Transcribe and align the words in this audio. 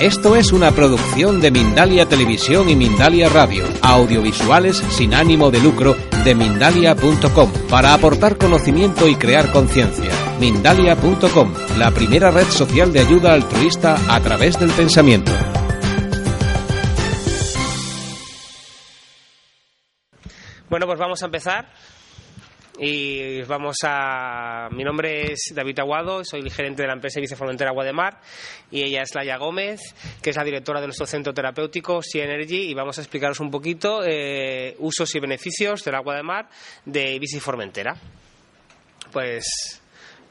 Esto 0.00 0.36
es 0.36 0.52
una 0.52 0.72
producción 0.72 1.40
de 1.40 1.50
Mindalia 1.50 2.06
Televisión 2.06 2.68
y 2.68 2.76
Mindalia 2.76 3.30
Radio, 3.30 3.64
audiovisuales 3.80 4.76
sin 4.90 5.14
ánimo 5.14 5.50
de 5.50 5.58
lucro 5.58 5.96
de 6.22 6.34
mindalia.com, 6.34 7.50
para 7.70 7.94
aportar 7.94 8.36
conocimiento 8.36 9.08
y 9.08 9.16
crear 9.16 9.50
conciencia. 9.52 10.10
Mindalia.com, 10.38 11.54
la 11.78 11.90
primera 11.92 12.30
red 12.30 12.46
social 12.48 12.92
de 12.92 13.00
ayuda 13.00 13.32
altruista 13.32 13.96
a 14.14 14.20
través 14.20 14.60
del 14.60 14.70
pensamiento. 14.70 15.32
Bueno, 20.68 20.86
pues 20.86 20.98
vamos 20.98 21.22
a 21.22 21.24
empezar. 21.24 21.72
Y 22.78 23.42
vamos 23.42 23.76
a. 23.84 24.68
Mi 24.70 24.84
nombre 24.84 25.32
es 25.32 25.52
David 25.54 25.78
Aguado, 25.78 26.22
soy 26.24 26.48
gerente 26.50 26.82
de 26.82 26.88
la 26.88 26.94
empresa 26.94 27.20
Agua 27.66 27.84
de 27.84 27.92
Mar. 27.92 28.20
Y 28.70 28.82
ella 28.82 29.02
es 29.02 29.14
Laia 29.14 29.38
Gómez, 29.38 29.80
que 30.20 30.30
es 30.30 30.36
la 30.36 30.44
directora 30.44 30.80
de 30.80 30.86
nuestro 30.86 31.06
centro 31.06 31.32
terapéutico, 31.32 32.02
Sea 32.02 32.24
Energy. 32.24 32.70
Y 32.70 32.74
vamos 32.74 32.98
a 32.98 33.00
explicaros 33.00 33.40
un 33.40 33.50
poquito 33.50 34.02
eh, 34.04 34.76
usos 34.78 35.14
y 35.14 35.20
beneficios 35.20 35.84
del 35.84 35.94
agua 35.94 36.16
de 36.16 36.22
mar 36.22 36.48
de 36.84 37.18
Viceformentera. 37.18 37.96
Pues 39.10 39.80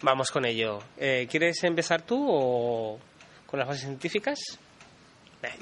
vamos 0.02 0.30
con 0.30 0.45
ello. 0.45 0.80
Eh, 0.98 1.27
¿Quieres 1.30 1.64
empezar 1.64 2.03
tú 2.03 2.27
o 2.30 3.00
con 3.48 3.59
las 3.59 3.67
bases 3.67 3.84
científicas? 3.84 4.39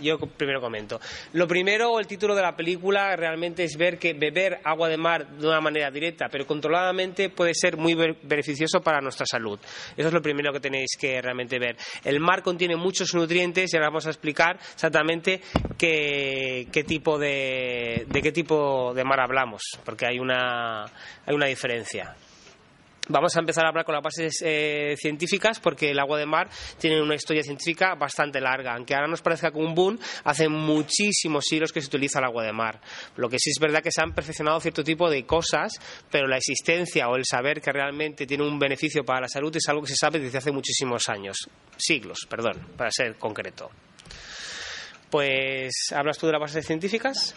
Yo 0.01 0.17
primero 0.17 0.61
comento. 0.61 0.99
Lo 1.33 1.47
primero, 1.47 1.99
el 1.99 2.07
título 2.07 2.35
de 2.35 2.41
la 2.41 2.55
película 2.55 3.15
realmente 3.15 3.63
es 3.63 3.77
ver 3.77 3.97
que 3.97 4.13
beber 4.13 4.59
agua 4.63 4.89
de 4.89 4.97
mar 4.97 5.27
de 5.27 5.47
una 5.47 5.61
manera 5.61 5.89
directa, 5.91 6.27
pero 6.29 6.45
controladamente, 6.45 7.29
puede 7.29 7.53
ser 7.53 7.77
muy 7.77 7.95
beneficioso 7.95 8.81
para 8.81 9.01
nuestra 9.01 9.25
salud. 9.25 9.59
Eso 9.95 10.07
es 10.07 10.13
lo 10.13 10.21
primero 10.21 10.51
que 10.51 10.59
tenéis 10.59 10.95
que 10.99 11.21
realmente 11.21 11.59
ver. 11.59 11.77
El 12.03 12.19
mar 12.19 12.41
contiene 12.41 12.75
muchos 12.75 13.13
nutrientes 13.13 13.73
y 13.73 13.77
ahora 13.77 13.89
vamos 13.89 14.07
a 14.07 14.09
explicar 14.09 14.57
exactamente 14.73 15.41
qué, 15.77 16.85
tipo 16.87 17.17
de, 17.17 18.05
de 18.07 18.21
qué 18.21 18.31
tipo 18.31 18.93
de 18.93 19.03
mar 19.03 19.19
hablamos, 19.19 19.61
porque 19.83 20.05
hay 20.05 20.19
una, 20.19 20.83
hay 20.83 21.35
una 21.35 21.47
diferencia. 21.47 22.15
Vamos 23.09 23.35
a 23.35 23.41
empezar 23.41 23.65
a 23.65 23.67
hablar 23.67 23.83
con 23.83 23.95
las 23.95 24.01
bases 24.01 24.41
eh, 24.45 24.95
científicas 24.97 25.59
porque 25.59 25.91
el 25.91 25.99
agua 25.99 26.17
de 26.17 26.25
mar 26.25 26.49
tiene 26.79 27.01
una 27.01 27.15
historia 27.15 27.43
científica 27.43 27.95
bastante 27.95 28.39
larga. 28.39 28.75
Aunque 28.75 28.95
ahora 28.95 29.07
nos 29.07 29.21
parezca 29.21 29.51
como 29.51 29.65
un 29.65 29.75
boom, 29.75 29.99
hace 30.23 30.47
muchísimos 30.47 31.43
siglos 31.43 31.73
que 31.73 31.81
se 31.81 31.87
utiliza 31.87 32.19
el 32.19 32.25
agua 32.25 32.45
de 32.45 32.53
mar. 32.53 32.79
Lo 33.17 33.27
que 33.27 33.39
sí 33.39 33.49
es 33.49 33.59
verdad 33.59 33.83
que 33.83 33.91
se 33.91 34.01
han 34.01 34.13
perfeccionado 34.13 34.57
cierto 34.61 34.85
tipo 34.85 35.09
de 35.09 35.25
cosas, 35.25 35.73
pero 36.09 36.27
la 36.27 36.37
existencia 36.37 37.09
o 37.09 37.17
el 37.17 37.25
saber 37.25 37.59
que 37.59 37.73
realmente 37.73 38.25
tiene 38.25 38.47
un 38.47 38.57
beneficio 38.57 39.03
para 39.03 39.19
la 39.19 39.27
salud 39.27 39.53
es 39.53 39.67
algo 39.67 39.81
que 39.81 39.89
se 39.89 39.97
sabe 39.97 40.19
desde 40.19 40.37
hace 40.37 40.53
muchísimos 40.53 41.09
años. 41.09 41.49
Siglos, 41.75 42.19
perdón, 42.29 42.69
para 42.77 42.89
ser 42.89 43.15
concreto. 43.15 43.69
Pues, 45.09 45.73
¿hablas 45.93 46.17
tú 46.17 46.27
de 46.27 46.31
las 46.31 46.41
bases 46.41 46.65
científicas? 46.65 47.35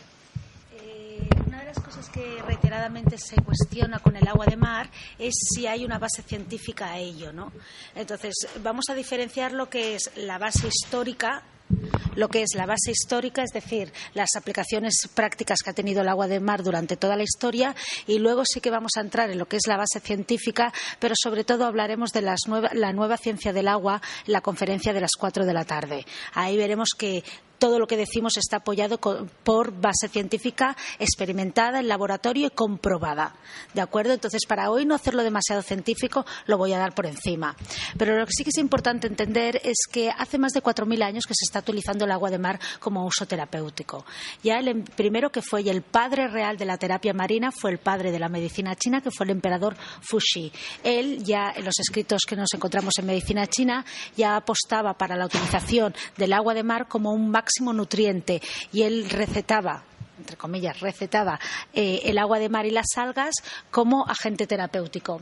Que 2.16 2.42
reiteradamente 2.46 3.18
se 3.18 3.36
cuestiona 3.42 3.98
con 3.98 4.16
el 4.16 4.26
agua 4.26 4.46
de 4.46 4.56
mar 4.56 4.88
es 5.18 5.34
si 5.54 5.66
hay 5.66 5.84
una 5.84 5.98
base 5.98 6.22
científica 6.22 6.92
a 6.92 6.98
ello, 6.98 7.30
¿no? 7.30 7.52
Entonces, 7.94 8.34
vamos 8.62 8.86
a 8.88 8.94
diferenciar 8.94 9.52
lo 9.52 9.68
que 9.68 9.96
es 9.96 10.10
la 10.16 10.38
base 10.38 10.66
histórica 10.68 11.44
lo 12.14 12.28
que 12.28 12.42
es 12.42 12.54
la 12.54 12.64
base 12.64 12.92
histórica, 12.92 13.42
es 13.42 13.50
decir, 13.50 13.92
las 14.14 14.36
aplicaciones 14.36 15.08
prácticas 15.12 15.58
que 15.62 15.70
ha 15.70 15.74
tenido 15.74 16.02
el 16.02 16.08
agua 16.08 16.28
de 16.28 16.38
mar 16.38 16.62
durante 16.62 16.96
toda 16.96 17.16
la 17.16 17.24
historia, 17.24 17.74
y 18.06 18.20
luego 18.20 18.44
sí 18.44 18.60
que 18.60 18.70
vamos 18.70 18.92
a 18.96 19.00
entrar 19.00 19.30
en 19.30 19.38
lo 19.38 19.46
que 19.46 19.56
es 19.56 19.66
la 19.66 19.76
base 19.76 19.98
científica, 19.98 20.72
pero 21.00 21.14
sobre 21.20 21.42
todo 21.42 21.66
hablaremos 21.66 22.12
de 22.12 22.22
la 22.22 22.92
nueva 22.92 23.16
ciencia 23.16 23.52
del 23.52 23.66
agua 23.66 24.00
en 24.26 24.32
la 24.32 24.42
conferencia 24.42 24.92
de 24.92 25.00
las 25.00 25.10
cuatro 25.18 25.44
de 25.44 25.54
la 25.54 25.64
tarde. 25.64 26.06
Ahí 26.34 26.56
veremos 26.56 26.90
que 26.96 27.24
todo 27.58 27.78
lo 27.78 27.86
que 27.86 27.96
decimos 27.96 28.36
está 28.36 28.58
apoyado 28.58 28.98
por 28.98 29.72
base 29.72 30.08
científica 30.08 30.76
experimentada 30.98 31.80
en 31.80 31.88
laboratorio 31.88 32.46
y 32.48 32.50
comprobada. 32.50 33.34
¿De 33.74 33.80
acuerdo? 33.80 34.12
Entonces, 34.12 34.42
para 34.46 34.70
hoy 34.70 34.84
no 34.84 34.94
hacerlo 34.94 35.22
demasiado 35.22 35.62
científico, 35.62 36.24
lo 36.46 36.58
voy 36.58 36.72
a 36.72 36.78
dar 36.78 36.94
por 36.94 37.06
encima. 37.06 37.56
Pero 37.98 38.16
lo 38.18 38.26
que 38.26 38.32
sí 38.36 38.44
que 38.44 38.50
es 38.50 38.58
importante 38.58 39.06
entender 39.06 39.60
es 39.64 39.78
que 39.90 40.10
hace 40.10 40.38
más 40.38 40.52
de 40.52 40.62
4.000 40.62 41.02
años 41.02 41.24
que 41.26 41.34
se 41.34 41.44
está 41.44 41.60
utilizando 41.60 42.04
el 42.04 42.10
agua 42.10 42.30
de 42.30 42.38
mar 42.38 42.60
como 42.80 43.04
uso 43.06 43.26
terapéutico. 43.26 44.04
Ya 44.42 44.58
el 44.58 44.68
em, 44.68 44.84
primero 44.84 45.30
que 45.30 45.42
fue 45.42 45.62
y 45.62 45.68
el 45.68 45.82
padre 45.82 46.28
real 46.28 46.56
de 46.56 46.64
la 46.64 46.78
terapia 46.78 47.12
marina 47.12 47.50
fue 47.52 47.70
el 47.70 47.78
padre 47.78 48.12
de 48.12 48.18
la 48.18 48.28
medicina 48.28 48.74
china, 48.74 49.00
que 49.00 49.10
fue 49.10 49.24
el 49.24 49.30
emperador 49.30 49.76
Fuxi. 50.00 50.52
Él 50.82 51.22
ya 51.24 51.52
en 51.54 51.64
los 51.64 51.78
escritos 51.78 52.22
que 52.26 52.36
nos 52.36 52.52
encontramos 52.54 52.94
en 52.98 53.06
medicina 53.06 53.46
china 53.46 53.84
ya 54.16 54.36
apostaba 54.36 54.94
para 54.94 55.16
la 55.16 55.26
utilización 55.26 55.94
del 56.16 56.32
agua 56.32 56.54
de 56.54 56.62
mar 56.62 56.88
como 56.88 57.12
un 57.12 57.30
máximo 57.46 57.72
nutriente. 57.72 58.42
Y 58.72 58.82
él 58.82 59.08
recetaba 59.08 59.84
entre 60.18 60.36
comillas, 60.36 60.80
recetaba 60.80 61.38
eh, 61.72 62.02
el 62.04 62.18
agua 62.18 62.38
de 62.38 62.48
mar 62.48 62.66
y 62.66 62.70
las 62.70 62.86
algas 62.96 63.34
como 63.70 64.06
agente 64.06 64.46
terapéutico. 64.46 65.20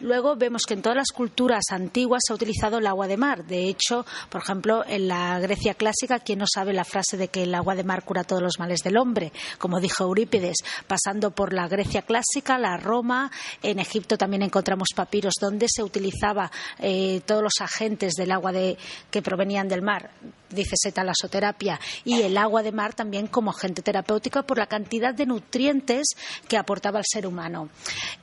Luego 0.00 0.34
vemos 0.34 0.62
que 0.66 0.74
en 0.74 0.82
todas 0.82 0.96
las 0.96 1.12
culturas 1.12 1.64
antiguas 1.70 2.22
se 2.26 2.32
ha 2.32 2.36
utilizado 2.36 2.78
el 2.78 2.86
agua 2.86 3.06
de 3.06 3.16
mar. 3.16 3.44
De 3.44 3.68
hecho, 3.68 4.04
por 4.28 4.42
ejemplo, 4.42 4.84
en 4.86 5.08
la 5.08 5.38
Grecia 5.38 5.74
clásica, 5.74 6.18
¿quién 6.18 6.40
no 6.40 6.46
sabe 6.52 6.72
la 6.72 6.84
frase 6.84 7.16
de 7.16 7.28
que 7.28 7.44
el 7.44 7.54
agua 7.54 7.76
de 7.76 7.84
mar 7.84 8.04
cura 8.04 8.24
todos 8.24 8.42
los 8.42 8.58
males 8.58 8.80
del 8.80 8.96
hombre? 8.96 9.32
Como 9.58 9.80
dijo 9.80 10.04
Eurípides, 10.04 10.56
pasando 10.86 11.30
por 11.30 11.52
la 11.52 11.68
Grecia 11.68 12.02
clásica, 12.02 12.58
la 12.58 12.76
Roma, 12.76 13.30
en 13.62 13.78
Egipto 13.78 14.18
también 14.18 14.42
encontramos 14.42 14.88
papiros 14.94 15.34
donde 15.40 15.66
se 15.68 15.82
utilizaba 15.82 16.50
eh, 16.80 17.20
todos 17.24 17.42
los 17.42 17.60
agentes 17.60 18.14
del 18.14 18.32
agua 18.32 18.50
de, 18.50 18.76
que 19.10 19.22
provenían 19.22 19.68
del 19.68 19.82
mar 19.82 20.10
dice 20.54 20.92
talasoterapia, 20.92 21.78
y 22.04 22.22
el 22.22 22.36
agua 22.38 22.62
de 22.62 22.72
mar 22.72 22.94
también 22.94 23.26
como 23.26 23.50
agente 23.50 23.82
terapéutico 23.82 24.23
por 24.30 24.58
la 24.58 24.66
cantidad 24.66 25.14
de 25.14 25.26
nutrientes 25.26 26.08
que 26.48 26.56
aportaba 26.56 26.98
al 26.98 27.04
ser 27.06 27.26
humano. 27.26 27.68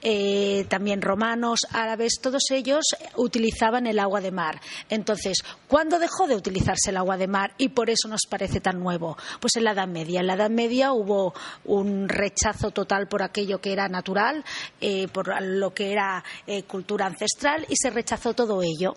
Eh, 0.02 0.66
también 0.70 1.02
romanos, 1.02 1.60
árabes, 1.72 2.20
todos 2.22 2.44
ellos 2.52 2.86
utilizaban 3.16 3.88
el 3.88 4.00
agua 4.00 4.22
de 4.22 4.32
mar. 4.32 4.60
Entonces, 4.90 5.38
¿cuándo 5.68 6.00
dejó 6.00 6.28
de 6.28 6.36
utilizarse 6.36 6.90
el 6.90 6.98
agua 6.98 7.18
de 7.18 7.28
mar 7.28 7.54
y 7.58 7.70
por 7.70 7.90
eso 7.90 8.08
nos 8.08 8.22
parece 8.30 8.60
tan 8.60 8.80
nuevo? 8.80 9.18
Pues 9.40 9.56
en 9.56 9.64
la 9.64 9.72
Edad 9.72 9.88
Media. 9.88 10.22
En 10.22 10.28
la 10.28 10.34
Edad 10.34 10.50
Media 10.50 10.94
hubo 10.94 11.34
un 11.66 12.10
rechazo 12.10 12.72
total 12.72 13.08
por 13.08 13.24
aquello 13.24 13.62
que 13.62 13.74
era 13.74 13.88
natural, 13.88 14.44
eh, 14.80 15.08
por 15.08 15.42
lo 15.42 15.74
que 15.74 15.92
era 15.92 16.24
eh, 16.48 16.64
cultura 16.64 17.06
ancestral 17.06 17.66
y 17.70 17.76
se 17.76 17.90
rechazó 17.90 18.34
todo 18.34 18.62
ello. 18.64 18.96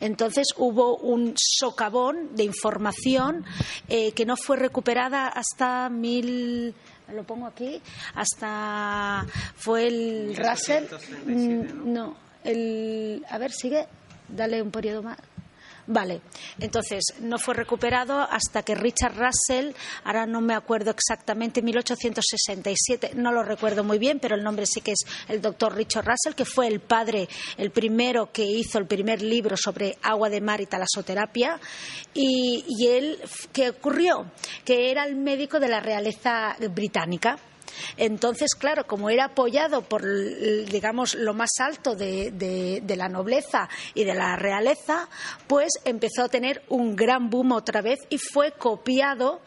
Entonces 0.00 0.48
hubo 0.56 0.96
un 0.96 1.34
socavón 1.36 2.34
de 2.34 2.44
información 2.44 3.44
que 3.88 4.24
no 4.26 4.36
fue 4.36 4.56
recuperada 4.56 5.28
hasta 5.28 5.88
mil 5.88 6.45
lo 7.14 7.24
pongo 7.24 7.46
aquí, 7.46 7.80
hasta 8.14 9.26
fue 9.56 9.86
el 9.86 10.36
Russell. 10.36 10.84
Mm, 11.26 11.92
no, 11.92 12.16
el. 12.44 13.24
A 13.30 13.38
ver, 13.38 13.52
sigue, 13.52 13.86
dale 14.28 14.62
un 14.62 14.70
periodo 14.70 15.02
más. 15.02 15.18
Vale, 15.88 16.20
entonces 16.58 17.04
no 17.20 17.38
fue 17.38 17.54
recuperado 17.54 18.20
hasta 18.20 18.62
que 18.62 18.74
Richard 18.74 19.14
Russell, 19.14 19.72
ahora 20.02 20.26
no 20.26 20.40
me 20.40 20.54
acuerdo 20.54 20.90
exactamente, 20.90 21.62
1867, 21.62 23.12
no 23.14 23.30
lo 23.30 23.44
recuerdo 23.44 23.84
muy 23.84 23.98
bien, 23.98 24.18
pero 24.18 24.34
el 24.34 24.42
nombre 24.42 24.66
sí 24.66 24.80
que 24.80 24.92
es 24.92 25.04
el 25.28 25.40
doctor 25.40 25.76
Richard 25.76 26.04
Russell, 26.04 26.34
que 26.34 26.44
fue 26.44 26.66
el 26.66 26.80
padre, 26.80 27.28
el 27.56 27.70
primero 27.70 28.32
que 28.32 28.44
hizo 28.44 28.78
el 28.78 28.86
primer 28.86 29.22
libro 29.22 29.56
sobre 29.56 29.96
agua 30.02 30.28
de 30.28 30.40
mar 30.40 30.60
y 30.60 30.66
talasoterapia. 30.66 31.60
Y, 32.12 32.64
y 32.66 32.88
él, 32.88 33.18
¿qué 33.52 33.70
ocurrió? 33.70 34.32
Que 34.64 34.90
era 34.90 35.04
el 35.04 35.14
médico 35.14 35.60
de 35.60 35.68
la 35.68 35.78
realeza 35.78 36.56
británica. 36.74 37.38
Entonces, 37.96 38.54
claro, 38.54 38.86
como 38.86 39.10
era 39.10 39.26
apoyado 39.26 39.82
por, 39.82 40.02
digamos, 40.04 41.14
lo 41.14 41.34
más 41.34 41.50
alto 41.60 41.94
de, 41.94 42.82
la 42.96 43.08
nobleza 43.08 43.68
y 43.94 44.04
de 44.04 44.14
la 44.14 44.36
realeza, 44.36 45.08
pues 45.46 45.72
empezó 45.84 46.24
a 46.24 46.28
tener 46.28 46.62
un 46.68 46.96
gran 46.96 47.30
boom 47.30 47.52
otra 47.52 47.82
vez 47.82 48.00
y 48.08 48.18
fue 48.18 48.52
copiado 48.52 49.40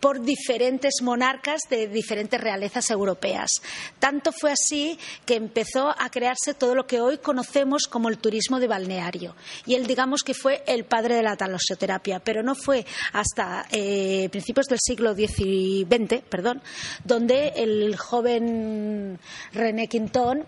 por 0.00 0.22
diferentes 0.22 0.94
monarcas 1.02 1.60
de 1.70 1.88
diferentes 1.88 2.40
realezas 2.40 2.90
europeas. 2.90 3.50
Tanto 3.98 4.32
fue 4.32 4.52
así 4.52 4.98
que 5.24 5.34
empezó 5.34 5.94
a 5.98 6.10
crearse 6.10 6.54
todo 6.54 6.74
lo 6.74 6.86
que 6.86 7.00
hoy 7.00 7.18
conocemos 7.18 7.84
como 7.88 8.08
el 8.08 8.18
turismo 8.18 8.60
de 8.60 8.68
balneario. 8.68 9.34
Y 9.66 9.74
él, 9.74 9.86
digamos 9.86 10.22
que 10.22 10.34
fue 10.34 10.62
el 10.66 10.84
padre 10.84 11.16
de 11.16 11.22
la 11.22 11.36
talosioterapia, 11.36 12.20
pero 12.20 12.42
no 12.42 12.54
fue 12.54 12.84
hasta 13.12 13.66
eh, 13.70 14.28
principios 14.30 14.66
del 14.66 14.78
siglo 14.80 15.14
XX, 15.14 16.22
perdón, 16.28 16.62
donde 17.04 17.52
el 17.56 17.96
joven 17.96 19.18
René 19.52 19.88
Quintón 19.88 20.46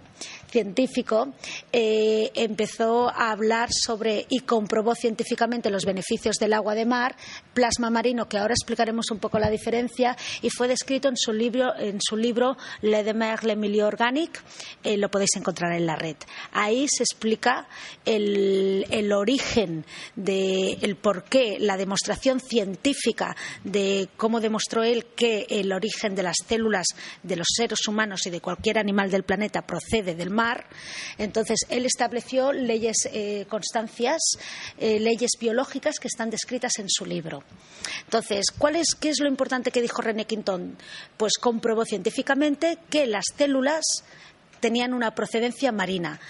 científico, 0.50 1.32
eh, 1.72 2.30
empezó 2.34 3.08
a 3.08 3.30
hablar 3.30 3.68
sobre 3.72 4.26
y 4.28 4.40
comprobó 4.40 4.94
científicamente 4.94 5.70
los 5.70 5.84
beneficios 5.84 6.36
del 6.36 6.52
agua 6.52 6.74
de 6.74 6.86
mar, 6.86 7.16
plasma 7.54 7.90
marino, 7.90 8.28
que 8.28 8.38
ahora 8.38 8.54
explicaremos 8.54 9.10
un 9.10 9.18
poco 9.18 9.38
la 9.38 9.50
diferencia, 9.50 10.16
y 10.42 10.50
fue 10.50 10.68
descrito 10.68 11.08
en 11.08 11.16
su 11.16 11.32
libro, 11.32 11.76
en 11.78 12.00
su 12.00 12.16
libro 12.16 12.56
Le 12.82 13.04
de 13.04 13.14
mer, 13.14 13.44
le 13.44 13.56
milieu 13.56 13.86
organique, 13.86 14.40
eh, 14.82 14.96
lo 14.96 15.10
podéis 15.10 15.36
encontrar 15.36 15.72
en 15.72 15.86
la 15.86 15.96
red. 15.96 16.16
Ahí 16.52 16.86
se 16.88 17.02
explica 17.02 17.68
el, 18.04 19.12
origen 19.12 19.84
de 20.16 20.78
el 20.82 20.96
por 20.96 21.24
qué, 21.24 21.56
la 21.60 21.76
demostración 21.76 22.40
científica 22.40 23.36
de 23.64 24.08
cómo 24.16 24.40
demostró 24.40 24.82
él 24.82 25.06
que 25.16 25.46
el 25.48 25.72
origen 25.72 26.14
de 26.14 26.22
las 26.22 26.36
células 26.46 26.86
de 27.22 27.36
los 27.36 27.46
seres 27.54 27.86
humanos 27.86 28.26
y 28.26 28.30
de 28.30 28.40
cualquier 28.40 28.78
animal 28.78 29.10
del 29.10 29.24
planeta 29.24 29.66
procede 29.66 30.14
del 30.14 30.30
mar. 30.30 30.37
Entonces, 31.18 31.60
él 31.68 31.86
estableció 31.86 32.52
leyes, 32.52 33.08
eh, 33.12 33.46
constancias, 33.48 34.18
eh, 34.78 35.00
leyes 35.00 35.32
biológicas 35.40 35.98
que 35.98 36.08
están 36.08 36.30
descritas 36.30 36.78
en 36.78 36.88
su 36.88 37.04
libro. 37.04 37.42
Entonces, 38.04 38.46
¿cuál 38.56 38.76
es, 38.76 38.94
¿qué 38.98 39.10
es 39.10 39.20
lo 39.20 39.28
importante 39.28 39.70
que 39.70 39.82
dijo 39.82 40.02
René 40.02 40.26
Quintón? 40.26 40.76
Pues 41.16 41.34
comprobó 41.40 41.84
científicamente 41.84 42.78
que 42.90 43.06
las 43.06 43.24
células 43.36 43.84
tenían 44.60 44.94
una 44.94 45.14
procedencia 45.14 45.72
marina. 45.72 46.20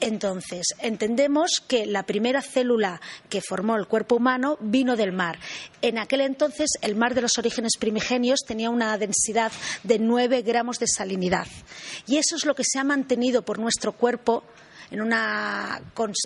Entonces, 0.00 0.66
entendemos 0.78 1.60
que 1.66 1.84
la 1.84 2.04
primera 2.04 2.40
célula 2.40 3.00
que 3.28 3.40
formó 3.40 3.76
el 3.76 3.86
cuerpo 3.86 4.16
humano 4.16 4.56
vino 4.60 4.94
del 4.94 5.12
mar. 5.12 5.38
En 5.82 5.98
aquel 5.98 6.20
entonces, 6.20 6.70
el 6.82 6.94
mar 6.94 7.14
de 7.14 7.22
los 7.22 7.36
orígenes 7.36 7.72
primigenios 7.78 8.40
tenía 8.46 8.70
una 8.70 8.96
densidad 8.96 9.50
de 9.82 9.98
9 9.98 10.42
gramos 10.42 10.78
de 10.78 10.86
salinidad. 10.86 11.48
Y 12.06 12.18
eso 12.18 12.36
es 12.36 12.44
lo 12.44 12.54
que 12.54 12.64
se 12.64 12.78
ha 12.78 12.84
mantenido 12.84 13.42
por 13.42 13.58
nuestro 13.58 13.92
cuerpo 13.92 14.44
en, 14.90 15.00
una, 15.00 15.80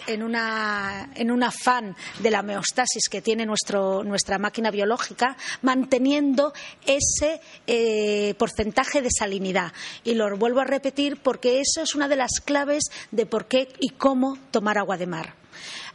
en, 0.06 0.23
una, 0.23 1.11
en 1.14 1.31
un 1.31 1.43
afán 1.43 1.97
de 2.20 2.31
la 2.31 2.41
homeostasis 2.41 3.09
que 3.11 3.23
tiene 3.23 3.47
nuestro, 3.47 4.05
nuestra 4.05 4.38
máquina 4.38 4.70
biológica, 4.70 5.37
manteniendo 5.62 6.53
ese 6.87 7.41
eh, 7.67 8.35
porcentaje 8.38 9.03
de 9.03 9.09
salinidad. 9.11 9.73
Y 10.05 10.14
lo 10.14 10.37
vuelvo 10.37 10.61
a 10.61 10.64
repetir 10.64 11.19
porque 11.23 11.61
eso 11.61 11.82
es 11.82 11.94
una 11.94 12.09
de 12.09 12.17
las 12.17 12.41
claves 12.44 12.85
de 13.11 13.26
por 13.26 13.47
qué 13.47 13.69
y 13.81 13.91
cómo 13.91 14.38
tomar 14.50 14.79
agua 14.79 14.97
de 14.97 15.06
mar. 15.06 15.42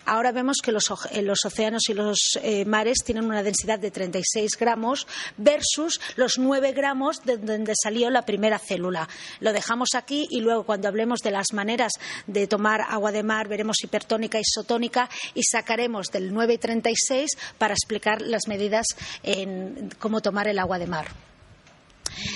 Ahora 0.09 0.31
vemos 0.31 0.59
que 0.63 0.71
los, 0.71 0.89
eh, 1.11 1.27
océanos 1.45 1.89
y 1.89 1.93
los 1.93 2.39
eh, 2.41 2.63
mares 2.63 2.99
tienen 3.03 3.25
una 3.25 3.43
densidad 3.43 3.77
de 3.77 3.91
36 3.91 4.51
gramos 4.57 5.05
versus 5.35 5.99
los 6.15 6.39
9 6.39 6.71
gramos 6.71 7.25
de 7.25 7.35
donde 7.35 7.73
salió 7.75 8.09
la 8.09 8.21
primera 8.21 8.57
célula. 8.57 9.09
Lo 9.41 9.51
dejamos 9.51 9.89
aquí 9.95 10.25
y 10.31 10.39
luego 10.39 10.63
cuando 10.63 10.87
hablemos 10.87 11.19
de 11.19 11.31
las 11.31 11.47
maneras 11.51 11.91
de 12.25 12.47
tomar 12.47 12.85
agua 12.87 13.11
de 13.11 13.23
mar 13.23 13.49
veremos 13.49 13.83
hipertónica, 13.83 14.39
isotónica 14.39 15.09
y 15.33 15.43
sacaremos 15.43 16.07
del 16.07 16.33
9,36 16.33 17.27
para 17.57 17.73
explicar 17.73 18.21
las 18.21 18.47
medidas 18.47 18.85
en 19.23 19.89
cómo 19.99 20.21
tomar 20.21 20.47
el 20.47 20.59
agua 20.59 20.79
de 20.79 20.87
mar. 20.87 21.07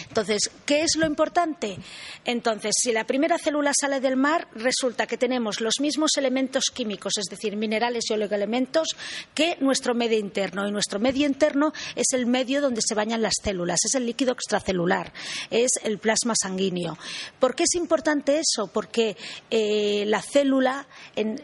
Entonces, 0.07 0.49
¿qué 0.65 0.81
es 0.81 0.95
lo 0.97 1.05
importante? 1.05 1.77
Entonces, 2.25 2.73
si 2.77 2.91
la 2.91 3.05
primera 3.05 3.37
célula 3.37 3.71
sale 3.79 3.99
del 3.99 4.15
mar, 4.15 4.47
resulta 4.53 5.07
que 5.07 5.17
tenemos 5.17 5.61
los 5.61 5.79
mismos 5.79 6.11
elementos 6.17 6.65
químicos, 6.73 7.13
es 7.17 7.25
decir, 7.29 7.55
minerales 7.55 8.05
y 8.09 8.13
oligoelementos, 8.13 8.89
que 9.33 9.57
nuestro 9.59 9.93
medio 9.93 10.17
interno. 10.17 10.67
Y 10.67 10.71
nuestro 10.71 10.99
medio 10.99 11.25
interno 11.25 11.73
es 11.95 12.13
el 12.13 12.25
medio 12.25 12.61
donde 12.61 12.81
se 12.81 12.95
bañan 12.95 13.21
las 13.21 13.33
células, 13.43 13.79
es 13.85 13.95
el 13.95 14.05
líquido 14.05 14.33
extracelular, 14.33 15.13
es 15.49 15.71
el 15.83 15.97
plasma 15.97 16.33
sanguíneo. 16.39 16.97
¿Por 17.39 17.55
qué 17.55 17.63
es 17.63 17.75
importante 17.75 18.39
eso? 18.39 18.67
Porque 18.67 19.17
eh, 19.49 20.03
la 20.07 20.21
célula, 20.21 20.87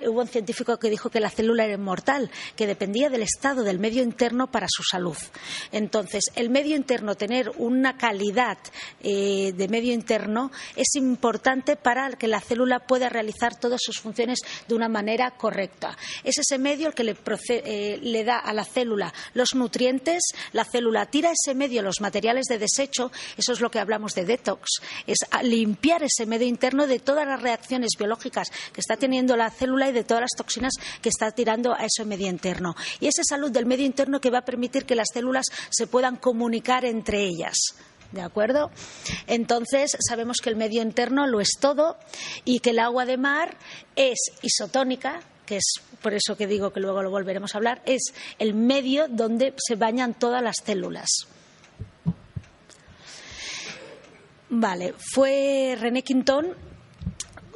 hubo 0.07 0.21
un 0.21 0.27
científico 0.27 0.77
que 0.77 0.89
dijo 0.89 1.09
que 1.09 1.19
la 1.19 1.29
célula 1.29 1.65
era 1.65 1.73
inmortal, 1.73 2.29
que 2.55 2.67
dependía 2.67 3.09
del 3.09 3.23
estado 3.23 3.63
del 3.63 3.79
medio 3.79 4.03
interno 4.03 4.51
para 4.51 4.67
su 4.69 4.83
salud. 4.83 5.17
Entonces, 5.71 6.25
el 6.35 6.49
medio 6.49 6.75
interno, 6.75 7.15
tener 7.15 7.51
una 7.57 7.97
calidad 7.97 8.26
eh, 9.01 9.53
de 9.55 9.67
medio 9.67 9.93
interno 9.93 10.51
es 10.75 10.95
importante 10.95 11.75
para 11.75 12.09
que 12.11 12.27
la 12.27 12.41
célula 12.41 12.79
pueda 12.79 13.09
realizar 13.09 13.59
todas 13.59 13.81
sus 13.83 13.99
funciones 13.99 14.39
de 14.67 14.75
una 14.75 14.89
manera 14.89 15.31
correcta. 15.31 15.97
Es 16.23 16.37
ese 16.37 16.57
medio 16.57 16.87
el 16.87 16.93
que 16.93 17.03
le, 17.03 17.15
eh, 17.49 18.23
da 18.25 18.37
a 18.37 18.53
la 18.53 18.63
célula 18.63 19.13
los 19.33 19.55
nutrientes, 19.55 20.23
la 20.53 20.65
célula 20.65 21.05
tira 21.05 21.31
ese 21.31 21.55
medio, 21.55 21.81
los 21.81 22.01
materiales 22.01 22.45
de 22.45 22.57
desecho, 22.57 23.11
eso 23.37 23.53
es 23.53 23.61
lo 23.61 23.69
que 23.69 23.79
hablamos 23.79 24.13
de 24.13 24.25
detox, 24.25 24.81
es 25.05 25.17
limpiar 25.43 26.03
ese 26.03 26.25
medio 26.25 26.47
interno 26.47 26.87
de 26.87 26.99
todas 26.99 27.27
las 27.27 27.41
reacciones 27.41 27.91
biológicas 27.97 28.49
que 28.73 28.81
está 28.81 28.97
teniendo 28.97 29.35
la 29.35 29.49
célula 29.49 29.89
y 29.89 29.93
de 29.93 30.03
todas 30.03 30.21
las 30.21 30.35
toxinas 30.37 30.73
que 31.01 31.09
está 31.09 31.31
tirando 31.31 31.73
a 31.73 31.85
ese 31.85 32.05
medio 32.05 32.27
interno. 32.27 32.75
Y 32.99 33.07
esa 33.07 33.23
salud 33.23 33.51
del 33.51 33.65
medio 33.65 33.85
interno 33.85 34.19
que 34.19 34.29
va 34.29 34.39
a 34.39 34.45
permitir 34.45 34.85
que 34.85 34.95
las 34.95 35.09
células 35.13 35.45
se 35.69 35.87
puedan 35.87 36.17
comunicar 36.17 36.85
entre 36.85 37.23
ellas. 37.23 37.55
¿De 38.11 38.21
acuerdo? 38.21 38.71
Entonces, 39.27 39.97
sabemos 39.99 40.37
que 40.41 40.49
el 40.49 40.55
medio 40.55 40.81
interno 40.81 41.27
lo 41.27 41.41
es 41.41 41.51
todo 41.59 41.97
y 42.45 42.59
que 42.59 42.69
el 42.69 42.79
agua 42.79 43.05
de 43.05 43.17
mar 43.17 43.57
es 43.95 44.31
isotónica, 44.41 45.21
que 45.45 45.57
es 45.57 45.73
por 46.01 46.13
eso 46.13 46.37
que 46.37 46.47
digo 46.47 46.71
que 46.71 46.79
luego 46.79 47.01
lo 47.01 47.09
volveremos 47.09 47.53
a 47.53 47.57
hablar, 47.57 47.81
es 47.85 48.13
el 48.39 48.53
medio 48.53 49.07
donde 49.09 49.53
se 49.57 49.75
bañan 49.75 50.13
todas 50.13 50.41
las 50.41 50.57
células. 50.63 51.09
Vale, 54.49 54.93
fue 55.13 55.75
René 55.77 56.03
Quintón 56.03 56.55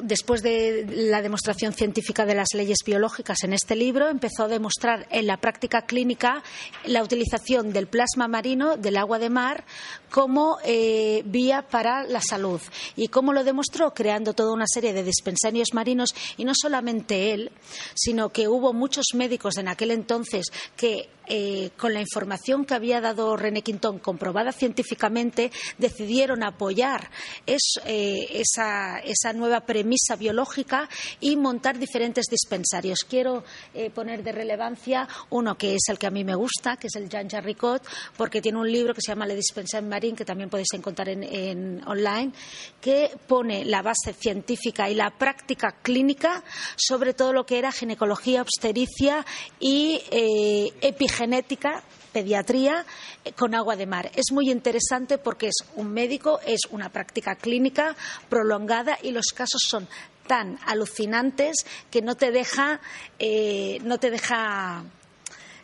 después 0.01 0.42
de 0.42 0.86
la 0.89 1.21
demostración 1.21 1.74
científica 1.74 2.25
de 2.25 2.36
las 2.36 2.50
leyes 2.54 2.80
biológicas 2.86 3.44
en 3.44 3.54
este 3.54 3.75
libro, 3.75 4.09
empezó 4.09 4.44
a 4.44 4.47
demostrar 4.47 5.07
en 5.12 5.27
la 5.27 5.38
práctica 5.38 5.83
clínica 5.83 6.44
la 6.86 7.04
utilización 7.04 7.71
del 7.71 7.88
plasma 7.88 8.27
marino, 8.27 8.77
del 8.77 8.97
agua 8.97 9.19
de 9.19 9.30
mar, 9.30 9.63
como 10.12 10.58
eh, 10.63 11.24
vía 11.25 11.66
para 11.68 12.04
la 12.04 12.22
salud. 12.22 12.62
¿Y 12.96 13.08
cómo 13.08 13.34
lo 13.34 13.44
demostró? 13.44 13.94
Creando 13.94 14.34
toda 14.34 14.54
una 14.54 14.66
serie 14.68 14.94
de 14.94 15.04
dispensarios 15.04 15.74
marinos 15.74 16.13
y 16.38 16.44
no 16.44 16.52
solamente 16.54 17.34
él, 17.34 17.52
sino 17.96 18.30
que 18.30 18.48
hubo 18.48 18.74
muchos 18.74 19.06
médicos 19.16 19.58
en 19.58 19.69
aquel 19.69 19.92
entonces 19.92 20.48
que 20.75 21.10
eh, 21.28 21.69
con 21.78 21.94
la 21.94 22.02
información 22.02 22.66
que 22.66 22.74
había 22.74 23.00
dado 23.00 23.38
René 23.38 23.62
Quintón, 23.62 24.00
comprobada 24.00 24.52
científicamente, 24.52 25.50
decidieron 25.78 26.44
apoyar 26.44 27.10
eh, 27.48 28.28
esa, 28.34 29.34
nueva 29.34 29.62
premisa 29.62 30.18
biológica 30.18 30.90
y 31.22 31.38
montar 31.38 31.80
diferentes 31.80 32.25
dispensarios. 32.25 33.06
Quiero 33.07 33.46
poner 33.94 34.24
de 34.24 34.34
relevancia 34.34 35.07
uno 35.30 35.57
que 35.57 35.75
es 35.75 35.88
el 35.88 35.98
que 35.98 36.07
a 36.07 36.12
mí 36.12 36.25
me 36.25 36.36
gusta, 36.36 36.75
que 36.75 36.88
es 36.88 36.96
el 36.96 37.07
Jean 37.07 37.30
Jarricot, 37.30 37.81
porque 38.18 38.42
tiene 38.42 38.60
un 38.60 38.69
libro 38.69 38.94
que 38.94 39.02
se 39.02 39.12
llama 39.12 39.25
Le 39.25 39.36
Dispensaire 39.36 39.88
Que 40.01 40.25
también 40.25 40.50
podéis 40.50 40.74
encontrar 40.74 41.09
en, 41.09 41.81
online, 41.88 42.33
que 42.81 43.12
pone 43.27 43.63
la 43.65 43.81
base 43.81 44.13
científica 44.13 44.89
y 44.89 44.95
la 44.95 45.12
práctica 45.12 45.75
clínica 45.81 46.44
sobre 46.75 47.13
todo 47.13 47.33
lo 47.33 47.45
que 47.45 47.59
era 47.59 47.71
ginecología, 47.71 48.42
obstetricia 48.42 49.25
y 49.59 50.01
epigenética 50.81 51.21
genética, 51.21 51.83
pediatría 52.12 52.86
eh, 53.24 53.31
con 53.33 53.56
agua 53.56 53.76
de 53.76 53.85
mar. 53.85 54.11
Es 54.16 54.31
muy 54.31 54.49
interesante 54.49 55.18
porque 55.18 55.47
es 55.47 55.56
un 55.76 55.94
médico, 55.94 56.40
es 56.45 56.61
una 56.71 56.90
práctica 56.90 57.35
clínica 57.35 57.95
prolongada 58.28 58.97
y 59.02 59.11
los 59.11 59.28
casos 59.28 59.61
son 59.68 59.87
tan 60.28 60.57
alucinantes 60.66 61.66
que 61.90 62.02
no 62.02 62.16
te 62.16 62.31
deja, 62.31 62.80
eh, 63.19 63.80
no 63.83 63.97
te 63.97 64.11
deja 64.11 64.83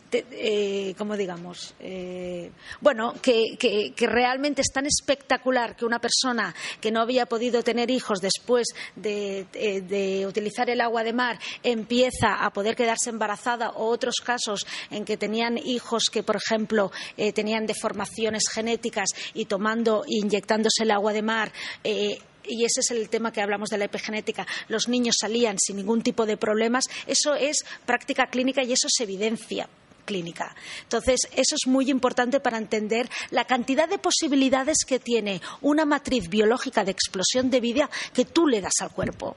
eh, 0.09 0.93
como 0.97 1.17
digamos, 1.17 1.75
eh, 1.81 2.51
bueno, 2.79 3.13
que, 3.21 3.93
realmente 3.97 4.61
es 4.61 4.71
tan 4.71 4.85
espectacular 4.85 5.75
que 5.75 5.83
una 5.83 5.99
persona 5.99 6.55
que 6.79 6.91
no 6.91 7.01
había 7.01 7.25
podido 7.25 7.61
tener 7.61 7.91
hijos 7.91 8.21
después 8.21 8.67
de, 8.95 10.25
utilizar 10.25 10.69
el 10.69 10.79
agua 10.79 11.03
de 11.03 11.11
mar 11.11 11.39
empieza 11.61 12.35
a 12.35 12.51
poder 12.51 12.75
quedarse 12.75 13.09
embarazada 13.09 13.71
o 13.71 13.87
otros 13.87 14.15
casos 14.23 14.65
en 14.91 15.03
que 15.03 15.17
tenían 15.17 15.57
hijos 15.57 16.05
que, 16.09 16.23
por 16.23 16.37
ejemplo, 16.37 16.89
eh, 17.17 17.33
tenían 17.33 17.65
deformaciones 17.65 18.43
genéticas 18.49 19.09
y 19.33 19.45
tomando 19.45 20.03
e 20.05 20.19
inyectándose 20.23 20.83
el 20.83 20.91
agua 20.91 21.11
de 21.11 21.21
mar 21.21 21.51
y 21.83 22.63
ese 22.63 22.79
es 22.79 22.91
el 22.91 23.09
tema 23.09 23.33
que 23.33 23.41
hablamos 23.41 23.69
de 23.69 23.77
la 23.77 23.85
epigenética, 23.85 24.47
los 24.69 24.87
niños 24.87 25.17
salían 25.19 25.57
sin 25.59 25.75
ningún 25.75 26.01
tipo 26.01 26.25
de 26.25 26.37
problemas, 26.37 26.85
eso 27.07 27.35
es 27.35 27.65
práctica 27.85 28.27
clínica 28.27 28.63
y 28.63 28.71
eso 28.71 28.87
es 28.87 29.01
evidencia 29.01 29.67
clínica. 30.07 30.55
Entonces, 30.81 31.19
eso 31.31 31.55
es 31.55 31.67
muy 31.67 31.91
importante 31.91 32.39
para 32.39 32.57
entender 32.57 33.07
la 33.29 33.45
cantidad 33.45 33.87
de 33.87 33.99
posibilidades 33.99 34.77
que 34.87 34.99
tiene 34.99 35.41
una 35.61 35.85
matriz 35.85 36.29
biológica 36.29 36.83
de 36.83 36.91
explosión 36.91 37.51
de 37.51 37.59
vida 37.59 37.89
que 38.13 38.25
tú 38.25 38.47
le 38.47 38.61
das 38.61 38.73
al 38.81 38.89
cuerpo. 38.89 39.35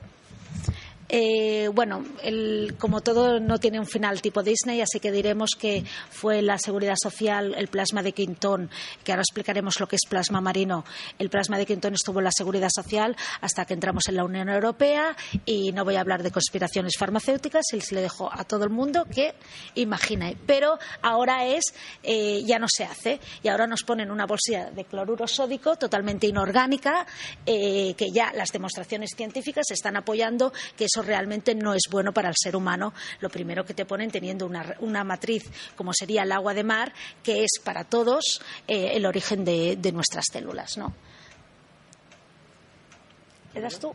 Eh, 1.12 1.68
bueno, 1.74 2.04
el, 2.22 2.76
como 2.78 3.00
todo 3.00 3.40
no 3.40 3.58
tiene 3.58 3.80
un 3.80 3.86
final 3.86 4.22
tipo 4.22 4.44
Disney, 4.44 4.80
así 4.80 5.00
que 5.00 5.10
diremos 5.10 5.50
que 5.58 5.84
fue 6.08 6.40
la 6.40 6.56
seguridad 6.56 6.94
social, 6.96 7.52
el 7.58 7.66
plasma 7.66 8.00
de 8.04 8.12
Quintón, 8.12 8.70
que 9.02 9.10
ahora 9.10 9.22
explicaremos 9.22 9.80
lo 9.80 9.88
que 9.88 9.96
es 9.96 10.02
plasma 10.08 10.40
marino. 10.40 10.84
El 11.18 11.28
plasma 11.28 11.58
de 11.58 11.66
Quintón 11.66 11.94
estuvo 11.94 12.20
en 12.20 12.24
la 12.26 12.30
seguridad 12.32 12.68
social 12.72 13.16
hasta 13.40 13.64
que 13.64 13.74
entramos 13.74 14.04
en 14.08 14.14
la 14.14 14.24
Unión 14.24 14.48
Europea 14.48 15.16
y 15.44 15.72
no 15.72 15.84
voy 15.84 15.96
a 15.96 16.00
hablar 16.00 16.22
de 16.22 16.30
conspiraciones 16.30 16.92
farmacéuticas, 16.96 17.64
y 17.72 17.80
se 17.80 17.96
le 17.96 18.02
dejo 18.02 18.30
a 18.32 18.44
todo 18.44 18.62
el 18.62 18.70
mundo 18.70 19.04
que 19.04 19.34
imagine. 19.74 20.36
Pero 20.46 20.78
ahora 21.02 21.44
es, 21.44 21.74
eh, 22.04 22.44
ya 22.44 22.60
no 22.60 22.66
se 22.68 22.84
hace 22.84 23.18
y 23.42 23.48
ahora 23.48 23.66
nos 23.66 23.82
ponen 23.82 24.12
una 24.12 24.26
bolsilla 24.26 24.70
de 24.70 24.84
cloruro 24.84 25.26
sódico 25.26 25.74
totalmente 25.74 26.28
inorgánica 26.28 27.04
eh, 27.46 27.94
que 27.96 28.12
ya 28.12 28.32
las 28.32 28.52
demostraciones 28.52 29.10
científicas 29.16 29.70
están 29.72 29.96
apoyando 29.96 30.52
que 30.76 30.86
realmente 31.02 31.54
no 31.54 31.74
es 31.74 31.82
bueno 31.90 32.12
para 32.12 32.28
el 32.28 32.34
ser 32.36 32.56
humano. 32.56 32.92
Lo 33.20 33.28
primero 33.28 33.64
que 33.64 33.74
te 33.74 33.84
ponen 33.84 34.10
teniendo 34.10 34.46
una, 34.46 35.04
matriz 35.04 35.44
como 35.76 35.92
sería 35.92 36.22
el 36.22 36.32
agua 36.32 36.54
de 36.54 36.64
mar, 36.64 36.92
que 37.22 37.44
es 37.44 37.60
para 37.62 37.84
todos 37.84 38.40
eh, 38.66 38.92
el 38.94 39.06
origen 39.06 39.44
de, 39.44 39.92
nuestras 39.92 40.26
células. 40.30 40.76
¿no? 40.76 40.94
¿Eras 43.54 43.78
tú? 43.78 43.94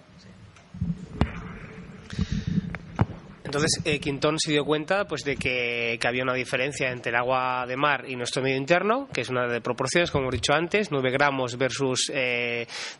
Entonces, 3.45 3.79
eh, 3.85 3.99
Quintón 3.99 4.39
se 4.39 4.51
dio 4.51 4.65
cuenta 4.65 5.05
pues, 5.05 5.21
de 5.23 5.35
que, 5.37 5.99
había 6.03 6.23
una 6.23 6.33
diferencia 6.33 6.89
entre 6.89 7.11
el 7.11 7.15
agua 7.15 7.65
de 7.67 7.77
mar 7.77 8.05
y 8.07 8.15
nuestro 8.15 8.41
medio 8.41 8.57
interno, 8.57 9.07
que 9.13 9.21
es 9.21 9.29
una 9.29 9.47
de 9.47 9.61
proporciones, 9.61 10.09
como 10.09 10.23
hemos 10.23 10.33
dicho 10.33 10.53
antes, 10.53 10.91
9 10.91 11.11
gramos 11.11 11.55
versus 11.55 12.11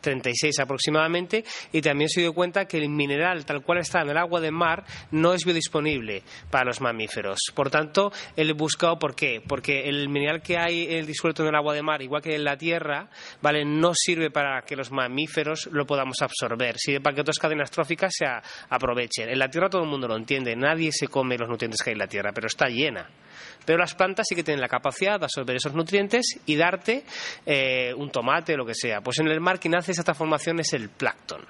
36 0.01 0.59
eh, 0.59 0.61
aproximadamente, 0.61 1.43
y 1.71 1.81
también 1.81 2.09
se 2.09 2.21
dio 2.21 2.33
cuenta 2.33 2.65
que 2.65 2.77
el 2.77 2.89
mineral 2.89 3.43
tal 3.43 3.63
cual 3.63 3.79
está 3.79 4.01
en 4.01 4.09
el 4.09 4.17
agua 4.17 4.39
de 4.39 4.51
mar 4.51 4.85
no 5.11 5.33
es 5.33 5.45
biodisponible 5.45 6.21
para 6.51 6.65
los 6.65 6.79
mamíferos. 6.79 7.39
Por 7.55 7.71
tanto, 7.71 8.11
él 8.35 8.53
buscó, 8.53 8.99
¿por 8.99 9.15
qué? 9.15 9.41
Porque 9.45 9.89
el 9.89 10.09
mineral 10.09 10.43
que 10.43 10.57
hay 10.59 10.85
el 10.93 11.07
disuelto 11.07 11.41
en 11.41 11.49
el 11.49 11.55
agua 11.55 11.73
de 11.73 11.81
mar, 11.81 12.03
igual 12.03 12.21
que 12.21 12.35
en 12.35 12.43
la 12.43 12.55
tierra, 12.55 13.09
¿vale? 13.41 13.65
no 13.65 13.93
sirve 13.95 14.29
para 14.29 14.61
que 14.61 14.75
los 14.75 14.91
mamíferos 14.91 15.69
lo 15.71 15.87
podamos 15.87 16.17
absorber, 16.21 16.75
sirve 16.77 17.01
para 17.01 17.15
que 17.15 17.21
otras 17.21 17.39
cadenas 17.39 17.71
tróficas 17.71 18.13
se 18.15 18.25
aprovechen. 18.69 19.29
En 19.29 19.39
la 19.39 19.49
tierra 19.49 19.69
todo 19.69 19.81
el 19.81 19.89
mundo 19.89 20.07
lo 20.07 20.15
entiende 20.15 20.34
nadie 20.39 20.91
se 20.91 21.07
come 21.07 21.37
los 21.37 21.49
nutrientes 21.49 21.81
que 21.81 21.91
hay 21.91 21.93
en 21.93 21.99
la 21.99 22.07
tierra, 22.07 22.31
pero 22.33 22.47
está 22.47 22.67
llena. 22.67 23.09
Pero 23.65 23.79
las 23.79 23.95
plantas 23.95 24.27
sí 24.29 24.35
que 24.35 24.43
tienen 24.43 24.61
la 24.61 24.67
capacidad 24.67 25.19
de 25.19 25.25
absorber 25.25 25.55
esos 25.55 25.73
nutrientes 25.73 26.39
y 26.45 26.55
darte 26.55 27.03
eh, 27.45 27.93
un 27.95 28.11
tomate 28.11 28.53
o 28.53 28.57
lo 28.57 28.65
que 28.65 28.75
sea. 28.75 29.01
Pues 29.01 29.19
en 29.19 29.27
el 29.27 29.41
mar 29.41 29.59
quien 29.59 29.75
hace 29.75 29.91
esa 29.91 30.03
transformación 30.03 30.59
es 30.59 30.73
el 30.73 30.89
plancton. 30.89 31.41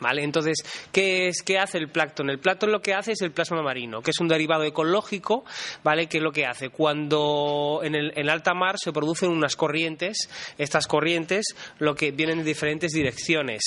¿Vale? 0.00 0.22
Entonces, 0.22 0.58
¿qué, 0.92 1.28
es, 1.28 1.42
¿qué 1.42 1.58
hace 1.58 1.78
el 1.78 1.88
plancton? 1.88 2.28
El 2.28 2.38
plancton 2.38 2.70
lo 2.70 2.82
que 2.82 2.92
hace 2.92 3.12
es 3.12 3.22
el 3.22 3.32
plasma 3.32 3.62
marino, 3.62 4.02
que 4.02 4.10
es 4.10 4.20
un 4.20 4.28
derivado 4.28 4.64
ecológico, 4.64 5.44
¿vale? 5.82 6.06
Que 6.06 6.18
es 6.18 6.22
lo 6.22 6.32
que 6.32 6.44
hace 6.44 6.68
cuando 6.68 7.80
en, 7.82 7.94
el, 7.94 8.12
en 8.14 8.28
alta 8.28 8.52
mar 8.52 8.76
se 8.78 8.92
producen 8.92 9.30
unas 9.30 9.56
corrientes, 9.56 10.28
estas 10.58 10.86
corrientes 10.86 11.46
lo 11.78 11.94
que 11.94 12.10
vienen 12.10 12.40
en 12.40 12.44
diferentes 12.44 12.92
direcciones, 12.92 13.62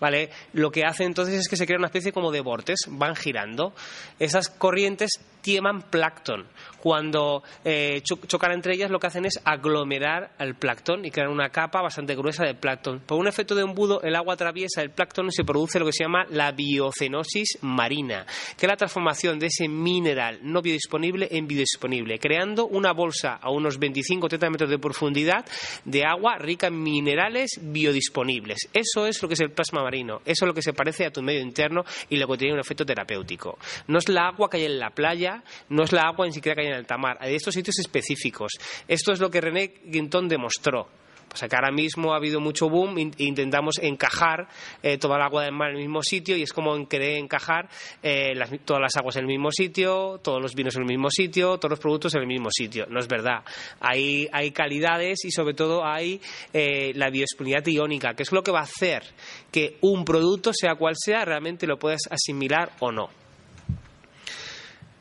¿vale? 0.00 0.30
Lo 0.54 0.70
que 0.70 0.84
hace 0.84 1.04
entonces 1.04 1.34
es 1.34 1.48
que 1.48 1.56
se 1.56 1.66
crea 1.66 1.78
una 1.78 1.88
especie 1.88 2.12
como 2.12 2.32
de 2.32 2.40
vortes, 2.40 2.78
van 2.88 3.14
girando. 3.14 3.74
Esas 4.18 4.48
corrientes 4.48 5.10
tieman 5.42 5.82
plancton. 5.82 6.46
Cuando 6.84 7.42
eh, 7.64 8.02
chocan 8.04 8.52
entre 8.52 8.74
ellas, 8.74 8.90
lo 8.90 8.98
que 8.98 9.06
hacen 9.06 9.24
es 9.24 9.40
aglomerar 9.42 10.32
al 10.36 10.54
plancton 10.54 11.02
y 11.06 11.10
crear 11.10 11.30
una 11.30 11.48
capa 11.48 11.80
bastante 11.80 12.14
gruesa 12.14 12.44
de 12.44 12.54
plancton. 12.54 13.00
Por 13.00 13.18
un 13.18 13.26
efecto 13.26 13.54
de 13.54 13.62
embudo, 13.62 14.02
el 14.02 14.14
agua 14.14 14.34
atraviesa 14.34 14.82
el 14.82 14.90
plancton 14.90 15.28
y 15.28 15.32
se 15.32 15.44
produce 15.44 15.78
lo 15.78 15.86
que 15.86 15.94
se 15.94 16.04
llama 16.04 16.26
la 16.28 16.52
biocenosis 16.52 17.56
marina, 17.62 18.26
que 18.58 18.66
es 18.66 18.70
la 18.70 18.76
transformación 18.76 19.38
de 19.38 19.46
ese 19.46 19.66
mineral 19.66 20.40
no 20.42 20.60
biodisponible 20.60 21.26
en 21.30 21.46
biodisponible, 21.46 22.18
creando 22.18 22.66
una 22.66 22.92
bolsa 22.92 23.38
a 23.40 23.50
unos 23.50 23.78
25 23.78 24.26
o 24.26 24.28
30 24.28 24.50
metros 24.50 24.68
de 24.68 24.78
profundidad 24.78 25.46
de 25.86 26.04
agua 26.04 26.36
rica 26.36 26.66
en 26.66 26.82
minerales 26.82 27.60
biodisponibles. 27.62 28.68
Eso 28.74 29.06
es 29.06 29.22
lo 29.22 29.28
que 29.28 29.34
es 29.34 29.40
el 29.40 29.52
plasma 29.52 29.82
marino, 29.82 30.20
eso 30.26 30.44
es 30.44 30.48
lo 30.48 30.52
que 30.52 30.60
se 30.60 30.74
parece 30.74 31.06
a 31.06 31.10
tu 31.10 31.22
medio 31.22 31.40
interno 31.40 31.82
y 32.10 32.18
lo 32.18 32.28
que 32.28 32.36
tiene 32.36 32.52
un 32.52 32.60
efecto 32.60 32.84
terapéutico. 32.84 33.58
No 33.86 33.96
es 33.96 34.10
la 34.10 34.28
agua 34.28 34.50
que 34.50 34.58
hay 34.58 34.64
en 34.64 34.78
la 34.78 34.90
playa, 34.90 35.42
no 35.70 35.84
es 35.84 35.92
la 35.92 36.02
agua 36.02 36.26
ni 36.26 36.32
siquiera 36.32 36.56
que 36.56 36.60
hay 36.60 36.66
en 36.68 36.73
hay 37.20 37.34
estos 37.34 37.54
sitios 37.54 37.78
específicos. 37.78 38.52
Esto 38.88 39.12
es 39.12 39.20
lo 39.20 39.30
que 39.30 39.40
René 39.40 39.74
Guintón 39.84 40.28
demostró. 40.28 40.88
O 41.34 41.36
sea 41.36 41.48
que 41.48 41.56
ahora 41.56 41.72
mismo 41.72 42.12
ha 42.12 42.16
habido 42.16 42.40
mucho 42.40 42.68
boom 42.68 42.96
e 42.96 43.24
intentamos 43.24 43.78
encajar 43.82 44.46
eh, 44.82 44.98
toda 44.98 45.16
el 45.16 45.22
agua 45.22 45.42
del 45.42 45.52
mar 45.52 45.70
en 45.70 45.76
el 45.76 45.82
mismo 45.82 46.00
sitio 46.00 46.36
y 46.36 46.42
es 46.42 46.52
como 46.52 46.88
querer 46.88 47.18
encajar 47.18 47.68
eh, 48.02 48.34
todas 48.64 48.80
las 48.80 48.96
aguas 48.96 49.16
en 49.16 49.22
el 49.22 49.28
mismo 49.28 49.50
sitio, 49.50 50.20
todos 50.22 50.40
los 50.40 50.54
vinos 50.54 50.76
en 50.76 50.82
el 50.82 50.88
mismo 50.88 51.10
sitio, 51.10 51.58
todos 51.58 51.70
los 51.70 51.80
productos 51.80 52.14
en 52.14 52.20
el 52.20 52.28
mismo 52.28 52.50
sitio. 52.52 52.86
No 52.88 53.00
es 53.00 53.08
verdad. 53.08 53.42
Hay, 53.80 54.28
hay 54.32 54.52
calidades 54.52 55.24
y 55.24 55.32
sobre 55.32 55.54
todo 55.54 55.84
hay 55.84 56.20
eh, 56.52 56.92
la 56.94 57.10
biodisponibilidad 57.10 57.66
iónica, 57.66 58.14
que 58.14 58.22
es 58.22 58.30
lo 58.30 58.42
que 58.42 58.52
va 58.52 58.60
a 58.60 58.64
hacer 58.64 59.02
que 59.50 59.78
un 59.80 60.04
producto, 60.04 60.52
sea 60.52 60.76
cual 60.76 60.94
sea, 60.96 61.24
realmente 61.24 61.66
lo 61.66 61.78
puedas 61.78 62.02
asimilar 62.10 62.72
o 62.78 62.92
no. 62.92 63.23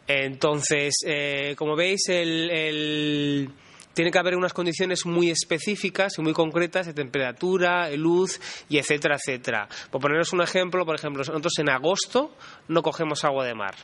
Entonces, 0.07 0.95
eh, 1.05 1.55
como 1.57 1.75
veis, 1.75 2.01
tiene 3.93 4.11
que 4.11 4.19
haber 4.19 4.35
unas 4.35 4.53
condiciones 4.53 5.05
muy 5.05 5.29
específicas 5.29 6.17
y 6.17 6.21
muy 6.21 6.33
concretas 6.33 6.87
de 6.87 6.93
temperatura, 6.93 7.89
luz 7.91 8.39
y 8.69 8.77
etcétera, 8.77 9.15
etcétera. 9.15 9.67
Por 9.91 10.01
poneros 10.01 10.33
un 10.33 10.41
ejemplo, 10.41 10.85
por 10.85 10.95
ejemplo, 10.95 11.19
nosotros 11.19 11.53
en 11.59 11.69
agosto 11.69 12.35
no 12.67 12.81
cogemos 12.81 13.23
agua 13.23 13.45
de 13.45 13.53
mar. 13.53 13.75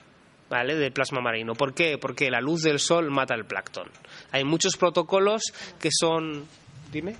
¿Vale? 0.49 0.75
de 0.75 0.89
plasma 0.89 1.21
marino. 1.21 1.53
¿Por 1.53 1.75
qué? 1.75 1.99
Porque 1.99 2.31
la 2.31 2.41
luz 2.41 2.63
del 2.63 2.79
sol 2.79 3.11
mata 3.11 3.35
el 3.35 3.45
plancton. 3.45 3.87
Hay 4.31 4.43
muchos 4.43 4.77
protocolos 4.77 5.43
que 5.79 5.89
son. 5.91 6.47
Dime. 6.91 7.15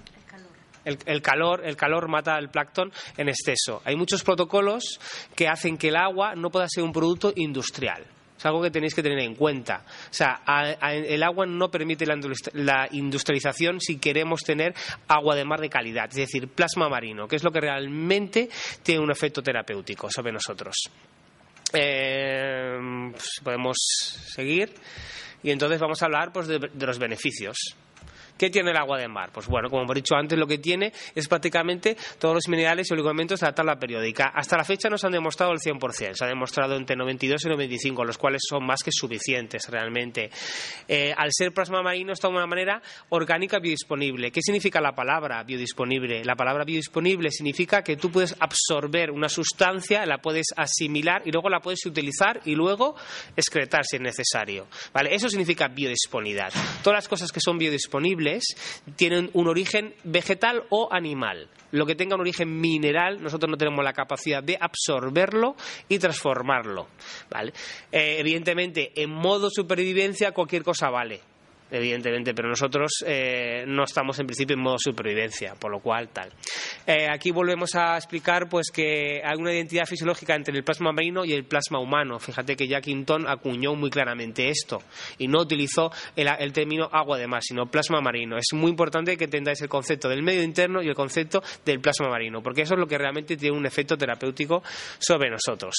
El, 0.84 1.22
calor, 1.22 1.62
el 1.64 1.76
calor 1.76 2.08
mata 2.08 2.40
el 2.40 2.50
plancton 2.50 2.92
en 3.18 3.30
exceso. 3.30 3.84
Hay 3.86 3.96
muchos 3.96 4.24
protocolos 4.24 5.00
que 5.36 5.48
hacen 5.48 5.78
que 5.78 5.90
el 5.90 5.96
agua 5.96 6.34
no 6.34 6.50
pueda 6.50 6.68
ser 6.68 6.84
un 6.84 6.92
producto 6.92 7.32
industrial. 7.36 8.04
Es 8.40 8.46
algo 8.46 8.62
que 8.62 8.72
tenéis 8.72 8.96
que 8.96 9.04
tener 9.04 9.20
en 9.20 9.36
cuenta. 9.36 9.84
O 9.86 10.14
sea, 10.14 10.42
el 10.82 11.22
agua 11.24 11.46
no 11.46 11.70
permite 11.70 12.06
la, 12.06 12.88
industrialización 12.90 13.82
si 13.82 13.98
queremos 13.98 14.44
tener 14.44 14.74
agua 15.10 15.36
de 15.36 15.44
mar 15.44 15.60
de 15.60 15.70
calidad, 15.70 16.06
es 16.10 16.16
decir, 16.16 16.48
plasma 16.48 16.88
marino, 16.88 17.28
que 17.28 17.36
es 17.36 17.44
lo 17.44 17.52
que 17.52 17.60
realmente 17.60 18.50
tiene 18.82 19.02
un 19.02 19.12
efecto 19.12 19.44
terapéutico 19.44 20.10
sobre 20.10 20.32
nosotros. 20.32 20.76
Eh, 21.74 23.12
pues 23.12 23.42
podemos 23.44 23.78
seguir 24.34 24.74
y 25.44 25.52
entonces 25.52 25.78
vamos 25.78 26.02
a 26.02 26.06
hablar 26.06 26.32
pues, 26.32 26.48
de 26.48 26.70
los 26.74 26.98
beneficios. 26.98 27.76
¿Qué 28.40 28.50
tiene 28.50 28.72
el 28.72 28.78
agua 28.78 28.98
de 28.98 29.10
mar? 29.10 29.32
Pues 29.34 29.48
bueno, 29.48 29.70
como 29.70 29.84
hemos 29.84 29.96
dicho 29.96 30.16
antes, 30.16 30.40
lo 30.40 30.48
que 30.48 30.60
tiene 30.60 30.94
es 31.14 31.28
prácticamente 31.28 31.98
todos 32.18 32.36
los 32.36 32.48
minerales 32.48 32.90
y 32.90 32.94
oligoelementos 32.94 33.42
de 33.42 33.48
la 33.48 33.54
tabla 33.54 33.78
periódica. 33.78 34.32
Hasta 34.34 34.56
la 34.56 34.64
fecha 34.64 34.90
no 34.90 34.98
se 34.98 35.08
han 35.08 35.12
demostrado 35.12 35.52
el 35.52 35.60
100%, 35.60 36.14
se 36.14 36.24
ha 36.24 36.28
demostrado 36.28 36.78
entre 36.78 36.96
92 36.96 37.44
y 37.44 37.50
95, 37.50 38.06
los 38.06 38.18
cuales 38.18 38.42
son 38.48 38.66
más 38.66 38.82
que 38.82 38.92
suficientes 38.94 39.68
realmente. 39.70 40.30
Eh, 40.88 41.14
al 41.18 41.32
ser 41.34 41.52
plasma 41.52 41.84
marino 41.84 42.14
está 42.14 42.30
de 42.30 42.36
una 42.36 42.48
manera 42.48 42.82
orgánica 43.10 43.60
biodisponible. 43.60 44.32
¿Qué 44.32 44.42
significa 44.42 44.80
la 44.80 44.94
palabra 44.94 45.44
biodisponible? 45.44 46.24
La 46.24 46.38
palabra 46.38 46.64
biodisponible 46.64 47.32
significa 47.32 47.84
que 47.84 47.98
tú 47.98 48.10
puedes 48.10 48.38
absorber 48.40 49.12
una 49.12 49.28
sustancia, 49.28 50.06
la 50.06 50.20
puedes 50.20 50.48
asimilar 50.56 51.24
y 51.26 51.32
luego 51.34 51.50
la 51.50 51.60
puedes 51.60 51.86
utilizar 51.86 52.40
y 52.46 52.56
luego 52.56 52.96
excretar 53.36 53.84
si 53.84 53.98
es 53.98 54.02
necesario. 54.02 54.68
¿Vale? 54.94 55.14
Eso 55.14 55.28
significa 55.28 55.68
biodisponibilidad. 55.68 56.54
Todas 56.82 57.00
las 57.00 57.10
cosas 57.10 57.34
que 57.34 57.42
son 57.42 57.58
biodisponibles 57.58 58.29
tienen 58.96 59.30
un 59.34 59.48
origen 59.48 59.94
vegetal 60.04 60.64
o 60.70 60.90
animal. 60.92 61.50
Lo 61.72 61.86
que 61.86 61.96
tenga 61.96 62.16
un 62.16 62.22
origen 62.22 62.60
mineral, 62.60 63.22
nosotros 63.22 63.50
no 63.50 63.58
tenemos 63.58 63.84
la 63.84 63.94
capacidad 63.94 64.42
de 64.44 64.58
absorberlo 64.60 65.56
y 65.88 66.00
transformarlo. 66.00 66.88
Eh, 67.92 68.18
evidentemente, 68.20 68.92
en 68.96 69.12
modo 69.12 69.50
supervivencia 69.50 70.32
cualquier 70.32 70.64
cosa 70.64 70.90
vale 70.90 71.29
evidentemente, 71.72 72.34
pero 72.34 72.50
nosotros 72.50 73.04
eh, 73.06 73.64
no 73.68 73.84
estamos 73.84 74.18
en 74.20 74.28
principio 74.28 74.56
en 74.56 74.62
modo 74.62 74.78
supervivencia, 74.80 75.56
por 75.56 75.72
lo 75.72 75.80
cual 75.80 76.10
tal. 76.10 76.32
Eh, 76.86 77.08
aquí 77.10 77.32
volvemos 77.32 77.76
a 77.76 77.96
explicar 77.98 78.50
pues 78.50 78.72
que 78.72 79.22
hay 79.24 79.38
una 79.38 79.54
identidad 79.54 79.86
fisiológica 79.86 80.36
entre 80.36 80.56
el 80.56 80.64
plasma 80.64 80.92
marino 80.92 81.26
y 81.26 81.34
el 81.34 81.46
plasma 81.46 81.80
humano. 81.80 82.20
Fíjate 82.20 82.56
que 82.56 82.68
Jack 82.68 82.88
Hinton 82.88 83.28
acuñó 83.28 83.76
muy 83.76 83.90
claramente 83.90 84.50
esto 84.50 84.82
y 85.18 85.28
no 85.28 85.42
utilizó 85.42 85.92
el, 86.16 86.54
término 86.54 86.90
agua 86.92 87.18
de 87.18 87.28
mar, 87.28 87.42
sino 87.44 87.66
plasma 87.68 88.02
marino. 88.02 88.38
Es 88.38 88.54
muy 88.54 88.72
importante 88.72 89.18
que 89.18 89.26
entendáis 89.26 89.62
el 89.62 89.70
concepto 89.70 90.10
del 90.10 90.24
medio 90.24 90.44
interno 90.44 90.82
y 90.82 90.88
el 90.88 90.96
concepto 90.96 91.42
del 91.66 91.80
plasma 91.80 92.10
marino, 92.10 92.42
porque 92.42 92.62
eso 92.62 92.74
es 92.74 92.80
lo 92.80 92.88
que 92.88 92.98
realmente 92.98 93.38
tiene 93.38 93.58
un 93.58 93.66
efecto 93.66 93.98
terapéutico 93.98 94.64
sobre 94.98 95.30
nosotros. 95.30 95.76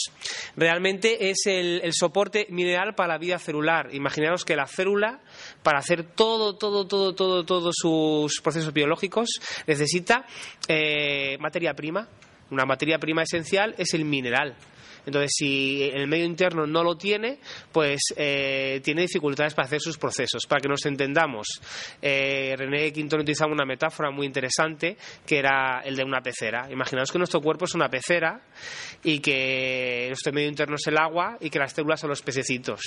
Realmente 0.56 1.30
es 1.30 1.46
el, 1.46 1.80
el 1.82 1.92
soporte 1.92 2.46
mineral 2.50 2.94
para 2.94 3.14
la 3.14 3.18
vida 3.18 3.38
celular. 3.38 3.88
Imaginaos 3.92 4.44
que 4.44 4.56
la 4.56 4.66
célula, 4.66 5.20
para 5.62 5.79
hacer 5.80 6.04
todo, 6.04 6.56
todo, 6.56 6.86
todo, 6.86 7.14
todo, 7.14 7.44
todos 7.44 7.74
sus 7.76 8.40
procesos 8.40 8.72
biológicos, 8.72 9.28
necesita 9.66 10.24
eh, 10.68 11.36
materia 11.38 11.74
prima. 11.74 12.08
Una 12.50 12.64
materia 12.64 12.98
prima 12.98 13.22
esencial 13.22 13.74
es 13.78 13.94
el 13.94 14.04
mineral. 14.04 14.56
Entonces, 15.06 15.30
si 15.36 15.90
el 15.92 16.06
medio 16.06 16.24
interno 16.24 16.66
no 16.66 16.82
lo 16.82 16.96
tiene, 16.96 17.38
pues 17.72 18.00
eh, 18.16 18.80
tiene 18.82 19.02
dificultades 19.02 19.54
para 19.54 19.66
hacer 19.66 19.80
sus 19.80 19.98
procesos. 19.98 20.46
Para 20.46 20.60
que 20.60 20.68
nos 20.68 20.84
entendamos, 20.86 21.46
eh, 22.02 22.54
René 22.56 22.92
Quintón 22.92 23.20
utilizaba 23.20 23.52
una 23.52 23.64
metáfora 23.64 24.10
muy 24.10 24.26
interesante 24.26 24.96
que 25.26 25.38
era 25.38 25.80
el 25.84 25.96
de 25.96 26.04
una 26.04 26.20
pecera. 26.20 26.70
Imaginaos 26.70 27.10
que 27.10 27.18
nuestro 27.18 27.40
cuerpo 27.40 27.64
es 27.64 27.74
una 27.74 27.88
pecera 27.88 28.40
y 29.02 29.20
que 29.20 30.06
nuestro 30.08 30.32
medio 30.32 30.48
interno 30.48 30.76
es 30.76 30.86
el 30.86 30.98
agua 30.98 31.36
y 31.40 31.50
que 31.50 31.58
las 31.58 31.72
células 31.72 32.00
son 32.00 32.10
los 32.10 32.22
pececitos. 32.22 32.80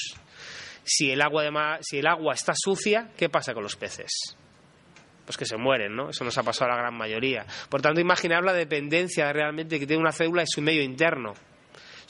Si 0.84 1.12
el 1.12 1.22
agua, 1.22 1.80
si 1.82 2.00
el 2.00 2.08
agua 2.08 2.34
está 2.34 2.54
sucia, 2.56 3.12
¿qué 3.18 3.30
pasa 3.30 3.54
con 3.54 3.64
los 3.64 3.76
peces? 3.76 4.36
pues 5.26 5.38
que 5.38 5.46
se 5.46 5.58
mueren, 5.58 5.96
¿no? 5.96 6.10
Eso 6.10 6.24
nos 6.24 6.38
ha 6.38 6.44
pasado 6.44 6.72
a 6.72 6.76
la 6.76 6.82
gran 6.82 6.96
mayoría. 6.96 7.46
Por 7.70 7.82
tanto, 7.82 8.02
imaginar 8.02 8.44
la 8.44 8.54
dependencia 8.54 9.32
realmente 9.32 9.80
que 9.80 9.88
tiene 9.88 10.02
una 10.02 10.12
célula 10.12 10.42
de 10.42 10.48
su 10.48 10.62
medio 10.62 10.84
interno. 10.84 11.34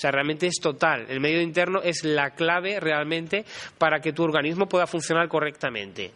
Sea, 0.04 0.12
realmente 0.12 0.48
es 0.48 0.60
total. 0.62 1.06
El 1.08 1.22
medio 1.22 1.40
interno 1.40 1.82
es 1.82 2.04
la 2.04 2.32
clave 2.32 2.78
realmente 2.82 3.46
para 3.78 4.02
que 4.02 4.12
tu 4.12 4.22
organismo 4.22 4.68
pueda 4.68 4.86
funcionar 4.86 5.30
correctamente. 5.30 6.12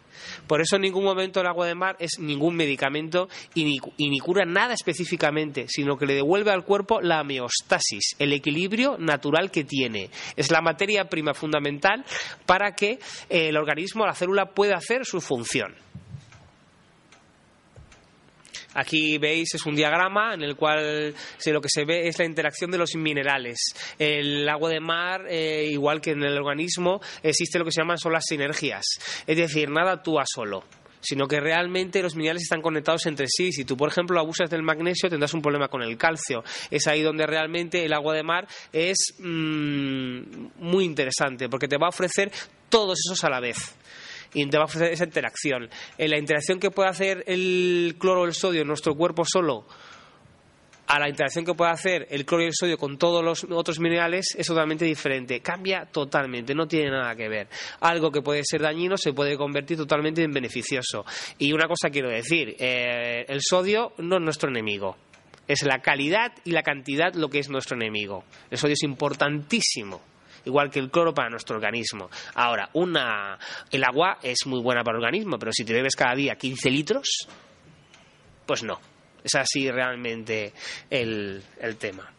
Por 0.46 0.60
eso 0.60 0.76
en 0.76 0.82
ningún 0.82 1.04
momento 1.04 1.40
el 1.40 1.46
agua 1.46 1.66
de 1.66 1.74
mar 1.74 1.96
es 1.98 2.18
ningún 2.18 2.54
medicamento 2.54 3.30
y 3.54 3.64
ni, 3.64 3.78
ni 3.96 4.18
cura 4.18 4.44
nada 4.44 4.74
específicamente, 4.74 5.64
sino 5.68 5.96
que 5.96 6.04
le 6.04 6.12
devuelve 6.12 6.50
al 6.50 6.66
cuerpo 6.66 7.00
la 7.00 7.22
homeostasis, 7.22 8.14
el 8.18 8.34
equilibrio 8.34 8.98
natural 8.98 9.50
que 9.50 9.64
tiene. 9.64 10.10
Es 10.36 10.50
la 10.50 10.60
materia 10.60 11.06
prima 11.06 11.32
fundamental 11.32 12.04
para 12.44 12.72
que 12.72 12.98
eh, 13.30 13.48
el 13.48 13.56
organismo, 13.56 14.04
la 14.04 14.12
célula, 14.12 14.50
pueda 14.50 14.76
hacer 14.76 15.06
su 15.06 15.22
función. 15.22 15.74
Aquí 18.78 19.18
veis 19.18 19.54
es 19.54 19.66
un 19.66 19.74
diagrama 19.74 20.34
en 20.34 20.42
el 20.42 20.54
cual 20.54 21.12
lo 21.46 21.60
que 21.60 21.68
se 21.68 21.84
ve 21.84 22.06
es 22.06 22.16
la 22.18 22.24
interacción 22.24 22.70
de 22.70 22.78
los 22.78 22.94
minerales. 22.94 23.58
El 23.98 24.48
agua 24.48 24.70
de 24.70 24.78
mar, 24.78 25.26
eh, 25.28 25.66
igual 25.68 26.00
que 26.00 26.12
en 26.12 26.22
el 26.22 26.36
organismo, 26.38 27.00
existe 27.22 27.58
lo 27.58 27.64
que 27.64 27.72
se 27.72 27.80
llaman 27.80 27.98
son 27.98 28.12
las 28.12 28.24
sinergias. 28.24 28.84
Es 29.26 29.36
decir, 29.36 29.68
nada 29.68 29.92
actúa 29.92 30.22
solo 30.26 30.62
sino 31.00 31.28
que 31.28 31.38
realmente 31.38 32.02
los 32.02 32.16
minerales 32.16 32.42
están 32.42 32.60
conectados 32.60 33.06
entre 33.06 33.26
sí. 33.28 33.52
Si 33.52 33.64
tú, 33.64 33.76
por 33.76 33.88
ejemplo, 33.88 34.18
abusas 34.18 34.50
del 34.50 34.64
magnesio, 34.64 35.08
tendrás 35.08 35.32
un 35.32 35.40
problema 35.40 35.68
con 35.68 35.80
el 35.80 35.96
calcio. 35.96 36.42
Es 36.72 36.88
ahí 36.88 37.02
donde 37.02 37.24
realmente 37.24 37.84
el 37.84 37.92
agua 37.92 38.14
de 38.14 38.24
mar 38.24 38.48
es 38.72 39.14
mm, 39.20 40.20
muy 40.58 40.84
interesante, 40.84 41.48
porque 41.48 41.68
te 41.68 41.78
va 41.78 41.86
a 41.86 41.90
ofrecer 41.90 42.32
todos 42.68 42.98
esos 42.98 43.22
a 43.22 43.30
la 43.30 43.38
vez 43.38 43.76
y 44.40 44.48
te 44.48 44.56
va 44.56 44.64
a 44.64 44.66
ofrecer 44.66 44.92
esa 44.92 45.04
interacción. 45.04 45.68
En 45.96 46.10
la 46.10 46.18
interacción 46.18 46.60
que 46.60 46.70
puede 46.70 46.88
hacer 46.88 47.24
el 47.26 47.96
cloro 47.98 48.22
o 48.22 48.26
el 48.26 48.34
sodio 48.34 48.62
en 48.62 48.68
nuestro 48.68 48.94
cuerpo 48.94 49.24
solo 49.24 49.66
a 50.88 50.98
la 50.98 51.08
interacción 51.08 51.44
que 51.44 51.52
puede 51.52 51.70
hacer 51.70 52.06
el 52.10 52.24
cloro 52.24 52.44
y 52.44 52.46
el 52.46 52.54
sodio 52.54 52.78
con 52.78 52.96
todos 52.96 53.22
los 53.22 53.44
otros 53.50 53.78
minerales 53.78 54.34
es 54.38 54.46
totalmente 54.46 54.86
diferente. 54.86 55.40
Cambia 55.40 55.84
totalmente, 55.84 56.54
no 56.54 56.66
tiene 56.66 56.90
nada 56.90 57.14
que 57.14 57.28
ver. 57.28 57.48
Algo 57.80 58.10
que 58.10 58.22
puede 58.22 58.42
ser 58.42 58.62
dañino 58.62 58.96
se 58.96 59.12
puede 59.12 59.36
convertir 59.36 59.76
totalmente 59.76 60.22
en 60.22 60.32
beneficioso. 60.32 61.04
Y 61.38 61.52
una 61.52 61.68
cosa 61.68 61.90
quiero 61.90 62.08
decir, 62.08 62.56
eh, 62.58 63.26
el 63.28 63.40
sodio 63.42 63.92
no 63.98 64.16
es 64.16 64.22
nuestro 64.22 64.48
enemigo. 64.48 64.96
Es 65.46 65.62
la 65.62 65.80
calidad 65.80 66.32
y 66.44 66.52
la 66.52 66.62
cantidad 66.62 67.12
lo 67.14 67.28
que 67.28 67.38
es 67.38 67.50
nuestro 67.50 67.76
enemigo. 67.76 68.24
El 68.50 68.58
sodio 68.58 68.74
es 68.74 68.82
importantísimo 68.82 70.00
igual 70.48 70.70
que 70.70 70.80
el 70.80 70.90
cloro 70.90 71.14
para 71.14 71.30
nuestro 71.30 71.56
organismo. 71.56 72.10
Ahora, 72.34 72.70
una, 72.72 73.38
el 73.70 73.84
agua 73.84 74.18
es 74.22 74.46
muy 74.46 74.60
buena 74.60 74.82
para 74.82 74.98
el 74.98 75.04
organismo, 75.04 75.38
pero 75.38 75.52
si 75.52 75.64
te 75.64 75.72
bebes 75.72 75.94
cada 75.94 76.14
día 76.14 76.34
15 76.34 76.70
litros, 76.70 77.28
pues 78.46 78.62
no. 78.64 78.80
Es 79.22 79.34
así 79.34 79.70
realmente 79.70 80.52
el, 80.88 81.42
tema. 81.78 82.10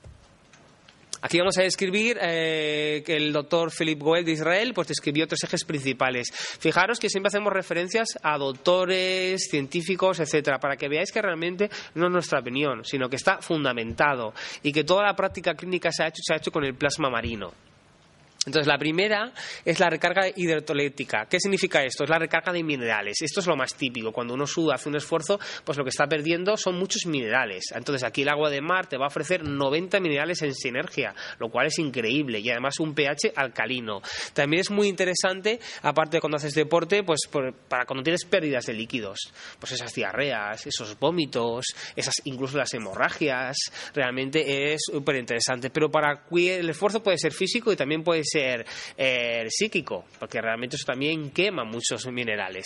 Aquí 1.22 1.40
vamos 1.40 1.58
a 1.58 1.64
describir 1.64 2.18
eh, 2.22 3.02
que 3.06 3.16
el 3.16 3.34
doctor 3.34 3.72
Philip 3.76 4.00
Goel 4.00 4.24
de 4.24 4.34
Israel 4.34 4.74
pues 4.74 4.90
describió 4.90 5.28
tres 5.28 5.44
ejes 5.44 5.66
principales. 5.66 6.30
Fijaros 6.32 7.00
que 7.00 7.10
siempre 7.10 7.30
hacemos 7.30 7.52
referencias 7.52 8.10
a 8.22 8.38
doctores, 8.38 9.48
científicos, 9.50 10.20
etcétera, 10.20 10.60
para 10.60 10.78
que 10.78 10.88
veáis 10.88 11.12
que 11.12 11.22
realmente 11.22 11.70
no 11.96 12.08
es 12.08 12.12
nuestra 12.12 12.40
opinión, 12.40 12.86
sino 12.86 13.10
que 13.10 13.16
está 13.16 13.40
fundamentado 13.42 14.34
y 14.62 14.72
que 14.72 14.84
toda 14.84 15.04
la 15.04 15.16
práctica 15.16 15.56
clínica 15.56 15.92
se 15.92 16.04
ha 16.04 16.08
hecho, 16.08 16.22
se 16.22 16.34
ha 16.34 16.38
hecho 16.38 16.52
con 16.52 16.64
el 16.64 16.76
plasma 16.76 17.10
marino. 17.10 17.52
Entonces, 18.46 18.68
la 18.68 18.78
primera 18.78 19.34
es 19.66 19.82
la 19.82 19.90
recarga 19.90 20.28
hidroeléctrica. 20.34 21.28
¿Qué 21.30 21.40
significa 21.42 21.84
esto? 21.84 22.06
Es 22.06 22.10
la 22.10 22.18
recarga 22.18 22.54
de 22.54 22.64
minerales. 22.64 23.18
Esto 23.22 23.42
es 23.42 23.48
lo 23.48 23.58
más 23.58 23.76
típico. 23.76 24.14
Cuando 24.14 24.34
uno 24.34 24.48
suda, 24.48 24.76
hace 24.76 24.88
un 24.88 24.96
esfuerzo, 24.96 25.40
pues 25.66 25.78
lo 25.78 25.84
que 25.84 25.90
está 25.90 26.08
perdiendo 26.08 26.56
son 26.56 26.80
muchos 26.80 27.06
minerales. 27.06 27.66
Entonces, 27.76 28.04
aquí 28.04 28.22
el 28.22 28.30
agua 28.30 28.50
de 28.50 28.62
mar 28.62 28.88
te 28.88 28.98
va 28.98 29.06
a 29.06 29.08
ofrecer 29.10 29.44
90 29.44 30.00
minerales 30.00 30.42
en 30.42 30.56
sinergia, 30.56 31.14
lo 31.38 31.50
cual 31.50 31.68
es 31.68 31.80
increíble. 31.80 32.40
Y 32.40 32.50
además 32.50 32.80
un 32.80 32.96
pH 32.96 33.34
alcalino. 33.36 34.02
También 34.34 34.62
es 34.62 34.72
muy 34.72 34.88
interesante, 34.88 35.60
aparte 35.82 36.18
de 36.18 36.22
cuando 36.22 36.38
haces 36.38 36.54
deporte, 36.54 37.04
pues 37.04 37.20
para 37.68 37.86
cuando 37.86 38.04
tienes 38.04 38.24
pérdidas 38.24 38.66
de 38.68 38.74
líquidos. 38.74 39.20
Pues 39.60 39.74
esas 39.74 39.94
diarreas, 39.94 40.66
esos 40.66 40.98
vómitos, 40.98 41.66
esas 41.94 42.16
incluso 42.24 42.58
las 42.58 42.74
hemorragias. 42.74 43.58
Realmente 43.94 44.74
es 44.74 44.82
súper 44.86 45.18
interesante. 45.18 45.70
Pero 45.70 45.92
para 45.92 46.24
el 46.32 46.70
esfuerzo 46.70 47.04
puede 47.04 47.18
ser 47.18 47.34
físico 47.34 47.74
y 47.74 47.76
también 47.76 48.02
puede 48.02 48.24
ser 48.30 48.66
eh, 48.98 49.46
psíquico, 49.50 50.06
porque 50.20 50.42
realmente 50.42 50.76
eso 50.76 50.86
también 50.86 51.32
quema 51.32 51.64
muchos 51.64 52.08
minerales. 52.08 52.66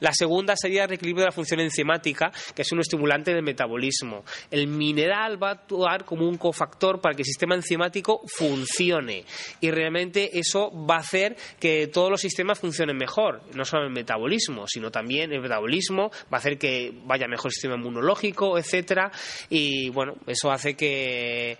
La 0.00 0.12
segunda 0.12 0.54
sería 0.56 0.84
el 0.84 0.88
reequilibrio 0.88 1.22
de 1.22 1.28
la 1.28 1.32
función 1.32 1.60
enzimática, 1.60 2.30
que 2.54 2.62
es 2.62 2.72
un 2.72 2.80
estimulante 2.80 3.32
del 3.32 3.42
metabolismo. 3.42 4.24
El 4.50 4.66
mineral 4.66 5.42
va 5.42 5.50
a 5.50 5.52
actuar 5.52 6.04
como 6.04 6.28
un 6.28 6.36
cofactor 6.36 7.00
para 7.00 7.14
que 7.14 7.22
el 7.22 7.26
sistema 7.26 7.54
enzimático 7.54 8.22
funcione 8.26 9.24
y 9.60 9.70
realmente 9.70 10.38
eso 10.38 10.70
va 10.86 10.96
a 10.96 11.00
hacer 11.00 11.36
que 11.58 11.88
todos 11.88 12.10
los 12.10 12.20
sistemas 12.20 12.58
funcionen 12.58 12.96
mejor, 12.96 13.42
no 13.54 13.64
solo 13.64 13.84
el 13.84 13.92
metabolismo, 13.92 14.66
sino 14.66 14.90
también 14.90 15.32
el 15.32 15.40
metabolismo 15.40 16.10
va 16.32 16.36
a 16.36 16.40
hacer 16.40 16.58
que 16.58 16.92
vaya 17.04 17.26
mejor 17.28 17.48
el 17.48 17.52
sistema 17.52 17.76
inmunológico, 17.76 18.58
etcétera, 18.58 19.10
y 19.48 19.90
bueno, 19.90 20.14
eso 20.26 20.50
hace 20.50 20.74
que 20.74 21.58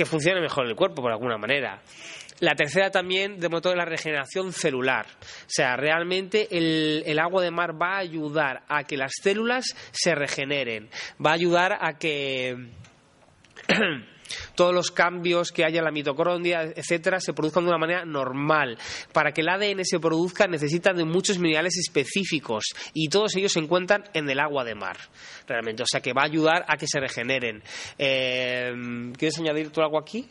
que 0.00 0.06
funcione 0.06 0.40
mejor 0.40 0.66
el 0.66 0.74
cuerpo, 0.74 1.02
por 1.02 1.12
alguna 1.12 1.36
manera. 1.36 1.82
La 2.38 2.54
tercera 2.54 2.90
también, 2.90 3.38
de 3.38 3.50
modo, 3.50 3.68
es 3.70 3.76
la 3.76 3.84
regeneración 3.84 4.50
celular. 4.50 5.04
O 5.20 5.44
sea, 5.46 5.76
realmente 5.76 6.48
el, 6.56 7.02
el, 7.04 7.18
agua 7.18 7.42
de 7.42 7.50
mar 7.50 7.74
va 7.78 7.96
a 7.96 7.98
ayudar 7.98 8.62
a 8.66 8.84
que 8.84 8.96
las 8.96 9.12
células 9.22 9.76
se 9.90 10.14
regeneren, 10.14 10.88
va 11.24 11.32
a 11.32 11.34
ayudar 11.34 11.76
a 11.82 11.98
que 11.98 12.70
todos 14.54 14.74
los 14.74 14.90
cambios 14.90 15.52
que 15.52 15.64
haya 15.64 15.78
en 15.78 15.84
la 15.84 15.90
mitocondria, 15.90 16.72
etcétera, 16.74 17.20
se 17.20 17.32
produzcan 17.32 17.64
de 17.64 17.70
una 17.70 17.78
manera 17.78 18.04
normal. 18.04 18.78
Para 19.12 19.32
que 19.32 19.40
el 19.40 19.48
ADN 19.48 19.84
se 19.84 19.98
produzca 19.98 20.46
necesitan 20.46 20.96
de 20.96 21.04
muchos 21.04 21.38
minerales 21.38 21.76
específicos 21.78 22.64
y 22.94 23.08
todos 23.08 23.36
ellos 23.36 23.52
se 23.52 23.60
encuentran 23.60 24.04
en 24.14 24.28
el 24.28 24.40
agua 24.40 24.64
de 24.64 24.74
mar, 24.74 24.96
realmente. 25.46 25.82
O 25.82 25.86
sea 25.86 26.00
que 26.00 26.12
va 26.12 26.22
a 26.22 26.26
ayudar 26.26 26.64
a 26.68 26.76
que 26.76 26.86
se 26.86 27.00
regeneren. 27.00 27.62
Eh, 27.98 28.72
¿Quieres 29.16 29.38
añadir 29.38 29.70
tú 29.70 29.80
algo 29.80 29.98
aquí? 29.98 30.28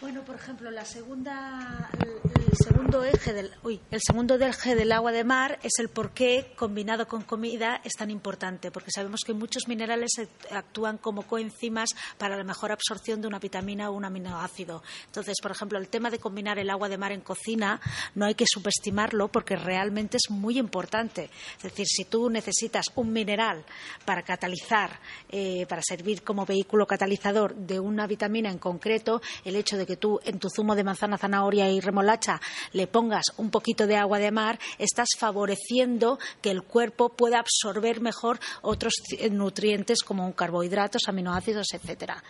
Bueno, 0.00 0.22
por 0.24 0.36
ejemplo, 0.36 0.70
la 0.70 0.84
segunda, 0.84 1.88
el, 2.04 2.56
segundo 2.58 3.02
eje 3.02 3.32
del, 3.32 3.50
uy, 3.62 3.80
el 3.90 4.00
segundo 4.06 4.34
eje 4.34 4.74
del 4.74 4.92
agua 4.92 5.10
de 5.10 5.24
mar 5.24 5.58
es 5.62 5.72
el 5.78 5.88
por 5.88 6.10
qué 6.10 6.52
combinado 6.54 7.08
con 7.08 7.22
comida 7.22 7.80
es 7.82 7.94
tan 7.94 8.10
importante, 8.10 8.70
porque 8.70 8.90
sabemos 8.90 9.22
que 9.24 9.32
muchos 9.32 9.68
minerales 9.68 10.10
actúan 10.50 10.98
como 10.98 11.22
coenzimas 11.22 11.90
para 12.18 12.36
la 12.36 12.44
mejor 12.44 12.72
absorción 12.72 13.22
de 13.22 13.28
una 13.28 13.38
vitamina 13.38 13.88
o 13.88 13.94
un 13.94 14.04
aminoácido. 14.04 14.82
Entonces, 15.06 15.36
por 15.40 15.52
ejemplo, 15.52 15.78
el 15.78 15.88
tema 15.88 16.10
de 16.10 16.18
combinar 16.18 16.58
el 16.58 16.68
agua 16.68 16.90
de 16.90 16.98
mar 16.98 17.12
en 17.12 17.22
cocina 17.22 17.80
no 18.14 18.26
hay 18.26 18.34
que 18.34 18.44
subestimarlo 18.46 19.28
porque 19.28 19.56
realmente 19.56 20.18
es 20.18 20.30
muy 20.30 20.58
importante. 20.58 21.30
Es 21.56 21.62
decir, 21.62 21.86
si 21.86 22.04
tú 22.04 22.28
necesitas 22.28 22.84
un 22.96 23.12
mineral 23.12 23.64
para 24.04 24.22
catalizar, 24.22 25.00
eh, 25.30 25.64
para 25.66 25.80
servir 25.82 26.22
como 26.22 26.44
vehículo 26.44 26.86
catalizador 26.86 27.54
de 27.54 27.80
una 27.80 28.06
vitamina 28.06 28.50
en 28.50 28.58
concreto, 28.58 29.22
el 29.44 29.56
hecho 29.56 29.75
de 29.76 29.86
que 29.86 29.96
tú 29.96 30.20
en 30.24 30.38
tu 30.38 30.48
zumo 30.50 30.74
de 30.74 30.84
manzana, 30.84 31.18
zanahoria 31.18 31.70
y 31.70 31.80
remolacha 31.80 32.40
le 32.72 32.86
pongas 32.86 33.24
un 33.36 33.50
poquito 33.50 33.86
de 33.86 33.96
agua 33.96 34.18
de 34.18 34.30
mar, 34.30 34.58
estás 34.78 35.08
favoreciendo 35.18 36.18
que 36.40 36.50
el 36.50 36.62
cuerpo 36.62 37.10
pueda 37.10 37.38
absorber 37.38 38.00
mejor 38.00 38.38
otros 38.62 38.94
nutrientes 39.30 40.02
como 40.02 40.34
carbohidratos, 40.34 41.02
aminoácidos, 41.08 41.68
etcétera. 41.72 42.22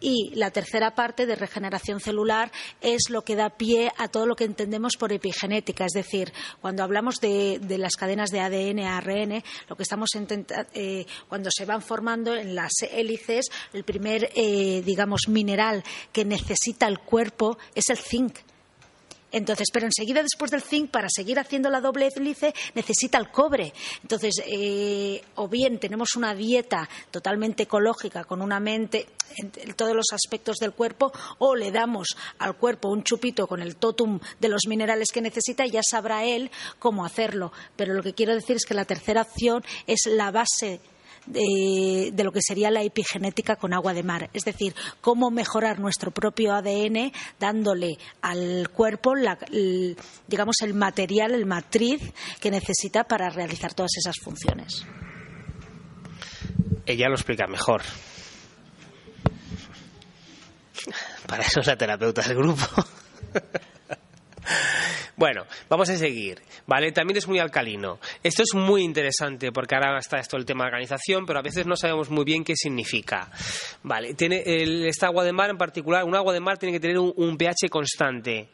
Y 0.00 0.32
la 0.34 0.50
tercera 0.50 0.94
parte 0.94 1.26
de 1.26 1.36
regeneración 1.36 2.00
celular 2.00 2.50
es 2.80 3.10
lo 3.10 3.22
que 3.22 3.36
da 3.36 3.50
pie 3.50 3.92
a 3.96 4.08
todo 4.08 4.26
lo 4.26 4.36
que 4.36 4.44
entendemos 4.44 4.96
por 4.96 5.12
epigenética, 5.12 5.84
es 5.84 5.92
decir, 5.92 6.32
cuando 6.60 6.82
hablamos 6.82 7.20
de, 7.20 7.60
las 7.78 7.96
cadenas 7.96 8.30
de 8.30 8.40
ADN, 8.40 8.80
ARN, 8.80 9.42
lo 9.68 9.76
que 9.76 9.82
estamos 9.82 10.10
intentando, 10.14 10.68
eh, 10.74 11.06
cuando 11.28 11.50
se 11.50 11.64
van 11.64 11.82
formando 11.82 12.34
en 12.34 12.54
las 12.54 12.72
hélices, 12.90 13.46
el 13.72 13.84
primer, 13.84 14.30
eh, 14.34 14.82
digamos, 14.84 15.28
mineral 15.28 15.84
que 16.12 16.24
necesita 16.24 16.87
el 16.88 16.98
cuerpo 16.98 17.58
es 17.74 17.88
el 17.90 17.98
zinc. 17.98 18.38
Entonces, 19.30 19.68
pero 19.72 19.86
enseguida 19.86 20.22
después 20.22 20.50
del 20.50 20.62
zinc, 20.62 20.90
para 20.90 21.08
seguir 21.10 21.38
haciendo 21.38 21.68
la 21.68 21.80
doble 21.80 22.08
hélice, 22.14 22.54
necesita 22.74 23.18
el 23.18 23.30
cobre. 23.30 23.74
Entonces, 24.02 24.42
eh, 24.46 25.22
o 25.34 25.48
bien 25.48 25.78
tenemos 25.78 26.16
una 26.16 26.34
dieta 26.34 26.88
totalmente 27.10 27.64
ecológica, 27.64 28.24
con 28.24 28.40
una 28.40 28.58
mente 28.58 29.06
en 29.36 29.74
todos 29.74 29.94
los 29.94 30.06
aspectos 30.12 30.56
del 30.56 30.72
cuerpo, 30.72 31.12
o 31.38 31.54
le 31.54 31.70
damos 31.70 32.16
al 32.38 32.56
cuerpo 32.56 32.88
un 32.88 33.04
chupito 33.04 33.46
con 33.46 33.60
el 33.60 33.76
totum 33.76 34.18
de 34.40 34.48
los 34.48 34.62
minerales 34.66 35.08
que 35.12 35.20
necesita 35.20 35.66
y 35.66 35.70
ya 35.70 35.82
sabrá 35.82 36.24
él 36.24 36.50
cómo 36.78 37.04
hacerlo. 37.04 37.52
Pero 37.76 37.92
lo 37.92 38.02
que 38.02 38.14
quiero 38.14 38.34
decir 38.34 38.56
es 38.56 38.64
que 38.64 38.74
la 38.74 38.86
tercera 38.86 39.22
opción 39.22 39.62
es 39.86 40.06
la 40.06 40.30
base 40.30 40.80
de, 41.26 42.12
lo 42.16 42.32
que 42.32 42.40
sería 42.42 42.70
la 42.70 42.82
epigenética 42.82 43.56
con 43.56 43.72
agua 43.72 43.94
de 43.94 44.02
mar. 44.02 44.30
Es 44.32 44.44
decir, 44.44 44.74
cómo 45.00 45.30
mejorar 45.30 45.78
nuestro 45.78 46.10
propio 46.10 46.52
ADN 46.54 47.12
dándole 47.38 47.98
al 48.22 48.68
cuerpo, 48.70 49.14
el, 49.14 49.96
digamos, 50.26 50.56
el 50.62 50.74
material, 50.74 51.34
el 51.34 51.46
matriz 51.46 52.12
que 52.40 52.50
necesita 52.50 53.04
para 53.04 53.30
realizar 53.30 53.74
todas 53.74 53.92
esas 53.96 54.16
funciones. 54.22 54.84
Ella 56.86 57.08
lo 57.08 57.14
explica 57.14 57.46
mejor. 57.46 57.82
Para 61.26 61.42
eso 61.42 61.60
es 61.60 61.66
la 61.66 61.76
terapeuta 61.76 62.22
del 62.22 62.36
grupo. 62.36 62.64
Bueno, 65.18 65.46
vamos 65.68 65.90
a 65.90 65.96
seguir, 65.96 66.40
¿vale? 66.68 66.92
También 66.92 67.16
es 67.16 67.26
muy 67.26 67.40
alcalino. 67.40 67.98
Esto 68.22 68.44
es 68.44 68.54
muy 68.54 68.84
interesante 68.84 69.50
porque 69.50 69.74
ahora 69.74 69.98
está 69.98 70.20
esto 70.20 70.36
el 70.36 70.44
tema 70.44 70.62
de 70.62 70.68
organización, 70.68 71.26
pero 71.26 71.40
a 71.40 71.42
veces 71.42 71.66
no 71.66 71.74
sabemos 71.74 72.08
muy 72.08 72.24
bien 72.24 72.44
qué 72.44 72.54
significa. 72.54 73.28
Vale, 73.82 74.14
tiene 74.14 74.44
esta 74.86 75.08
agua 75.08 75.24
de 75.24 75.32
mar 75.32 75.50
en 75.50 75.58
particular, 75.58 76.04
un 76.04 76.14
agua 76.14 76.32
de 76.32 76.38
mar 76.38 76.56
tiene 76.56 76.72
que 76.72 76.78
tener 76.78 76.98
un 77.00 77.36
pH 77.36 77.68
constante. 77.68 78.48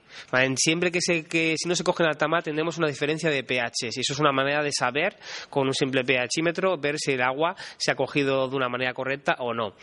Siempre 0.57 0.90
que, 0.90 1.00
se, 1.00 1.24
que 1.24 1.55
si 1.57 1.68
no 1.68 1.74
se 1.74 1.85
coge 1.85 2.03
en 2.03 2.11
alta 2.11 2.29
mar 2.29 2.42
tendremos 2.42 2.79
una 2.79 2.88
diferencia 2.88 3.31
de 3.31 3.42
pH 3.44 3.87
y 3.96 4.00
eso 4.00 4.12
es 4.12 4.18
una 4.18 4.33
manera 4.33 4.62
de 4.62 4.72
saber 4.72 5.16
con 5.50 5.66
un 5.66 5.74
simple 5.74 6.03
pHímetro 6.05 6.77
ver 6.79 6.98
si 6.98 7.12
el 7.12 7.22
agua 7.22 7.55
se 7.77 7.90
ha 7.90 7.94
cogido 7.94 8.48
de 8.48 8.57
una 8.57 8.68
manera 8.68 8.92
correcta 8.94 9.37
o 9.38 9.55
no. 9.55 9.74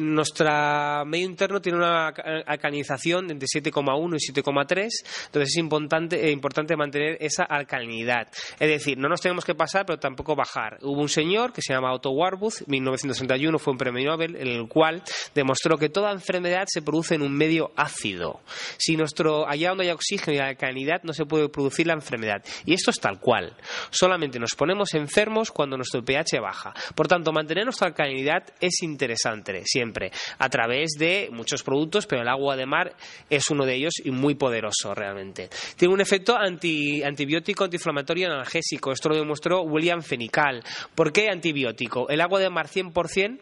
nuestro 0.00 1.04
medio 1.06 1.26
interno 1.26 1.60
tiene 1.60 1.78
una 1.78 2.08
alcalinización 2.46 3.30
entre 3.30 3.46
7,1 3.46 4.16
y 4.16 4.32
7,3, 4.32 4.88
entonces 5.26 5.50
es 5.50 5.56
importante, 5.56 6.26
eh, 6.26 6.30
importante 6.30 6.76
mantener 6.76 7.16
esa 7.20 7.44
alcalinidad. 7.44 8.28
Es 8.58 8.68
decir, 8.68 8.98
no 8.98 9.08
nos 9.08 9.20
tenemos 9.20 9.44
que 9.44 9.54
pasar, 9.54 9.86
pero 9.86 9.98
tampoco 9.98 10.34
bajar. 10.34 10.78
Hubo 10.82 11.00
un 11.00 11.08
señor 11.08 11.52
que 11.52 11.62
se 11.62 11.72
llama 11.72 11.92
Otto 11.92 12.10
Warburg, 12.10 12.54
1961 12.66 13.58
fue 13.58 13.72
un 13.72 13.78
premio 13.78 14.10
Nobel, 14.10 14.36
en 14.36 14.48
el 14.48 14.68
cual 14.68 15.02
demostró 15.34 15.76
que 15.78 15.88
toda 15.88 16.12
enfermedad 16.12 16.64
se 16.66 16.82
produce 16.82 17.14
en 17.14 17.22
un 17.22 17.32
medio 17.32 17.72
ácido. 17.76 18.33
Si 18.76 18.96
nuestro, 18.96 19.48
allá 19.48 19.70
donde 19.70 19.84
hay 19.84 19.90
oxígeno 19.90 20.36
y 20.36 20.40
alcalinidad 20.40 21.02
no 21.02 21.12
se 21.12 21.24
puede 21.24 21.48
producir 21.48 21.86
la 21.86 21.94
enfermedad. 21.94 22.44
Y 22.64 22.74
esto 22.74 22.90
es 22.90 22.98
tal 22.98 23.20
cual. 23.20 23.56
Solamente 23.90 24.38
nos 24.38 24.54
ponemos 24.56 24.94
enfermos 24.94 25.50
cuando 25.50 25.76
nuestro 25.76 26.04
pH 26.04 26.40
baja. 26.40 26.74
Por 26.94 27.08
tanto, 27.08 27.32
mantener 27.32 27.64
nuestra 27.64 27.88
alcalinidad 27.88 28.44
es 28.60 28.82
interesante 28.82 29.62
siempre, 29.64 30.10
a 30.38 30.48
través 30.48 30.92
de 30.98 31.28
muchos 31.32 31.62
productos, 31.62 32.06
pero 32.06 32.22
el 32.22 32.28
agua 32.28 32.56
de 32.56 32.66
mar 32.66 32.94
es 33.28 33.50
uno 33.50 33.64
de 33.66 33.74
ellos 33.74 33.94
y 34.04 34.10
muy 34.10 34.34
poderoso 34.34 34.94
realmente. 34.94 35.48
Tiene 35.76 35.94
un 35.94 36.00
efecto 36.00 36.36
antibiótico, 36.36 37.64
antiinflamatorio 37.64 38.28
y 38.28 38.30
analgésico. 38.30 38.92
Esto 38.92 39.10
lo 39.10 39.16
demostró 39.16 39.62
William 39.62 40.02
Fenical. 40.02 40.62
¿Por 40.94 41.12
qué 41.12 41.28
antibiótico? 41.28 42.08
El 42.08 42.20
agua 42.20 42.40
de 42.40 42.50
mar 42.50 42.68
100% 42.68 43.40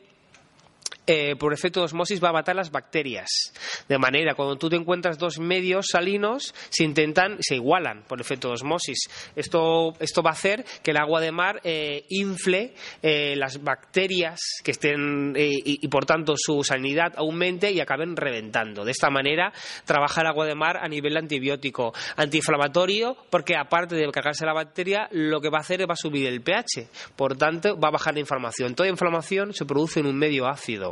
eh, 1.06 1.36
por 1.36 1.52
efecto 1.52 1.80
de 1.80 1.86
osmosis 1.86 2.22
va 2.22 2.28
a 2.28 2.32
matar 2.32 2.56
las 2.56 2.70
bacterias. 2.70 3.52
De 3.88 3.98
manera, 3.98 4.34
cuando 4.34 4.56
tú 4.56 4.68
te 4.68 4.76
encuentras 4.76 5.18
dos 5.18 5.38
medios 5.38 5.86
salinos, 5.90 6.54
se 6.70 6.84
intentan, 6.84 7.38
se 7.40 7.56
igualan 7.56 8.04
por 8.06 8.20
efecto 8.20 8.48
de 8.48 8.54
osmosis. 8.54 9.08
Esto, 9.34 9.94
esto 9.98 10.22
va 10.22 10.30
a 10.30 10.34
hacer 10.34 10.64
que 10.82 10.92
el 10.92 10.96
agua 10.96 11.20
de 11.20 11.32
mar 11.32 11.60
eh, 11.64 12.04
infle 12.08 12.74
eh, 13.02 13.34
las 13.36 13.62
bacterias 13.62 14.40
que 14.62 14.70
estén 14.70 15.34
y, 15.36 15.88
por 15.88 16.06
tanto 16.06 16.34
su 16.36 16.62
salinidad 16.62 17.14
aumente 17.16 17.70
y 17.72 17.80
acaben 17.80 18.16
reventando. 18.16 18.84
De 18.84 18.92
esta 18.92 19.10
manera 19.10 19.52
trabaja 19.84 20.20
el 20.20 20.28
agua 20.28 20.46
de 20.46 20.54
mar 20.54 20.76
a 20.76 20.88
nivel 20.88 21.16
antibiótico, 21.16 21.92
antiinflamatorio, 22.16 23.16
porque 23.30 23.56
aparte 23.56 23.96
de 23.96 24.10
cargarse 24.10 24.46
la 24.46 24.52
bacteria, 24.52 25.08
lo 25.10 25.40
que 25.40 25.48
va 25.48 25.58
a 25.58 25.62
hacer 25.62 25.80
es 25.80 25.88
va 25.88 25.94
a 25.94 25.96
subir 25.96 26.26
el 26.26 26.42
pH. 26.42 26.88
Por 27.16 27.36
tanto, 27.36 27.78
va 27.78 27.88
a 27.88 27.92
bajar 27.92 28.14
la 28.14 28.20
inflamación. 28.20 28.74
Toda 28.74 28.88
inflamación 28.88 29.52
se 29.52 29.64
produce 29.64 30.00
en 30.00 30.06
un 30.06 30.16
medio 30.16 30.46
ácido. 30.46 30.91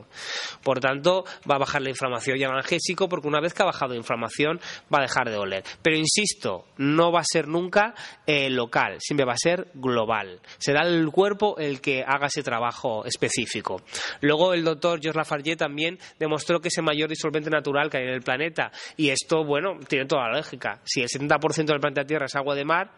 Por 0.62 0.80
tanto, 0.80 1.24
va 1.50 1.56
a 1.56 1.58
bajar 1.58 1.82
la 1.82 1.90
inflamación 1.90 2.38
y 2.38 2.42
el 2.42 2.50
analgésico 2.50 3.08
porque 3.08 3.28
una 3.28 3.40
vez 3.40 3.54
que 3.54 3.62
ha 3.62 3.66
bajado 3.66 3.92
la 3.92 3.98
inflamación 3.98 4.60
va 4.92 4.98
a 4.98 5.02
dejar 5.02 5.30
de 5.30 5.36
oler. 5.36 5.64
Pero 5.82 5.96
insisto, 5.96 6.66
no 6.78 7.12
va 7.12 7.20
a 7.20 7.24
ser 7.24 7.48
nunca 7.48 7.94
eh, 8.26 8.50
local, 8.50 8.96
siempre 9.00 9.26
va 9.26 9.32
a 9.32 9.38
ser 9.38 9.68
global. 9.74 10.40
Será 10.58 10.86
el 10.86 11.10
cuerpo 11.10 11.56
el 11.58 11.80
que 11.80 12.02
haga 12.06 12.26
ese 12.26 12.42
trabajo 12.42 13.04
específico. 13.04 13.82
Luego 14.20 14.54
el 14.54 14.64
doctor 14.64 15.00
George 15.00 15.18
Lafargue 15.18 15.56
también 15.56 15.98
demostró 16.18 16.60
que 16.60 16.68
es 16.68 16.78
el 16.78 16.84
mayor 16.84 17.08
disolvente 17.08 17.50
natural 17.50 17.90
que 17.90 17.98
hay 17.98 18.04
en 18.04 18.14
el 18.14 18.22
planeta. 18.22 18.70
Y 18.96 19.10
esto, 19.10 19.44
bueno, 19.44 19.78
tiene 19.88 20.06
toda 20.06 20.28
la 20.28 20.38
lógica. 20.38 20.80
Si 20.84 21.00
el 21.00 21.08
70% 21.08 21.66
del 21.66 21.80
planeta 21.80 22.04
Tierra 22.04 22.26
es 22.26 22.36
agua 22.36 22.54
de 22.54 22.64
mar, 22.64 22.90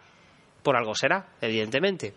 por 0.63 0.77
algo 0.77 0.95
será, 0.95 1.35
evidentemente. 1.41 2.15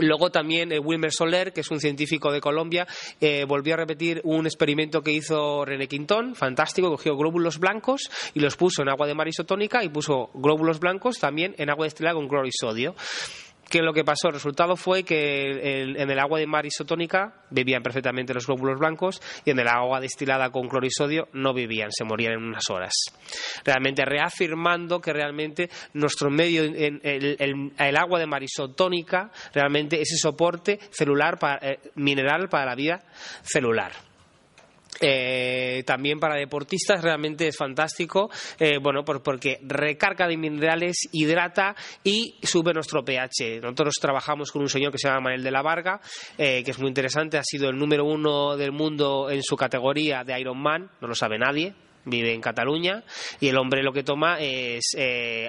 Luego 0.00 0.30
también 0.30 0.72
eh, 0.72 0.78
Wilmer 0.78 1.12
Soler, 1.12 1.52
que 1.52 1.60
es 1.60 1.70
un 1.70 1.80
científico 1.80 2.30
de 2.30 2.40
Colombia, 2.40 2.86
eh, 3.20 3.44
volvió 3.46 3.74
a 3.74 3.78
repetir 3.78 4.20
un 4.24 4.46
experimento 4.46 5.02
que 5.02 5.12
hizo 5.12 5.64
René 5.64 5.88
Quintón, 5.88 6.34
fantástico, 6.34 6.90
cogió 6.90 7.16
glóbulos 7.16 7.58
blancos 7.58 8.10
y 8.34 8.40
los 8.40 8.56
puso 8.56 8.82
en 8.82 8.88
agua 8.88 9.06
de 9.06 9.14
mar 9.14 9.28
isotónica 9.28 9.82
y 9.82 9.88
puso 9.88 10.30
glóbulos 10.34 10.80
blancos 10.80 11.18
también 11.18 11.54
en 11.58 11.70
agua 11.70 11.86
destilada 11.86 12.14
con 12.14 12.28
cloro 12.28 12.46
sodio 12.50 12.94
que 13.68 13.82
lo 13.82 13.92
que 13.92 14.04
pasó? 14.04 14.28
El 14.28 14.34
resultado 14.34 14.76
fue 14.76 15.02
que 15.02 15.92
en 15.96 16.10
el 16.10 16.18
agua 16.18 16.38
de 16.38 16.46
mar 16.46 16.66
isotónica 16.66 17.42
vivían 17.50 17.82
perfectamente 17.82 18.34
los 18.34 18.46
glóbulos 18.46 18.78
blancos 18.78 19.20
y 19.44 19.50
en 19.50 19.58
el 19.58 19.68
agua 19.68 20.00
destilada 20.00 20.50
con 20.50 20.68
cloro 20.68 20.86
y 20.86 20.90
sodio 20.90 21.28
no 21.32 21.52
vivían, 21.52 21.90
se 21.90 22.04
morían 22.04 22.34
en 22.34 22.44
unas 22.44 22.68
horas. 22.70 22.92
Realmente 23.64 24.04
reafirmando 24.04 25.00
que 25.00 25.12
realmente 25.12 25.68
nuestro 25.94 26.30
medio, 26.30 26.62
el, 26.62 27.96
agua 27.96 28.18
de 28.18 28.26
mar 28.26 28.42
isotónica, 28.42 29.30
realmente 29.52 29.96
es 29.96 30.12
ese 30.12 30.18
soporte 30.18 30.78
celular, 30.90 31.38
eh, 31.60 31.78
mineral 31.96 32.48
para 32.48 32.66
la 32.66 32.74
vida 32.74 33.02
celular. 33.42 33.92
Eh, 35.00 35.82
también 35.86 36.18
para 36.18 36.36
deportistas 36.36 37.02
realmente 37.02 37.48
es 37.48 37.56
fantástico, 37.56 38.30
eh, 38.58 38.78
bueno, 38.80 39.04
porque 39.04 39.58
recarga 39.62 40.26
de 40.26 40.36
minerales, 40.36 41.08
hidrata 41.12 41.74
y 42.02 42.36
sube 42.42 42.72
nuestro 42.72 43.04
pH. 43.04 43.60
Nosotros 43.62 43.94
trabajamos 44.00 44.50
con 44.52 44.62
un 44.62 44.68
señor 44.68 44.92
que 44.92 44.98
se 44.98 45.08
llama 45.08 45.20
Manuel 45.20 45.42
de 45.42 45.50
la 45.50 45.62
Varga, 45.62 46.00
eh, 46.38 46.62
que 46.64 46.70
es 46.70 46.78
muy 46.78 46.88
interesante, 46.88 47.38
ha 47.38 47.44
sido 47.44 47.68
el 47.68 47.76
número 47.76 48.04
uno 48.04 48.56
del 48.56 48.72
mundo 48.72 49.30
en 49.30 49.42
su 49.42 49.56
categoría 49.56 50.24
de 50.24 50.38
Ironman, 50.40 50.90
no 51.00 51.08
lo 51.08 51.14
sabe 51.14 51.38
nadie, 51.38 51.74
vive 52.04 52.32
en 52.32 52.40
Cataluña 52.40 53.02
y 53.40 53.48
el 53.48 53.58
hombre 53.58 53.82
lo 53.82 53.92
que 53.92 54.04
toma 54.04 54.38
es 54.38 54.96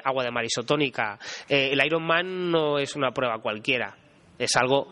agua 0.04 0.24
de 0.24 0.32
mar 0.32 0.44
isotónica. 0.44 1.20
el 1.48 1.80
Ironman 1.86 2.50
no 2.50 2.80
es 2.80 2.96
una 2.96 3.12
prueba 3.12 3.40
cualquiera, 3.40 3.96
es 4.40 4.56
algo 4.56 4.88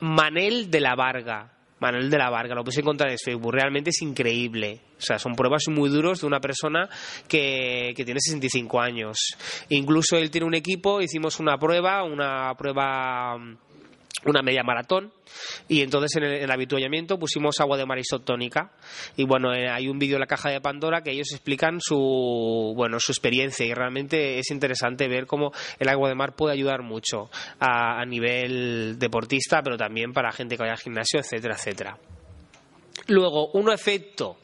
Manel 0.00 0.70
de 0.72 0.80
la 0.80 0.96
Varga 0.96 1.52
Manuel 1.82 2.08
de 2.08 2.16
la 2.16 2.30
Varga, 2.30 2.54
lo 2.54 2.62
puedes 2.62 2.78
encontrar 2.78 3.10
en 3.10 3.18
Facebook, 3.18 3.52
realmente 3.52 3.90
es 3.90 4.00
increíble. 4.02 4.78
O 4.96 5.00
sea, 5.00 5.18
son 5.18 5.34
pruebas 5.34 5.64
muy 5.68 5.90
duros 5.90 6.20
de 6.20 6.28
una 6.28 6.38
persona 6.38 6.88
que, 7.26 7.92
que 7.96 8.04
tiene 8.04 8.20
65 8.20 8.80
años. 8.80 9.18
Incluso 9.68 10.16
él 10.16 10.30
tiene 10.30 10.46
un 10.46 10.54
equipo, 10.54 11.02
hicimos 11.02 11.40
una 11.40 11.58
prueba, 11.58 12.04
una 12.04 12.54
prueba 12.56 13.36
una 14.24 14.42
media 14.42 14.62
maratón 14.62 15.12
y 15.68 15.82
entonces 15.82 16.16
en 16.16 16.24
el, 16.24 16.50
habituallamiento 16.50 17.18
pusimos 17.18 17.60
agua 17.60 17.76
de 17.76 17.86
mar 17.86 17.98
isotónica 17.98 18.72
y 19.16 19.24
bueno 19.24 19.54
eh, 19.54 19.68
hay 19.68 19.88
un 19.88 19.98
vídeo 19.98 20.16
en 20.16 20.20
la 20.20 20.26
caja 20.26 20.50
de 20.50 20.60
Pandora 20.60 21.02
que 21.02 21.10
ellos 21.10 21.32
explican 21.32 21.80
su 21.80 22.72
bueno 22.76 22.98
su 23.00 23.12
experiencia 23.12 23.66
y 23.66 23.74
realmente 23.74 24.38
es 24.38 24.50
interesante 24.50 25.08
ver 25.08 25.26
cómo 25.26 25.52
el 25.78 25.88
agua 25.88 26.08
de 26.08 26.14
mar 26.14 26.34
puede 26.34 26.54
ayudar 26.54 26.82
mucho 26.82 27.30
a, 27.58 28.00
a 28.00 28.04
nivel 28.04 28.98
deportista 28.98 29.62
pero 29.62 29.76
también 29.76 30.12
para 30.12 30.32
gente 30.32 30.56
que 30.56 30.62
vaya 30.62 30.74
al 30.74 30.78
gimnasio 30.78 31.20
etcétera 31.20 31.54
etcétera. 31.54 31.98
Luego 33.08 33.48
un 33.52 33.70
efecto 33.72 34.36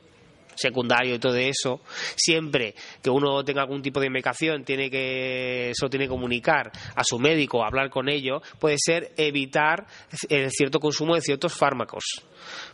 secundario 0.59 1.15
y 1.15 1.19
todo 1.19 1.37
eso, 1.37 1.81
siempre 2.17 2.75
que 3.03 3.11
uno 3.11 3.45
tenga 3.45 3.63
algún 3.63 3.83
tipo 3.83 4.01
de 4.01 4.11
medicación, 4.11 4.65
tiene 4.65 4.91
que, 4.91 5.71
eso 5.71 5.89
tiene 5.89 6.07
que 6.07 6.11
comunicar 6.11 6.71
a 6.95 7.05
su 7.05 7.19
médico, 7.19 7.65
hablar 7.65 7.91
con 7.91 8.09
ello, 8.09 8.43
puede 8.59 8.77
ser 8.79 9.13
evitar 9.17 9.87
el 10.29 10.51
cierto 10.51 10.81
consumo 10.81 11.15
de 11.15 11.21
ciertos 11.21 11.55
fármacos. 11.55 12.05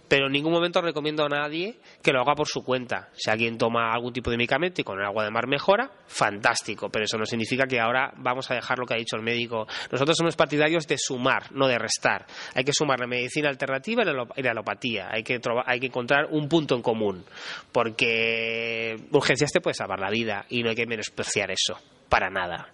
Pero 0.08 0.26
en 0.26 0.32
ningún 0.32 0.52
momento 0.52 0.80
recomiendo 0.80 1.24
a 1.24 1.28
nadie 1.28 1.78
que 2.02 2.12
lo 2.12 2.20
haga 2.20 2.34
por 2.34 2.46
su 2.46 2.62
cuenta. 2.62 3.08
Si 3.14 3.30
alguien 3.30 3.56
toma 3.56 3.92
algún 3.92 4.12
tipo 4.12 4.30
de 4.30 4.36
medicamento 4.36 4.80
y 4.80 4.84
con 4.84 4.98
el 4.98 5.04
agua 5.04 5.24
de 5.24 5.30
mar 5.30 5.46
mejora, 5.46 5.90
fantástico, 6.06 6.90
pero 6.90 7.04
eso 7.04 7.16
no 7.16 7.24
significa 7.24 7.66
que 7.66 7.80
ahora 7.80 8.12
vamos 8.16 8.50
a 8.50 8.54
dejar 8.54 8.78
lo 8.78 8.86
que 8.86 8.94
ha 8.94 8.98
dicho 8.98 9.16
el 9.16 9.22
médico. 9.22 9.66
Nosotros 9.90 10.16
somos 10.16 10.36
partidarios 10.36 10.86
de 10.86 10.98
sumar, 10.98 11.52
no 11.52 11.66
de 11.66 11.78
restar. 11.78 12.26
Hay 12.54 12.64
que 12.64 12.72
sumar 12.72 13.00
la 13.00 13.06
medicina 13.06 13.48
alternativa 13.48 14.02
y 14.36 14.42
la 14.42 14.50
alopatía. 14.50 15.08
Hay 15.10 15.22
que, 15.22 15.40
hay 15.66 15.80
que 15.80 15.86
encontrar 15.86 16.26
un 16.30 16.48
punto 16.48 16.74
en 16.74 16.82
común, 16.82 17.24
porque 17.72 18.96
urgencias 19.10 19.52
te 19.52 19.60
puede 19.60 19.74
salvar 19.74 20.00
la 20.00 20.10
vida 20.10 20.44
y 20.48 20.62
no 20.62 20.70
hay 20.70 20.76
que 20.76 20.86
menospreciar 20.86 21.50
eso, 21.50 21.78
para 22.08 22.28
nada. 22.28 22.68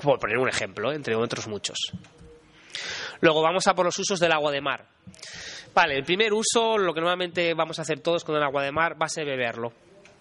Por 0.00 0.18
poner 0.18 0.38
un 0.38 0.48
ejemplo, 0.48 0.92
entre 0.92 1.14
otros 1.14 1.46
muchos. 1.48 1.78
Luego 3.20 3.42
vamos 3.42 3.66
a 3.66 3.74
por 3.74 3.86
los 3.86 3.98
usos 3.98 4.18
del 4.18 4.32
agua 4.32 4.50
de 4.50 4.60
mar. 4.60 4.86
Vale, 5.74 5.96
el 5.96 6.04
primer 6.04 6.32
uso, 6.32 6.76
lo 6.76 6.92
que 6.92 7.00
normalmente 7.00 7.54
vamos 7.54 7.78
a 7.78 7.82
hacer 7.82 8.00
todos 8.00 8.24
con 8.24 8.36
el 8.36 8.42
agua 8.42 8.62
de 8.62 8.72
mar, 8.72 9.00
va 9.00 9.06
a 9.06 9.08
ser 9.08 9.24
beberlo. 9.24 9.72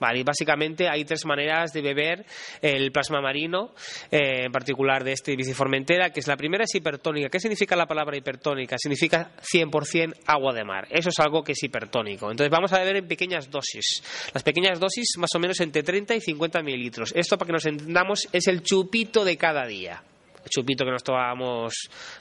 Vale, 0.01 0.17
y 0.17 0.23
básicamente 0.23 0.89
hay 0.89 1.05
tres 1.05 1.27
maneras 1.27 1.73
de 1.73 1.81
beber 1.83 2.25
el 2.59 2.91
plasma 2.91 3.21
marino, 3.21 3.75
eh, 4.09 4.45
en 4.45 4.51
particular 4.51 5.03
de 5.03 5.11
este 5.11 5.35
biciformentera, 5.35 6.09
que 6.09 6.21
es 6.21 6.27
la 6.27 6.35
primera 6.37 6.63
es 6.63 6.73
hipertónica. 6.73 7.29
¿Qué 7.29 7.39
significa 7.39 7.75
la 7.75 7.85
palabra 7.85 8.17
hipertónica? 8.17 8.77
Significa 8.79 9.29
100% 9.43 10.15
agua 10.25 10.53
de 10.53 10.63
mar. 10.63 10.87
Eso 10.89 11.09
es 11.09 11.19
algo 11.19 11.43
que 11.43 11.51
es 11.51 11.61
hipertónico. 11.61 12.31
Entonces 12.31 12.49
vamos 12.49 12.73
a 12.73 12.79
beber 12.79 12.95
en 12.95 13.07
pequeñas 13.07 13.51
dosis. 13.51 14.01
Las 14.33 14.41
pequeñas 14.41 14.79
dosis 14.79 15.05
más 15.19 15.29
o 15.35 15.39
menos 15.39 15.59
entre 15.59 15.83
30 15.83 16.15
y 16.15 16.21
50 16.21 16.63
mililitros. 16.63 17.13
Esto, 17.15 17.37
para 17.37 17.47
que 17.47 17.53
nos 17.53 17.65
entendamos, 17.67 18.27
es 18.31 18.47
el 18.47 18.63
chupito 18.63 19.23
de 19.23 19.37
cada 19.37 19.67
día 19.67 20.01
chupito 20.49 20.85
que 20.85 20.91
nos 20.91 21.03
tomamos 21.03 21.73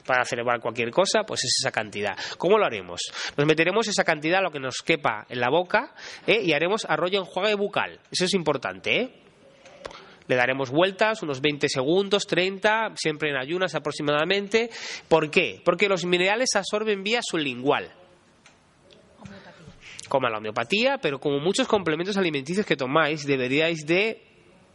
para 0.05 0.23
celebrar 0.25 0.59
cualquier 0.59 0.91
cosa, 0.91 1.23
pues 1.23 1.43
es 1.43 1.57
esa 1.59 1.71
cantidad. 1.71 2.15
¿Cómo 2.37 2.57
lo 2.57 2.65
haremos? 2.65 3.01
Nos 3.37 3.45
meteremos 3.45 3.87
esa 3.87 4.03
cantidad, 4.03 4.41
lo 4.41 4.51
que 4.51 4.59
nos 4.59 4.77
quepa 4.83 5.25
en 5.29 5.39
la 5.39 5.49
boca, 5.49 5.93
¿eh? 6.27 6.41
y 6.43 6.53
haremos 6.53 6.85
arroyo 6.85 7.19
enjuague 7.19 7.55
bucal. 7.55 7.99
Eso 8.11 8.25
es 8.25 8.33
importante, 8.33 9.01
¿eh? 9.01 9.13
Le 10.27 10.35
daremos 10.35 10.69
vueltas, 10.69 11.23
unos 11.23 11.41
20 11.41 11.67
segundos, 11.67 12.25
30, 12.25 12.93
siempre 12.95 13.31
en 13.31 13.37
ayunas 13.37 13.75
aproximadamente. 13.75 14.69
¿Por 15.09 15.29
qué? 15.29 15.61
Porque 15.65 15.89
los 15.89 16.05
minerales 16.05 16.55
absorben 16.55 17.03
vía 17.03 17.19
sublingual 17.21 17.91
como 20.07 20.27
la 20.27 20.39
homeopatía, 20.39 20.97
pero 21.01 21.19
como 21.19 21.39
muchos 21.39 21.69
complementos 21.69 22.17
alimenticios 22.17 22.65
que 22.65 22.75
tomáis, 22.75 23.25
deberíais 23.25 23.85
de 23.85 24.30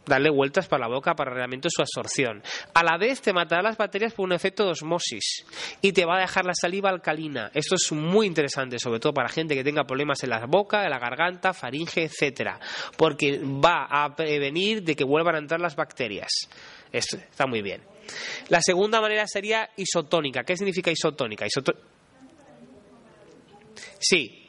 darle 0.07 0.29
vueltas 0.29 0.67
para 0.67 0.87
la 0.87 0.93
boca 0.93 1.15
para 1.15 1.31
realmente 1.31 1.69
su 1.71 1.81
absorción. 1.81 2.41
A 2.73 2.83
la 2.83 2.97
vez 2.97 3.21
te 3.21 3.33
matará 3.33 3.61
las 3.61 3.77
bacterias 3.77 4.13
por 4.13 4.25
un 4.25 4.33
efecto 4.33 4.65
de 4.65 4.71
osmosis 4.71 5.45
y 5.81 5.91
te 5.91 6.05
va 6.05 6.17
a 6.17 6.21
dejar 6.21 6.45
la 6.45 6.53
saliva 6.53 6.89
alcalina. 6.89 7.51
Esto 7.53 7.75
es 7.75 7.91
muy 7.91 8.27
interesante, 8.27 8.79
sobre 8.79 8.99
todo 8.99 9.13
para 9.13 9.29
gente 9.29 9.55
que 9.55 9.63
tenga 9.63 9.83
problemas 9.83 10.23
en 10.23 10.29
la 10.29 10.45
boca, 10.45 10.83
en 10.83 10.89
la 10.89 10.99
garganta, 10.99 11.53
faringe, 11.53 12.03
etcétera, 12.03 12.59
porque 12.97 13.39
va 13.39 13.87
a 13.89 14.15
prevenir 14.15 14.83
de 14.83 14.95
que 14.95 15.03
vuelvan 15.03 15.35
a 15.35 15.39
entrar 15.39 15.59
las 15.59 15.75
bacterias. 15.75 16.29
Esto 16.91 17.17
está 17.17 17.45
muy 17.45 17.61
bien. 17.61 17.81
La 18.49 18.61
segunda 18.61 19.01
manera 19.01 19.27
sería 19.27 19.69
isotónica. 19.75 20.43
¿Qué 20.43 20.55
significa 20.55 20.91
isotónica? 20.91 21.45
Sí, 23.99 24.47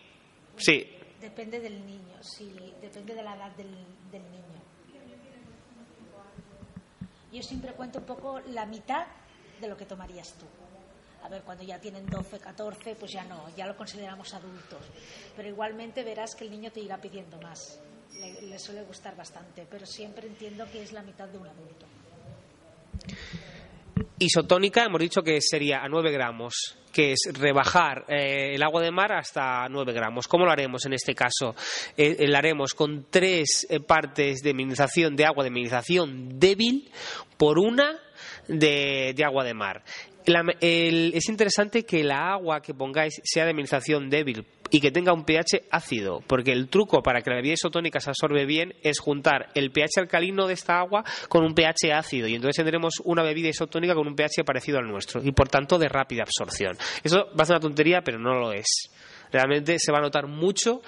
sí. 0.57 0.87
Depende 1.21 1.59
del 1.59 1.85
niño, 1.85 2.23
sí, 2.23 2.55
depende 2.81 3.15
de 3.15 3.23
la 3.23 3.35
edad 3.35 3.57
del 3.57 3.71
niño. 3.71 4.58
Yo 7.33 7.43
siempre 7.43 7.73
cuento 7.73 7.99
un 7.99 8.05
poco 8.05 8.41
la 8.41 8.65
mitad 8.67 9.07
de 9.61 9.69
lo 9.69 9.77
que 9.77 9.85
tomarías 9.85 10.33
tú. 10.35 10.47
A 11.23 11.29
ver, 11.29 11.43
cuando 11.43 11.65
ya 11.65 11.79
tienen 11.79 12.07
12, 12.07 12.39
14, 12.39 12.95
pues 12.95 13.13
ya 13.13 13.25
no, 13.25 13.55
ya 13.57 13.67
lo 13.67 13.77
consideramos 13.77 14.33
adultos. 14.35 14.81
Pero 15.37 15.49
igualmente 15.49 16.05
verás 16.05 16.35
que 16.35 16.45
el 16.45 16.51
niño 16.51 16.71
te 16.71 16.81
irá 16.81 16.99
pidiendo 16.99 17.41
más. 17.41 17.81
Le, 18.43 18.59
suele 18.59 18.83
gustar 18.83 19.15
bastante, 19.17 19.67
pero 19.71 19.85
siempre 19.85 20.27
entiendo 20.27 20.65
que 20.71 20.83
es 20.83 20.93
la 20.93 21.03
mitad 21.03 21.29
de 21.29 21.39
un 21.39 21.47
adulto. 21.47 21.87
Isotónica, 24.21 24.85
hemos 24.85 25.01
dicho 25.01 25.23
que 25.23 25.41
sería 25.41 25.79
a 25.79 25.89
9 25.89 26.11
gramos, 26.11 26.77
que 26.93 27.13
es 27.13 27.21
rebajar 27.35 28.05
eh, 28.09 28.55
el 28.55 28.63
agua 28.65 28.83
de 28.83 28.91
mar 28.91 29.13
hasta 29.13 29.69
9 29.69 29.93
gramos. 29.93 30.27
¿Cómo 30.27 30.45
lo 30.45 30.51
haremos 30.51 30.85
en 30.87 30.95
este 30.95 31.15
caso? 31.15 31.55
Eh, 31.97 32.17
eh, 32.19 32.27
lo 32.27 32.37
haremos 32.37 32.75
con 32.75 33.07
tres 33.11 33.69
partes 33.87 34.41
de 34.43 34.55
minimización 34.55 35.15
de 35.15 35.25
agua 35.25 35.45
de 35.45 35.51
minimización 35.51 36.39
débil 36.39 36.91
por 37.37 37.61
una 37.61 38.01
de, 38.49 39.15
agua 39.25 39.45
de 39.45 39.55
mar. 39.55 39.83
es 40.61 41.29
interesante 41.29 41.85
que 41.85 42.03
la 42.03 42.33
agua 42.33 42.61
que 42.61 42.75
pongáis 42.75 43.21
sea 43.25 43.47
de 43.47 43.53
minimización 43.53 44.11
débil 44.11 44.45
y 44.71 44.81
que 44.81 44.91
tenga 44.91 45.13
un 45.13 45.25
pH 45.25 45.65
ácido, 45.71 46.23
porque 46.27 46.53
el 46.53 46.69
truco 46.69 47.03
para 47.03 47.23
que 47.23 47.31
la 47.31 47.37
bebida 47.37 47.55
isotónica 47.55 48.01
se 48.01 48.11
absorbe 48.11 48.45
bien 48.45 48.75
es 48.83 48.99
juntar 48.99 49.49
el 49.55 49.71
pH 49.71 50.01
alcalino 50.01 50.47
de 50.47 50.55
esta 50.55 50.79
agua 50.79 51.05
con 51.29 51.45
un 51.45 51.55
pH 51.55 51.93
ácido 51.95 52.29
y 52.29 52.35
entonces 52.35 52.57
tendremos 52.57 53.01
una 53.05 53.23
bebida 53.23 53.49
isotónica 53.49 53.95
con 53.95 54.07
un 54.07 54.15
pH 54.15 54.45
parecido 54.45 54.79
al 54.79 54.87
nuestro 54.87 55.23
y 55.23 55.33
por 55.33 55.49
tanto 55.49 55.79
de 55.79 55.89
rápida 55.89 56.23
absorción. 56.23 56.77
Eso 57.03 57.29
va 57.39 57.43
a 57.43 57.47
ser 57.47 57.55
una 57.55 57.61
tontería, 57.61 58.03
pero 58.03 58.19
no 58.19 58.35
lo 58.35 58.53
es 58.53 58.91
realmente 59.33 59.77
se 59.79 59.93
va 59.93 59.99
a 59.99 60.03
notar 60.03 60.27
mucho 60.27 60.83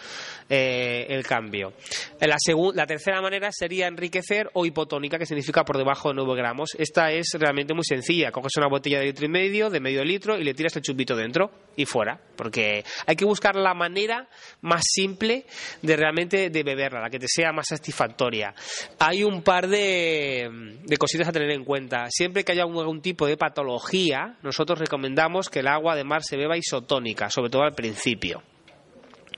eh, 0.52 1.06
el 1.08 1.24
cambio. 1.24 1.74
La, 2.20 2.36
la 2.74 2.86
tercera 2.86 3.22
manera 3.22 3.50
sería 3.52 3.86
enriquecer 3.86 4.50
o 4.54 4.66
hipotónica, 4.66 5.16
que 5.16 5.24
significa 5.24 5.64
por 5.64 5.78
debajo 5.78 6.08
de 6.08 6.16
9 6.16 6.34
gramos. 6.34 6.70
Esta 6.76 7.12
es 7.12 7.28
realmente 7.38 7.72
muy 7.72 7.84
sencilla. 7.84 8.32
Coges 8.32 8.56
una 8.56 8.66
botella 8.68 8.98
de 8.98 9.06
litro 9.06 9.26
y 9.26 9.28
medio, 9.28 9.70
de 9.70 9.78
medio 9.78 10.04
litro, 10.04 10.36
y 10.36 10.42
le 10.42 10.52
tiras 10.52 10.74
el 10.74 10.82
chupito 10.82 11.14
dentro 11.14 11.52
y 11.76 11.86
fuera. 11.86 12.20
Porque 12.36 12.84
hay 13.06 13.14
que 13.14 13.24
buscar 13.24 13.54
la 13.54 13.74
manera 13.74 14.28
más 14.62 14.82
simple 14.84 15.46
de 15.82 15.96
realmente 15.96 16.50
de 16.50 16.62
beberla, 16.64 17.00
la 17.00 17.10
que 17.10 17.20
te 17.20 17.28
sea 17.28 17.52
más 17.52 17.68
satisfactoria. 17.68 18.52
Hay 18.98 19.22
un 19.22 19.42
par 19.42 19.68
de, 19.68 20.78
de 20.82 20.96
cositas 20.96 21.28
a 21.28 21.32
tener 21.32 21.52
en 21.52 21.64
cuenta. 21.64 22.06
Siempre 22.10 22.44
que 22.44 22.52
haya 22.52 22.62
algún 22.62 23.02
tipo 23.02 23.26
de 23.26 23.36
patología, 23.36 24.36
nosotros 24.42 24.80
recomendamos 24.80 25.48
que 25.48 25.60
el 25.60 25.68
agua 25.68 25.94
de 25.94 26.02
mar 26.02 26.22
se 26.24 26.36
beba 26.36 26.56
isotónica, 26.56 27.30
sobre 27.30 27.50
todo 27.50 27.62
al 27.62 27.74
principio. 27.74 28.29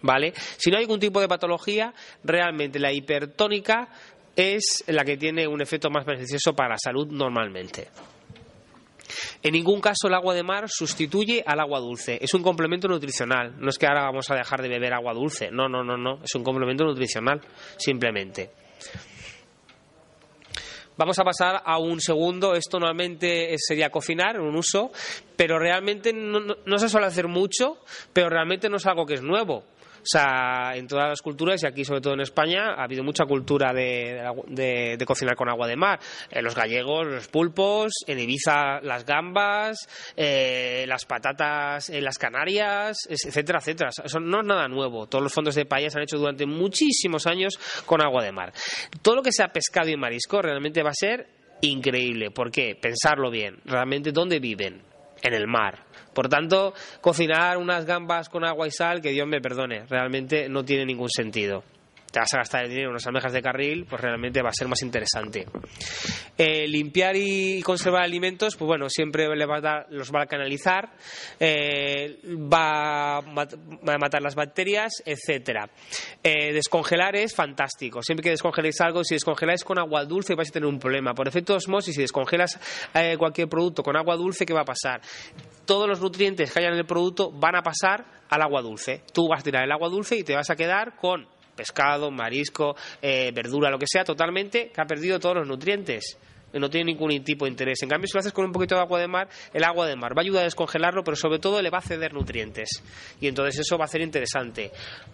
¿Vale? 0.03 0.33
Si 0.57 0.71
no 0.71 0.77
hay 0.77 0.85
ningún 0.85 1.01
tipo 1.01 1.21
de 1.21 1.29
patología, 1.29 1.95
realmente 2.25 2.79
la 2.79 2.93
hipertónica 2.93 3.88
es 4.37 4.85
la 4.87 5.05
que 5.05 5.17
tiene 5.17 5.47
un 5.47 5.61
efecto 5.61 5.91
más 5.91 6.05
beneficioso 6.05 6.55
para 6.55 6.71
la 6.71 6.79
salud 6.79 7.07
normalmente. 7.11 7.88
En 9.43 9.53
ningún 9.53 9.81
caso 9.81 10.09
el 10.09 10.15
agua 10.15 10.35
de 10.35 10.43
mar 10.43 10.65
sustituye 10.69 11.43
al 11.47 11.61
agua 11.61 11.81
dulce. 11.81 12.19
Es 12.21 12.33
un 12.35 12.43
complemento 12.43 12.88
nutricional. 12.88 13.55
No 13.59 13.69
es 13.69 13.79
que 13.79 13.87
ahora 13.87 14.03
vamos 14.03 14.31
a 14.31 14.37
dejar 14.37 14.62
de 14.62 14.69
beber 14.69 14.95
agua 14.95 15.12
dulce. 15.12 15.51
No, 15.51 15.69
no, 15.69 15.83
no, 15.83 15.97
no. 15.97 16.21
Es 16.23 16.35
un 16.35 16.45
complemento 16.45 16.85
nutricional, 16.85 17.41
simplemente. 17.77 18.51
Vamos 20.97 21.19
a 21.19 21.25
pasar 21.25 21.62
a 21.65 21.79
un 21.79 22.01
segundo. 22.01 22.55
Esto 22.55 22.79
normalmente 22.79 23.55
sería 23.59 23.91
cocinar, 23.91 24.41
un 24.41 24.55
uso, 24.57 24.93
pero 25.37 25.59
realmente 25.59 26.12
no 26.12 26.79
se 26.79 26.88
suele 26.88 27.07
hacer 27.07 27.29
mucho, 27.29 27.79
pero 28.12 28.29
realmente 28.29 28.69
no 28.69 28.77
es 28.77 28.87
algo 28.87 29.05
que 29.05 29.15
es 29.15 29.23
nuevo. 29.23 29.65
O 30.03 30.05
sea, 30.05 30.75
en 30.75 30.88
todas 30.88 31.09
las 31.09 31.23
culturas, 31.23 31.62
y 31.62 31.67
aquí 31.67 31.85
sobre 31.85 32.01
todo 32.01 32.15
en 32.15 32.21
España, 32.21 32.75
ha 32.75 32.83
habido 32.83 33.05
mucha 33.05 33.25
cultura 33.25 33.73
de, 33.73 34.99
cocinar 35.07 35.37
con 35.37 35.49
agua 35.49 35.69
de 35.69 35.77
mar. 35.77 36.01
En 36.29 36.45
los 36.45 36.57
gallegos, 36.57 37.07
los 37.07 37.29
pulpos, 37.29 37.93
en 38.07 38.19
Ibiza, 38.19 38.81
las 38.83 39.07
gambas, 39.07 39.88
eh, 40.17 40.85
las 40.88 41.05
patatas 41.05 41.88
en 41.91 42.05
las 42.05 42.19
Canarias, 42.19 42.99
etcétera, 43.09 43.61
etcétera. 43.61 43.91
Eso 44.05 44.19
no 44.19 44.41
es 44.41 44.47
nada 44.47 44.67
nuevo. 44.67 45.07
Todos 45.07 45.23
los 45.23 45.33
fondos 45.33 45.55
de 45.55 45.67
paella 45.67 45.88
se 45.88 45.99
han 45.99 46.05
hecho 46.05 46.19
durante 46.19 46.47
muchísimos 46.47 47.27
años 47.27 47.59
con 47.87 48.03
agua 48.03 48.25
de 48.25 48.33
mar. 48.33 48.53
Todo 49.03 49.17
lo 49.17 49.23
que 49.23 49.33
sea 49.33 49.49
pescado 49.49 49.88
y 49.88 49.97
marisco 49.97 50.43
realmente 50.43 50.83
va 50.83 50.91
a 50.91 50.95
ser 50.95 51.29
increíble. 51.61 52.31
¿Por 52.31 52.51
qué? 52.51 52.75
Pensarlo 52.75 53.31
bien. 53.31 53.61
Realmente, 53.65 54.11
¿dónde 54.12 54.41
viven? 54.41 54.91
En 55.22 55.35
el 55.35 55.46
mar. 55.46 55.78
Por 56.12 56.28
tanto, 56.28 56.74
cocinar 57.00 57.56
unas 57.56 57.87
gambas 57.87 58.28
con 58.28 58.44
agua 58.44 58.66
y 58.66 58.70
sal, 58.70 59.00
que 59.00 59.11
Dios 59.11 59.26
me 59.26 59.40
perdone, 59.40 59.87
realmente 59.87 60.48
no 60.48 60.64
tiene 60.64 60.85
ningún 60.85 61.08
sentido 61.08 61.62
te 62.12 62.20
vas 62.20 62.33
a 62.35 62.38
gastar 62.38 62.64
el 62.64 62.68
dinero 62.68 62.88
en 62.88 62.92
unas 62.92 63.07
almejas 63.07 63.33
de 63.33 63.40
carril, 63.40 63.87
pues 63.88 64.01
realmente 64.01 64.42
va 64.42 64.51
a 64.51 64.53
ser 64.53 64.68
más 64.68 64.83
interesante. 64.83 65.46
Eh, 66.37 66.68
limpiar 66.68 67.16
y 67.16 67.62
conservar 67.62 68.03
alimentos, 68.03 68.55
pues 68.57 68.66
bueno, 68.66 68.90
siempre 68.90 69.27
va 69.27 69.57
a 69.57 69.61
dar, 69.61 69.87
los 69.88 70.12
va 70.12 70.25
a 70.25 70.27
canalizar, 70.27 70.90
eh, 71.40 72.20
va, 72.53 73.16
a 73.16 73.22
matar 73.22 74.20
las 74.20 74.35
bacterias, 74.35 75.03
etcétera. 75.07 75.70
Eh, 76.22 76.53
descongelar 76.53 77.16
es 77.16 77.35
fantástico. 77.35 78.03
Siempre 78.03 78.25
que 78.25 78.31
descongeléis 78.31 78.79
algo, 78.83 79.03
si 79.05 79.14
descongeláis 79.14 79.64
con 79.64 79.79
agua 79.79 80.05
dulce 80.05 80.35
vais 80.35 80.51
a 80.51 80.53
tener 80.53 80.68
un 80.68 80.79
problema. 80.79 81.14
Por 81.14 81.27
efecto 81.27 81.55
osmosis, 81.55 81.94
si 81.94 82.03
descongelas 82.03 82.61
cualquier 83.18 83.48
producto 83.48 83.83
con 83.83 83.96
agua 83.96 84.16
dulce, 84.16 84.44
¿qué 84.44 84.53
va 84.53 84.61
a 84.61 84.66
pasar? 84.66 85.01
Todos 85.64 85.88
los 85.88 86.01
nutrientes 86.01 86.53
que 86.53 86.59
hayan 86.59 86.75
en 86.75 86.81
el 86.81 86.87
producto 86.87 87.31
van 87.31 87.57
a 87.57 87.62
pasar 87.62 88.05
al 88.29 88.42
agua 88.42 88.61
dulce. 88.61 89.03
Tú 89.14 89.29
vas 89.29 89.40
a 89.40 89.44
tirar 89.44 89.64
el 89.64 89.72
agua 89.72 89.88
dulce 89.88 90.16
y 90.16 90.25
te 90.25 90.35
vas 90.35 90.51
a 90.51 90.57
quedar 90.57 90.96
con 90.96 91.27
pescado, 91.62 92.11
marisco, 92.11 92.75
eh, 93.01 93.31
verdura, 93.33 93.70
lo 93.70 93.79
que 93.79 93.87
sea, 93.87 94.03
totalmente, 94.03 94.72
que 94.75 94.81
ha 94.81 94.85
perdido 94.85 95.20
todos 95.20 95.37
los 95.37 95.46
nutrientes. 95.46 96.18
no 96.55 96.68
tiene 96.68 96.92
ningún 96.92 97.22
tipo 97.22 97.44
de 97.44 97.53
interés. 97.53 97.83
En 97.83 97.88
cambio, 97.88 98.09
si 98.09 98.14
lo 98.14 98.20
haces 98.20 98.33
con 98.33 98.44
un 98.44 98.53
poquito 98.53 98.75
de 98.75 98.81
agua 98.81 98.98
de 98.98 99.07
mar, 99.07 99.29
el 99.55 99.64
agua 99.64 99.87
de 99.87 99.96
mar 99.96 100.12
va 100.14 100.20
a 100.20 100.25
ayudar 100.25 100.42
a 100.42 100.44
descongelarlo, 100.44 101.03
pero 101.03 101.16
sobre 101.16 101.38
todo 101.38 101.62
le 101.62 101.70
va 101.70 101.79
a 101.79 101.83
ceder 101.83 102.12
nutrientes. 102.12 102.83
Y 103.20 103.29
entonces 103.29 103.61
eso 103.61 103.79
va 103.79 103.85
a 103.85 103.88
ser 103.88 104.03
interesante. 104.03 104.70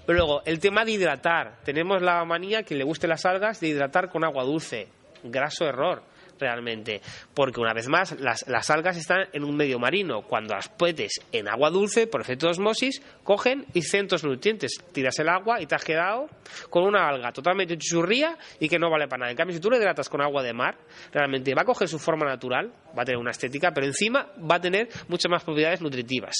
Luego, 0.08 0.42
el 0.46 0.58
tema 0.58 0.84
de 0.84 0.92
hidratar. 0.92 1.58
Tenemos 1.64 2.02
la 2.02 2.24
manía, 2.24 2.62
que 2.62 2.74
le 2.74 2.82
guste 2.82 3.06
las 3.06 3.24
algas, 3.24 3.60
de 3.60 3.68
hidratar 3.68 4.08
con 4.08 4.24
agua 4.24 4.42
dulce. 4.42 4.88
Graso 5.22 5.66
error 5.66 6.02
realmente, 6.38 7.00
porque 7.34 7.60
una 7.60 7.72
vez 7.72 7.88
más 7.88 8.18
las, 8.18 8.46
las, 8.48 8.70
algas 8.70 8.96
están 8.96 9.28
en 9.32 9.44
un 9.44 9.56
medio 9.56 9.78
marino. 9.78 10.22
Cuando 10.22 10.54
las 10.54 10.68
puedes 10.68 11.12
en 11.32 11.48
agua 11.48 11.70
dulce, 11.70 12.06
por 12.06 12.20
efecto 12.20 12.46
de 12.46 12.52
osmosis, 12.52 13.02
cogen 13.24 13.66
y 13.74 13.82
centros 13.82 14.24
nutrientes. 14.24 14.72
Tiras 14.92 15.18
el 15.18 15.28
agua 15.28 15.60
y 15.60 15.66
te 15.66 15.74
has 15.74 15.84
quedado 15.84 16.28
con 16.70 16.84
una 16.84 17.08
alga 17.08 17.32
totalmente 17.32 17.76
churría 17.78 18.36
y 18.60 18.68
que 18.68 18.78
no 18.78 18.90
vale 18.90 19.08
para 19.08 19.20
nada. 19.20 19.30
En 19.30 19.36
cambio, 19.36 19.54
si 19.54 19.60
tú 19.60 19.70
le 19.70 19.78
hidratas 19.78 20.08
con 20.08 20.20
agua 20.20 20.42
de 20.42 20.52
mar, 20.52 20.76
realmente 21.12 21.54
va 21.54 21.62
a 21.62 21.64
coger 21.64 21.88
su 21.88 21.98
forma 21.98 22.26
natural, 22.26 22.72
va 22.96 23.02
a 23.02 23.04
tener 23.04 23.18
una 23.18 23.30
estética, 23.30 23.72
pero 23.72 23.86
encima 23.86 24.32
va 24.38 24.56
a 24.56 24.60
tener 24.60 24.88
muchas 25.08 25.30
más 25.30 25.44
propiedades 25.44 25.80
nutritivas, 25.80 26.34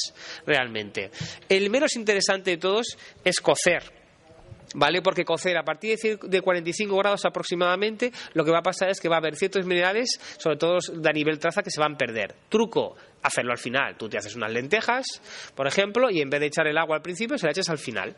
realmente. 0.47 1.11
El 1.49 1.71
menos 1.71 1.97
interesante 1.97 2.53
de 2.53 2.57
todos 2.59 2.97
es 3.25 3.41
cocer 3.41 4.08
¿Vale? 4.75 5.01
Porque 5.03 5.25
cocer 5.25 5.57
a 5.57 5.63
partir 5.63 5.97
de 5.99 6.41
45 6.43 6.97
grados 6.97 7.25
aproximadamente, 7.25 8.13
lo 8.35 8.45
que 8.45 8.51
va 8.51 8.59
a 8.59 8.63
pasar 8.63 8.91
es 8.91 9.01
que 9.01 9.09
va 9.09 9.17
a 9.17 9.19
haber 9.19 9.37
ciertos 9.37 9.65
minerales, 9.65 10.11
sobre 10.39 10.57
todo 10.57 10.79
de 10.93 11.13
nivel 11.13 11.39
traza, 11.39 11.63
que 11.63 11.71
se 11.71 11.81
van 11.81 11.95
a 11.95 11.99
perder. 11.99 12.35
Truco, 12.49 12.97
hacerlo 13.23 13.53
al 13.53 13.59
final. 13.59 13.97
Tú 13.97 14.09
te 14.09 14.19
haces 14.19 14.37
unas 14.37 14.53
lentejas, 14.53 15.07
por 15.55 15.67
ejemplo, 15.67 16.11
y 16.11 16.21
en 16.21 16.31
vez 16.31 16.41
de 16.41 16.47
echar 16.47 16.67
el 16.67 16.79
agua 16.79 16.97
al 16.97 17.03
principio, 17.03 17.39
se 17.39 17.47
la 17.47 17.53
echas 17.53 17.71
al 17.71 17.79
final. 17.79 18.15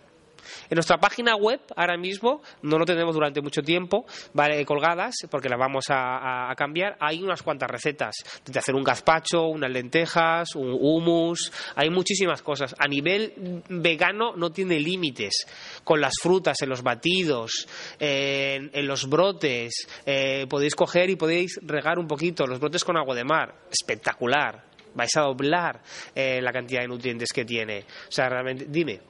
En 0.68 0.76
nuestra 0.76 0.98
página 0.98 1.37
web, 1.37 1.61
ahora 1.76 1.96
mismo, 1.96 2.42
no 2.62 2.79
lo 2.79 2.85
tenemos 2.85 3.14
durante 3.14 3.40
mucho 3.40 3.62
tiempo, 3.62 4.07
¿vale? 4.33 4.64
colgadas, 4.64 5.14
porque 5.31 5.48
las 5.48 5.59
vamos 5.59 5.87
a, 5.88 6.53
cambiar, 6.57 6.96
hay 7.00 7.22
unas 7.22 7.42
cuantas 7.42 7.70
recetas. 7.70 8.14
De 8.44 8.59
hacer 8.59 8.74
un 8.74 8.85
gazpacho, 8.85 9.46
unas 9.46 9.70
lentejas, 9.70 10.55
un 10.55 10.76
hummus, 10.79 11.53
hay 11.74 11.90
muchísimas 11.90 12.42
cosas. 12.42 12.74
A 12.79 12.87
nivel 12.87 13.62
vegano 13.68 14.35
no 14.37 14.50
tiene 14.50 14.79
límites. 14.79 15.46
Con 15.85 16.00
las 16.00 16.14
frutas, 16.20 16.61
en 16.62 16.68
los 16.68 16.83
batidos, 16.83 17.66
en, 17.98 18.87
los 18.87 19.09
brotes, 19.09 19.87
eh, 20.07 20.46
podéis 20.48 20.74
coger 20.74 21.11
y 21.11 21.16
podéis 21.16 21.59
regar 21.62 21.98
un 21.98 22.07
poquito 22.07 22.46
los 22.46 22.61
brotes 22.61 22.85
con 22.85 22.96
agua 22.96 23.14
de 23.14 23.24
mar. 23.24 23.55
Espectacular 23.70 24.70
vais 24.94 25.16
a 25.16 25.20
doblar 25.20 25.81
eh, 26.14 26.40
la 26.42 26.53
cantidad 26.53 26.81
de 26.81 26.88
nutrientes 26.88 27.29
que 27.33 27.44
tiene. 27.44 27.85
O 28.09 28.12
sea, 28.12 28.29
realmente, 28.29 28.66
dime 28.68 29.00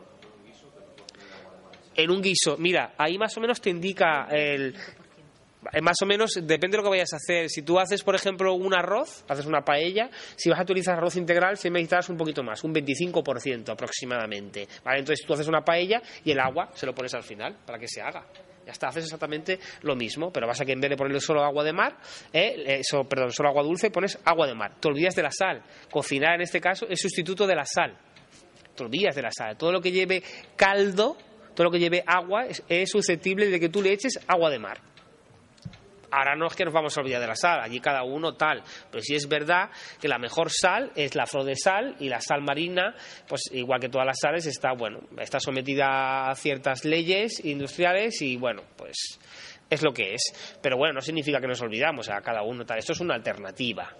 en 1.95 2.11
un 2.11 2.23
guiso, 2.23 2.57
mira, 2.59 2.95
ahí 2.97 3.19
más 3.19 3.37
o 3.37 3.41
menos 3.41 3.61
te 3.61 3.71
indica 3.71 4.27
el, 4.31 4.75
eh, 5.73 5.81
más 5.83 5.97
o 6.03 6.07
menos 6.07 6.33
depende 6.35 6.77
de 6.77 6.77
lo 6.79 6.85
que 6.85 6.91
vayas 6.91 7.13
a 7.13 7.17
hacer. 7.17 7.49
Si 7.49 7.63
tú 7.63 7.79
haces, 7.79 8.03
por 8.03 8.15
ejemplo, 8.15 8.55
un 8.55 8.75
arroz, 8.75 9.25
haces 9.29 9.47
una 9.47 9.63
paella, 9.63 10.11
si 10.37 10.49
vas 10.49 10.59
a 10.59 10.63
utilizar 10.63 10.97
arroz 10.97 11.17
integral, 11.17 11.57
si 11.57 11.69
necesitas 11.69 12.09
un 12.09 12.17
poquito 12.17 12.43
más, 12.43 12.65
un 12.65 12.75
25% 12.75 13.71
aproximadamente. 13.71 14.67
¿vale? 14.85 15.01
Entonces 15.01 15.25
tú 15.27 15.35
haces 15.35 15.49
una 15.49 15.63
paella 15.63 16.03
y 16.25 16.31
el 16.31 16.41
agua 16.41 16.71
se 16.75 16.87
lo 16.87 16.95
pones 16.95 17.15
al 17.15 17.23
final 17.23 17.57
para 17.67 17.79
que 17.79 17.89
se 17.89 18.01
haga. 18.01 18.25
Ya 18.65 18.73
está, 18.73 18.89
haces 18.89 19.05
exactamente 19.05 19.59
lo 19.83 19.97
mismo, 19.97 20.31
pero 20.31 20.47
vas 20.47 20.61
a 20.61 20.65
que 20.65 20.73
en 20.73 20.81
vez 20.81 20.91
de 20.91 20.97
ponerle 20.97 21.21
solo 21.21 21.43
agua 21.43 21.65
de 21.65 21.73
mar, 21.73 21.97
eh, 22.33 22.81
eso, 22.81 23.05
perdón, 23.05 23.33
solo 23.33 23.49
agua 23.49 23.63
dulce, 23.63 23.91
pones 23.91 24.19
agua 24.25 24.47
de 24.47 24.55
mar. 24.55 24.77
Te 24.79 24.89
olvidas 24.89 25.15
de 25.15 25.23
la 25.23 25.31
sal. 25.31 25.63
Cocinar 25.91 26.35
en 26.35 26.43
este 26.43 26.61
caso 26.61 26.87
es 26.89 27.01
sustituto 27.01 27.47
de 27.47 27.55
la 27.55 27.65
sal. 27.65 27.97
Te 28.75 28.85
olvidas 28.85 29.15
de 29.15 29.23
la 29.23 29.31
sal. 29.31 29.57
Todo 29.57 29.73
lo 29.73 29.81
que 29.81 29.91
lleve 29.91 30.23
caldo 30.57 31.17
todo 31.55 31.65
lo 31.65 31.71
que 31.71 31.79
lleve 31.79 32.03
agua 32.07 32.47
es, 32.47 32.91
susceptible 32.91 33.49
de 33.49 33.61
que 33.61 33.69
tú 33.69 33.83
le 33.83 33.93
eches 33.93 34.19
agua 34.27 34.51
de 34.51 34.59
mar. 34.59 34.81
Ahora 36.13 36.35
no 36.35 36.49
es 36.49 36.57
que 36.57 36.65
nos 36.65 36.75
vamos 36.75 36.97
a 36.97 37.01
olvidar 37.01 37.21
de 37.21 37.29
la 37.29 37.37
sal, 37.37 37.61
allí 37.61 37.79
cada 37.79 38.03
uno 38.03 38.35
tal, 38.35 38.65
pero 38.91 39.01
sí 39.01 39.15
es 39.15 39.29
verdad 39.29 39.71
que 40.01 40.09
la 40.09 40.19
mejor 40.19 40.51
sal 40.51 40.91
es 40.97 41.15
la 41.15 41.25
flor 41.25 41.45
de 41.45 41.55
sal 41.55 41.95
y 42.01 42.09
la 42.09 42.21
sal 42.21 42.43
marina, 42.43 42.97
pues 43.29 43.43
igual 43.53 43.79
que 43.79 43.89
todas 43.89 44.07
las 44.07 44.19
sales 44.21 44.45
está 44.47 44.73
bueno, 44.73 44.99
está 45.19 45.39
sometida 45.39 46.29
a 46.29 46.35
ciertas 46.35 46.85
leyes 46.85 47.45
industriales 47.45 48.21
y 48.23 48.37
bueno, 48.37 48.63
pues 48.77 49.21
es 49.71 49.83
lo 49.83 49.93
que 49.93 50.15
es. 50.15 50.59
Pero 50.61 50.77
bueno, 50.77 50.95
no 50.95 51.01
significa 51.01 51.41
que 51.41 51.47
nos 51.47 51.63
olvidamos 51.63 52.09
a 52.11 52.21
cada 52.21 52.43
uno 52.43 52.67
tal. 52.67 52.79
Esto 52.79 52.93
es 52.93 53.01
una 53.01 53.15
alternativa 53.15 53.97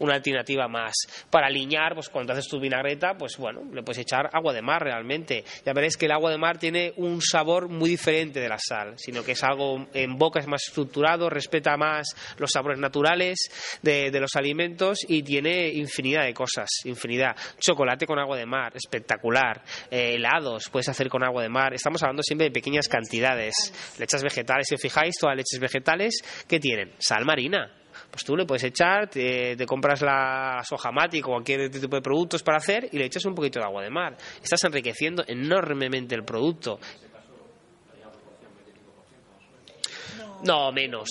una 0.00 0.14
alternativa 0.14 0.66
más. 0.66 0.94
Para 1.30 1.46
aliñar, 1.46 1.94
pues 1.94 2.08
cuando 2.08 2.32
haces 2.32 2.48
tu 2.48 2.58
vinagreta, 2.58 3.14
pues 3.14 3.36
bueno, 3.36 3.62
le 3.72 3.82
puedes 3.82 3.98
echar 3.98 4.28
agua 4.32 4.52
de 4.52 4.62
mar 4.62 4.82
realmente. 4.82 5.44
Ya 5.64 5.72
veréis 5.72 5.96
que 5.96 6.06
el 6.06 6.12
agua 6.12 6.30
de 6.30 6.38
mar 6.38 6.58
tiene 6.58 6.92
un 6.96 7.22
sabor 7.22 7.68
muy 7.68 7.90
diferente 7.90 8.40
de 8.40 8.48
la 8.48 8.58
sal, 8.58 8.94
sino 8.96 9.22
que 9.22 9.32
es 9.32 9.44
algo 9.44 9.86
en 9.94 10.16
boca, 10.16 10.40
es 10.40 10.46
más 10.46 10.62
estructurado, 10.66 11.30
respeta 11.30 11.76
más 11.76 12.16
los 12.38 12.50
sabores 12.50 12.78
naturales 12.78 13.38
de, 13.82 14.10
los 14.20 14.36
alimentos 14.36 14.98
y 15.08 15.22
tiene 15.22 15.68
infinidad 15.68 16.24
de 16.24 16.34
cosas, 16.34 16.68
infinidad. 16.84 17.36
Chocolate 17.58 18.06
con 18.06 18.18
agua 18.18 18.36
de 18.36 18.46
mar, 18.46 18.72
espectacular. 18.74 19.62
Eh, 19.90 20.14
helados 20.14 20.68
puedes 20.70 20.88
hacer 20.88 21.08
con 21.08 21.22
agua 21.22 21.42
de 21.42 21.48
mar. 21.48 21.72
Estamos 21.74 22.02
hablando 22.02 22.22
siempre 22.22 22.46
de 22.46 22.50
pequeñas 22.50 22.88
cantidades. 22.88 23.54
Lechas 23.98 24.22
vegetales, 24.22 24.66
si 24.68 24.74
os 24.74 24.80
fijáis, 24.80 24.99
todas 25.18 25.36
las 25.36 25.38
leches 25.38 25.60
vegetales, 25.60 26.22
¿qué 26.46 26.58
tienen? 26.60 26.92
Sal 26.98 27.24
marina 27.24 27.80
pues 28.10 28.24
tú 28.24 28.36
le 28.36 28.44
puedes 28.44 28.64
echar, 28.64 29.08
te, 29.08 29.56
compras 29.66 30.02
la 30.02 30.62
soja 30.64 30.90
mati 30.90 31.20
o 31.20 31.24
cualquier 31.24 31.70
tipo 31.70 31.96
de 31.96 32.02
productos 32.02 32.42
para 32.42 32.58
hacer 32.58 32.88
y 32.90 32.98
le 32.98 33.04
echas 33.04 33.24
un 33.24 33.34
poquito 33.34 33.60
de 33.60 33.66
agua 33.66 33.82
de 33.82 33.90
mar. 33.90 34.16
Estás 34.42 34.64
enriqueciendo 34.64 35.24
enormemente 35.26 36.14
el 36.14 36.24
producto. 36.24 36.78
No, 40.44 40.72
menos. 40.72 41.08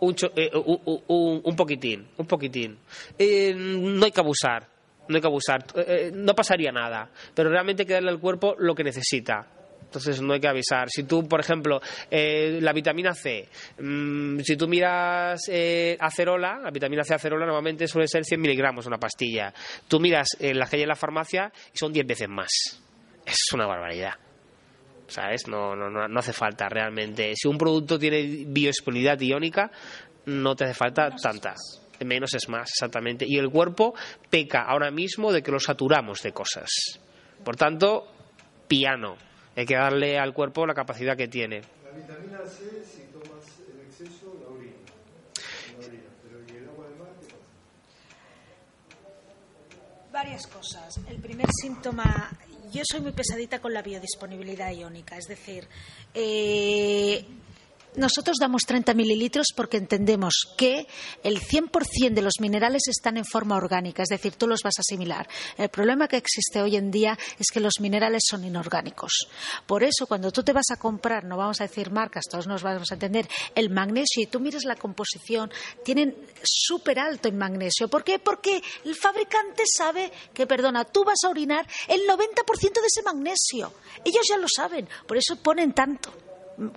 Un, 0.00 0.14
eh, 0.34 0.50
un, 0.54 1.56
poquitín, 1.56 2.08
un 2.16 2.26
poquitín. 2.26 2.78
Eh, 3.18 3.54
no 3.54 4.04
hay 4.04 4.10
que 4.10 4.20
abusar, 4.20 4.68
no 5.08 5.14
hay 5.14 5.20
que 5.20 5.26
abusar. 5.26 5.64
Eh, 5.74 6.10
no 6.12 6.34
pasaría 6.34 6.72
nada, 6.72 7.10
pero 7.34 7.50
realmente 7.50 7.82
hay 7.82 7.86
que 7.86 7.94
darle 7.94 8.10
al 8.10 8.20
cuerpo 8.20 8.54
lo 8.58 8.74
que 8.74 8.84
necesita. 8.84 9.55
Entonces 9.96 10.22
no 10.22 10.34
hay 10.34 10.40
que 10.40 10.48
avisar. 10.48 10.88
Si 10.90 11.04
tú, 11.04 11.26
por 11.26 11.40
ejemplo, 11.40 11.80
eh, 12.10 12.58
la 12.60 12.72
vitamina 12.72 13.14
C, 13.14 13.48
mm, 13.78 14.40
si 14.40 14.56
tú 14.56 14.68
miras 14.68 15.40
eh, 15.48 15.96
acerola, 15.98 16.58
la 16.62 16.70
vitamina 16.70 17.02
C 17.02 17.14
acerola 17.14 17.46
normalmente 17.46 17.88
suele 17.88 18.06
ser 18.06 18.24
100 18.24 18.40
miligramos 18.40 18.86
una 18.86 18.98
pastilla. 18.98 19.52
Tú 19.88 19.98
miras 19.98 20.28
eh, 20.38 20.54
la 20.54 20.66
que 20.66 20.76
hay 20.76 20.82
en 20.82 20.88
la 20.88 20.96
farmacia 20.96 21.50
y 21.72 21.78
son 21.78 21.92
10 21.92 22.06
veces 22.06 22.28
más. 22.28 22.50
Es 23.24 23.38
una 23.54 23.66
barbaridad. 23.66 24.14
¿Sabes? 25.08 25.46
No, 25.48 25.74
no, 25.74 25.88
no, 25.88 26.18
hace 26.18 26.32
falta 26.32 26.68
realmente. 26.68 27.32
Si 27.36 27.48
un 27.48 27.56
producto 27.56 27.98
tiene 27.98 28.44
biodisponibilidad 28.46 29.18
iónica, 29.20 29.70
no 30.26 30.54
te 30.54 30.64
hace 30.64 30.74
falta 30.74 31.10
tanta. 31.10 31.54
Menos 32.04 32.34
es 32.34 32.48
más, 32.48 32.68
exactamente. 32.70 33.24
Y 33.26 33.38
el 33.38 33.48
cuerpo 33.48 33.94
peca 34.28 34.62
ahora 34.62 34.90
mismo 34.90 35.32
de 35.32 35.42
que 35.42 35.52
lo 35.52 35.60
saturamos 35.60 36.22
de 36.22 36.32
cosas. 36.32 36.68
Por 37.44 37.56
tanto, 37.56 38.12
piano 38.66 39.16
hay 39.56 39.64
que 39.66 39.74
darle 39.74 40.18
al 40.18 40.34
cuerpo 40.34 40.66
la 40.66 40.74
capacidad 40.74 41.16
que 41.16 41.28
tiene. 41.28 41.62
La 41.82 41.90
vitamina 41.96 42.38
C, 42.46 42.84
si 42.84 43.04
tomas 43.10 43.44
en 43.72 43.80
exceso, 43.86 44.38
la 44.42 44.48
orina. 44.54 44.74
Pero 46.22 46.42
¿y 46.46 46.56
el 46.58 46.68
agua 46.68 46.88
de 46.88 46.94
mar 46.96 47.08
Varias 50.12 50.46
cosas. 50.46 51.00
El 51.08 51.20
primer 51.20 51.46
síntoma, 51.62 52.30
yo 52.70 52.82
soy 52.84 53.00
muy 53.00 53.12
pesadita 53.12 53.58
con 53.60 53.72
la 53.72 53.80
biodisponibilidad 53.80 54.72
iónica, 54.72 55.16
es 55.16 55.26
decir, 55.26 55.66
eh, 56.12 57.24
nosotros 57.96 58.36
damos 58.38 58.62
30 58.62 58.94
mililitros 58.94 59.48
porque 59.54 59.76
entendemos 59.76 60.54
que 60.56 60.86
el 61.22 61.40
100% 61.40 62.14
de 62.14 62.22
los 62.22 62.40
minerales 62.40 62.82
están 62.88 63.16
en 63.16 63.24
forma 63.24 63.56
orgánica, 63.56 64.02
es 64.02 64.08
decir, 64.08 64.34
tú 64.34 64.46
los 64.46 64.62
vas 64.62 64.78
a 64.78 64.82
asimilar. 64.82 65.28
El 65.56 65.68
problema 65.68 66.08
que 66.08 66.16
existe 66.16 66.60
hoy 66.60 66.76
en 66.76 66.90
día 66.90 67.18
es 67.38 67.46
que 67.52 67.60
los 67.60 67.80
minerales 67.80 68.22
son 68.28 68.44
inorgánicos. 68.44 69.28
Por 69.66 69.82
eso, 69.82 70.06
cuando 70.06 70.30
tú 70.30 70.42
te 70.42 70.52
vas 70.52 70.70
a 70.70 70.76
comprar, 70.76 71.24
no 71.24 71.36
vamos 71.36 71.60
a 71.60 71.64
decir 71.64 71.90
marcas, 71.90 72.24
todos 72.30 72.46
nos 72.46 72.62
vamos 72.62 72.90
a 72.90 72.94
entender, 72.94 73.28
el 73.54 73.70
magnesio 73.70 74.22
y 74.22 74.26
tú 74.26 74.40
miras 74.40 74.64
la 74.64 74.76
composición, 74.76 75.50
tienen 75.84 76.14
súper 76.42 76.98
alto 76.98 77.28
en 77.28 77.38
magnesio. 77.38 77.88
¿Por 77.88 78.04
qué? 78.04 78.18
Porque 78.18 78.62
el 78.84 78.94
fabricante 78.94 79.64
sabe 79.66 80.12
que, 80.34 80.46
perdona, 80.46 80.84
tú 80.84 81.04
vas 81.04 81.18
a 81.24 81.28
orinar 81.28 81.66
el 81.88 82.00
90% 82.02 82.72
de 82.72 82.86
ese 82.86 83.02
magnesio. 83.02 83.72
Ellos 84.04 84.26
ya 84.28 84.36
lo 84.36 84.46
saben, 84.48 84.88
por 85.06 85.16
eso 85.16 85.36
ponen 85.36 85.72
tanto 85.72 86.25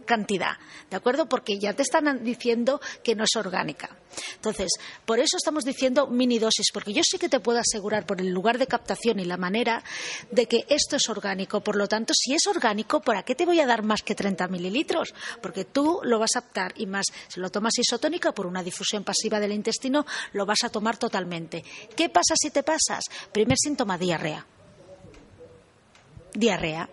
cantidad, 0.05 0.57
¿de 0.89 0.97
acuerdo? 0.97 1.27
Porque 1.27 1.57
ya 1.57 1.73
te 1.73 1.83
están 1.83 2.23
diciendo 2.23 2.81
que 3.03 3.15
no 3.15 3.23
es 3.23 3.35
orgánica. 3.35 3.95
Entonces, 4.35 4.71
por 5.05 5.19
eso 5.19 5.37
estamos 5.37 5.63
diciendo 5.63 6.07
mini 6.07 6.39
dosis, 6.39 6.67
porque 6.73 6.93
yo 6.93 7.01
sí 7.03 7.17
que 7.17 7.29
te 7.29 7.39
puedo 7.39 7.59
asegurar 7.59 8.05
por 8.05 8.19
el 8.19 8.29
lugar 8.29 8.57
de 8.57 8.67
captación 8.67 9.19
y 9.19 9.25
la 9.25 9.37
manera 9.37 9.83
de 10.31 10.47
que 10.47 10.65
esto 10.69 10.95
es 10.95 11.07
orgánico. 11.09 11.61
Por 11.61 11.75
lo 11.75 11.87
tanto, 11.87 12.13
si 12.15 12.33
es 12.33 12.45
orgánico, 12.47 13.01
¿para 13.01 13.23
qué 13.23 13.35
te 13.35 13.45
voy 13.45 13.59
a 13.59 13.65
dar 13.65 13.83
más 13.83 14.01
que 14.01 14.15
30 14.15 14.47
mililitros? 14.47 15.13
Porque 15.41 15.65
tú 15.65 15.99
lo 16.03 16.19
vas 16.19 16.35
a 16.35 16.39
aptar 16.39 16.73
y 16.75 16.85
más, 16.85 17.05
si 17.27 17.39
lo 17.39 17.49
tomas 17.49 17.77
isotónica 17.77 18.31
por 18.33 18.47
una 18.47 18.63
difusión 18.63 19.03
pasiva 19.03 19.39
del 19.39 19.53
intestino, 19.53 20.05
lo 20.33 20.45
vas 20.45 20.63
a 20.63 20.69
tomar 20.69 20.97
totalmente. 20.97 21.63
¿Qué 21.95 22.09
pasa 22.09 22.33
si 22.35 22.49
te 22.49 22.63
pasas? 22.63 23.05
Primer 23.31 23.57
síntoma, 23.57 23.97
diarrea. 23.97 24.45
Diarrea 26.33 26.89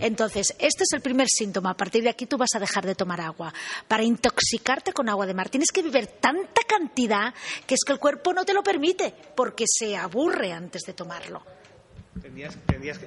Entonces, 0.00 0.54
este 0.58 0.84
es 0.84 0.92
el 0.92 1.00
primer 1.00 1.28
síntoma. 1.28 1.70
A 1.70 1.76
partir 1.76 2.02
de 2.02 2.10
aquí 2.10 2.26
tú 2.26 2.36
vas 2.36 2.54
a 2.54 2.60
dejar 2.60 2.86
de 2.86 2.94
tomar 2.94 3.20
agua. 3.20 3.52
Para 3.88 4.02
intoxicarte 4.02 4.92
con 4.92 5.08
agua 5.08 5.26
de 5.26 5.34
mar 5.34 5.48
tienes 5.48 5.70
que 5.70 5.82
beber 5.82 6.06
tanta 6.06 6.62
cantidad 6.66 7.34
que 7.66 7.74
es 7.74 7.80
que 7.84 7.92
el 7.92 7.98
cuerpo 7.98 8.32
no 8.32 8.44
te 8.44 8.54
lo 8.54 8.62
permite 8.62 9.14
porque 9.34 9.64
se 9.66 9.96
aburre 9.96 10.52
antes 10.52 10.82
de 10.82 10.92
tomarlo. 10.92 11.55
Tendrías, 12.20 12.56
tendrías 12.66 12.98
que, 12.98 13.06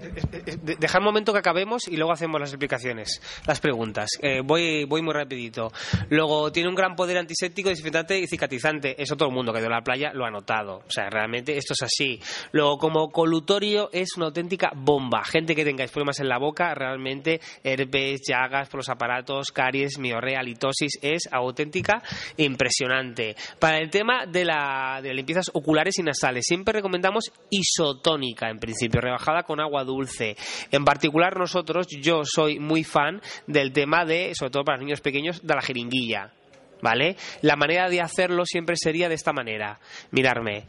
dejar 0.78 1.02
un 1.02 1.06
momento 1.06 1.34
que 1.34 1.40
acabemos 1.40 1.88
y 1.88 1.98
luego 1.98 2.12
hacemos 2.12 2.40
las 2.40 2.52
explicaciones, 2.52 3.22
las 3.48 3.60
preguntas. 3.60 4.10
Eh, 4.22 4.42
voy, 4.44 4.86
voy 4.86 5.02
muy 5.02 5.14
rapidito. 5.14 5.72
Luego, 6.10 6.52
tiene 6.52 6.70
un 6.70 6.76
gran 6.76 6.96
poder 6.96 7.18
antiséptico, 7.18 7.70
desinfectante 7.70 8.20
y 8.20 8.28
cicatrizante. 8.28 9.02
Eso 9.02 9.16
todo 9.16 9.30
el 9.30 9.36
mundo 9.36 9.52
que 9.52 9.60
a 9.60 9.70
la 9.70 9.82
playa 9.82 10.12
lo 10.14 10.26
ha 10.26 10.32
notado. 10.32 10.84
O 10.86 10.92
sea, 10.92 11.10
realmente 11.10 11.58
esto 11.58 11.74
es 11.74 11.84
así. 11.84 12.20
Luego, 12.52 12.78
como 12.78 13.10
colutorio, 13.10 13.90
es 13.92 14.10
una 14.18 14.28
auténtica 14.28 14.72
bomba. 14.76 15.24
Gente 15.24 15.56
que 15.56 15.66
tengáis 15.66 15.92
problemas 15.92 16.20
en 16.20 16.30
la 16.30 16.38
boca, 16.38 16.74
realmente 16.76 17.40
herpes, 17.64 18.22
llagas 18.28 18.70
por 18.70 18.80
los 18.80 18.90
aparatos, 18.90 19.52
caries, 19.52 19.98
miorrea, 19.98 20.44
litosis, 20.44 21.00
es 21.02 21.24
auténtica 21.32 22.02
impresionante. 22.38 23.36
Para 23.60 23.78
el 23.78 23.90
tema 23.90 24.26
de, 24.26 24.46
la, 24.46 25.00
de 25.02 25.10
las 25.10 25.16
limpiezas 25.16 25.52
oculares 25.54 25.98
y 26.00 26.04
nasales, 26.04 26.46
siempre 26.46 26.74
recomendamos 26.74 27.32
isotónica 27.50 28.50
en 28.50 28.60
principio 28.60 28.99
rebajada 29.02 29.44
con 29.44 29.60
agua 29.60 29.84
dulce. 29.84 30.36
En 30.72 30.86
particular 30.86 31.38
nosotros, 31.38 31.88
yo 31.88 32.22
soy 32.24 32.60
muy 32.60 32.84
fan 32.84 33.22
del 33.48 33.72
tema 33.72 34.06
de, 34.06 34.32
sobre 34.36 34.52
todo 34.52 34.64
para 34.64 34.78
los 34.78 34.86
niños 34.86 35.02
pequeños, 35.02 35.46
de 35.46 35.56
la 35.56 35.62
jeringuilla. 35.62 36.34
¿Vale? 36.82 37.18
La 37.42 37.58
manera 37.58 37.90
de 37.90 38.00
hacerlo 38.00 38.46
siempre 38.46 38.76
sería 38.78 39.10
de 39.10 39.16
esta 39.16 39.34
manera. 39.34 39.80
Mirarme, 40.12 40.66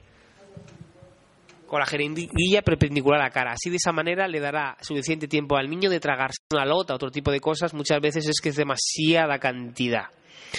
con 1.71 1.79
la 1.79 1.87
jeringuilla 1.87 2.63
perpendicular 2.63 3.21
a 3.21 3.25
la 3.25 3.31
cara. 3.31 3.53
Así 3.53 3.71
de 3.71 3.77
esa 3.77 3.93
manera 3.93 4.27
le 4.27 4.41
dará 4.41 4.77
suficiente 4.81 5.29
tiempo 5.29 5.57
al 5.57 5.71
niño 5.71 5.89
de 5.89 6.01
tragarse 6.01 6.39
una 6.53 6.65
lota, 6.65 6.97
otro 6.97 7.13
tipo 7.13 7.31
de 7.31 7.39
cosas. 7.39 7.73
Muchas 7.75 8.01
veces 8.01 8.27
es 8.27 8.41
que 8.43 8.49
es 8.49 8.57
demasiada 8.57 9.39
cantidad. 9.39 10.07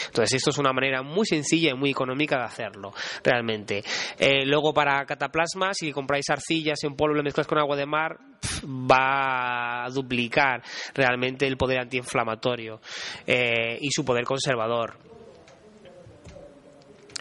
Entonces, 0.05 0.37
esto 0.37 0.49
es 0.49 0.57
una 0.57 0.73
manera 0.73 1.01
muy 1.01 1.25
sencilla 1.25 1.71
y 1.71 1.73
muy 1.73 1.91
económica 1.91 2.37
de 2.37 2.43
hacerlo, 2.43 2.93
realmente. 3.23 3.83
Eh, 4.17 4.45
luego, 4.45 4.73
para 4.73 5.05
cataplasma, 5.05 5.73
si 5.73 5.91
compráis 5.91 6.29
arcillas 6.29 6.83
en 6.83 6.95
polvo 6.95 7.15
y 7.15 7.17
lo 7.17 7.23
mezclas 7.23 7.47
con 7.47 7.57
agua 7.57 7.75
de 7.75 7.85
mar, 7.85 8.17
va 8.65 9.85
a 9.85 9.89
duplicar 9.89 10.61
realmente 10.93 11.47
el 11.47 11.57
poder 11.57 11.79
antiinflamatorio 11.79 12.81
eh, 13.25 13.77
y 13.79 13.89
su 13.91 14.03
poder 14.05 14.25
conservador. 14.25 15.10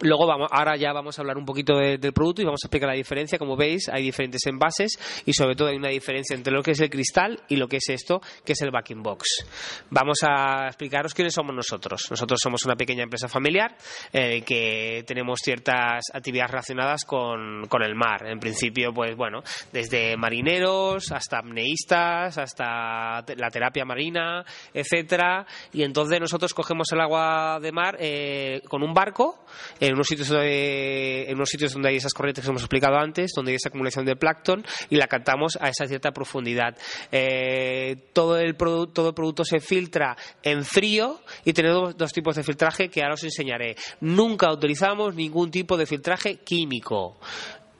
Luego 0.02 0.26
vamos, 0.26 0.48
ahora 0.50 0.76
ya 0.76 0.92
vamos 0.92 1.18
a 1.18 1.22
hablar 1.22 1.36
un 1.36 1.44
poquito 1.44 1.76
del 1.76 2.12
producto 2.12 2.40
y 2.40 2.44
vamos 2.44 2.60
a 2.64 2.66
explicar 2.66 2.88
la 2.88 2.94
diferencia. 2.94 3.38
Como 3.38 3.56
veis, 3.56 3.88
hay 3.88 4.02
diferentes 4.02 4.46
envases 4.46 4.98
y 5.26 5.32
sobre 5.34 5.54
todo 5.54 5.68
hay 5.68 5.76
una 5.76 5.90
diferencia 5.90 6.34
entre 6.34 6.52
lo 6.52 6.62
que 6.62 6.70
es 6.70 6.80
el 6.80 6.88
cristal 6.88 7.38
y 7.48 7.56
lo 7.56 7.68
que 7.68 7.76
es 7.76 7.88
esto, 7.88 8.20
que 8.44 8.52
es 8.52 8.62
el 8.62 8.70
backing 8.70 9.02
box. 9.02 9.44
Vamos 9.90 10.18
a 10.26 10.68
explicaros 10.68 11.12
quiénes 11.12 11.34
somos 11.34 11.54
nosotros. 11.54 12.06
Nosotros 12.10 12.40
somos 12.42 12.64
una 12.64 12.76
pequeña 12.76 13.02
empresa 13.02 13.28
familiar 13.28 13.76
eh, 14.12 14.42
que 14.42 15.04
tenemos 15.06 15.40
ciertas 15.42 16.04
actividades 16.14 16.50
relacionadas 16.50 17.04
con, 17.04 17.66
con, 17.68 17.82
el 17.82 17.94
mar. 17.94 18.26
En 18.26 18.38
principio, 18.38 18.92
pues 18.94 19.14
bueno, 19.16 19.42
desde 19.72 20.16
marineros 20.16 21.12
hasta 21.12 21.38
apneístas, 21.38 22.38
hasta 22.38 23.24
la 23.36 23.50
terapia 23.50 23.84
marina, 23.84 24.44
etcétera. 24.72 25.46
Y 25.72 25.82
entonces 25.82 26.20
nosotros 26.20 26.54
cogemos 26.54 26.90
el 26.92 27.00
agua 27.00 27.58
de 27.60 27.72
mar 27.72 27.96
eh, 27.98 28.62
con 28.68 28.82
un 28.82 28.94
barco 28.94 29.44
en 29.90 29.94
unos 29.96 30.06
sitios 30.06 30.28
donde, 30.28 31.24
en 31.28 31.34
unos 31.34 31.48
sitios 31.48 31.72
donde 31.72 31.90
hay 31.90 31.96
esas 31.96 32.14
corrientes 32.14 32.44
que 32.44 32.50
hemos 32.50 32.62
explicado 32.62 32.96
antes, 32.96 33.32
donde 33.34 33.52
hay 33.52 33.56
esa 33.56 33.68
acumulación 33.68 34.04
de 34.04 34.16
plancton 34.16 34.64
y 34.88 34.96
la 34.96 35.08
captamos 35.08 35.58
a 35.60 35.68
esa 35.68 35.86
cierta 35.86 36.12
profundidad. 36.12 36.76
Eh, 37.10 37.96
todo, 38.12 38.38
el 38.38 38.56
todo 38.56 39.08
el 39.08 39.14
producto 39.14 39.44
se 39.44 39.60
filtra 39.60 40.16
en 40.42 40.64
frío 40.64 41.20
y 41.44 41.52
tenemos 41.52 41.96
dos 41.96 42.12
tipos 42.12 42.36
de 42.36 42.44
filtraje 42.44 42.88
que 42.88 43.02
ahora 43.02 43.14
os 43.14 43.24
enseñaré. 43.24 43.76
Nunca 44.00 44.52
utilizamos 44.52 45.14
ningún 45.14 45.50
tipo 45.50 45.76
de 45.76 45.86
filtraje 45.86 46.36
químico. 46.36 47.18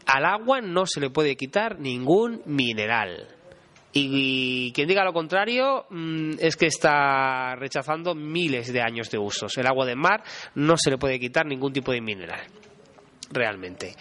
Al 0.07 0.25
agua 0.25 0.61
no 0.61 0.87
se 0.87 1.01
le 1.01 1.11
puede 1.11 1.37
quitar 1.37 1.79
ningún 1.79 2.43
mineral. 2.45 3.40
Y, 3.93 4.73
quien 4.73 4.87
diga 4.87 5.05
lo 5.05 5.13
contrario 5.13 5.87
mm, 5.91 6.35
es 6.39 6.57
que 6.57 6.67
está 6.67 7.57
rechazando 7.57 8.15
miles 8.15 8.73
de 8.73 8.83
años 8.83 9.11
de 9.11 9.19
usos. 9.19 9.57
El 9.59 9.67
agua 9.67 9.87
de 9.87 9.97
mar 9.97 10.23
no 10.55 10.77
se 10.77 10.91
le 10.91 10.99
puede 10.99 11.19
quitar 11.19 11.47
ningún 11.47 11.73
tipo 11.73 11.93
de 11.93 12.01
mineral 12.01 12.41
realmente. 13.31 13.95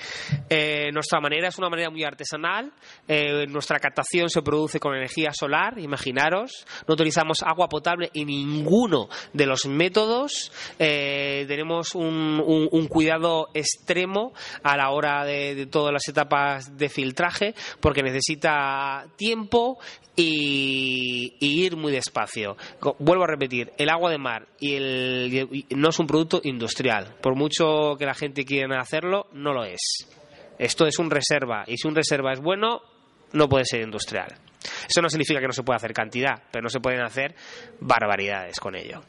Eh, 0.50 0.92
nuestra 0.92 1.20
manera 1.20 1.48
es 1.48 1.58
una 1.58 1.70
manera 1.70 1.90
muy 1.90 2.04
artesanal. 2.04 2.72
Eh, 3.08 3.46
nuestra 3.48 3.80
captación 3.80 4.30
se 4.30 4.42
produce 4.42 4.80
con 4.80 4.96
energía 4.96 5.32
solar, 5.32 5.80
imaginaros. 5.80 6.66
No 6.88 6.96
utilizamos 6.96 7.44
agua 7.44 7.68
potable 7.68 8.10
en 8.14 8.28
ninguno 8.28 9.10
de 9.34 9.46
los 9.46 9.66
métodos. 9.68 10.52
Eh, 10.78 11.46
tenemos 11.48 11.96
un, 11.96 12.88
cuidado 12.90 13.50
extremo 13.54 14.34
a 14.64 14.76
la 14.76 14.90
hora 14.90 15.24
de, 15.24 15.68
todas 15.68 15.94
las 15.94 16.08
etapas 16.08 16.78
de 16.78 16.90
filtraje 16.90 17.54
porque 17.80 18.02
necesita 18.02 19.06
tiempo 19.16 19.78
y, 20.16 21.36
ir 21.40 21.78
muy 21.78 21.92
despacio. 21.92 22.58
Vuelvo 23.00 23.24
a 23.24 23.28
repetir, 23.28 23.72
el 23.78 23.90
agua 23.90 24.12
de 24.12 24.18
mar 24.18 24.48
y 24.60 24.76
el, 24.76 25.66
no 25.70 25.90
es 25.90 26.00
un 26.00 26.08
producto 26.08 26.42
industrial. 26.44 27.16
Por 27.22 27.36
mucho 27.36 27.96
que 27.98 28.06
la 28.06 28.14
gente 28.14 28.46
quiera 28.46 28.80
hacerlo, 28.80 29.19
no 29.34 29.54
lo 29.54 29.64
es. 29.64 30.08
Esto 30.58 30.86
es 30.86 31.00
un 31.00 31.10
reserva 31.10 31.64
y 31.68 31.78
si 31.78 31.88
un 31.88 31.96
reserva 31.96 32.34
es 32.34 32.40
bueno, 32.40 32.82
no 33.34 33.48
puede 33.48 33.66
ser 33.66 33.82
industrial. 33.82 34.36
Eso 34.88 35.02
no 35.02 35.10
significa 35.10 35.40
que 35.40 35.48
no 35.48 35.54
se 35.54 35.64
pueda 35.64 35.78
hacer 35.78 35.94
cantidad, 35.94 36.44
pero 36.52 36.64
no 36.64 36.70
se 36.70 36.80
pueden 36.80 37.02
hacer 37.02 37.36
barbaridades 37.80 38.60
con 38.60 38.76
ello. 38.76 39.02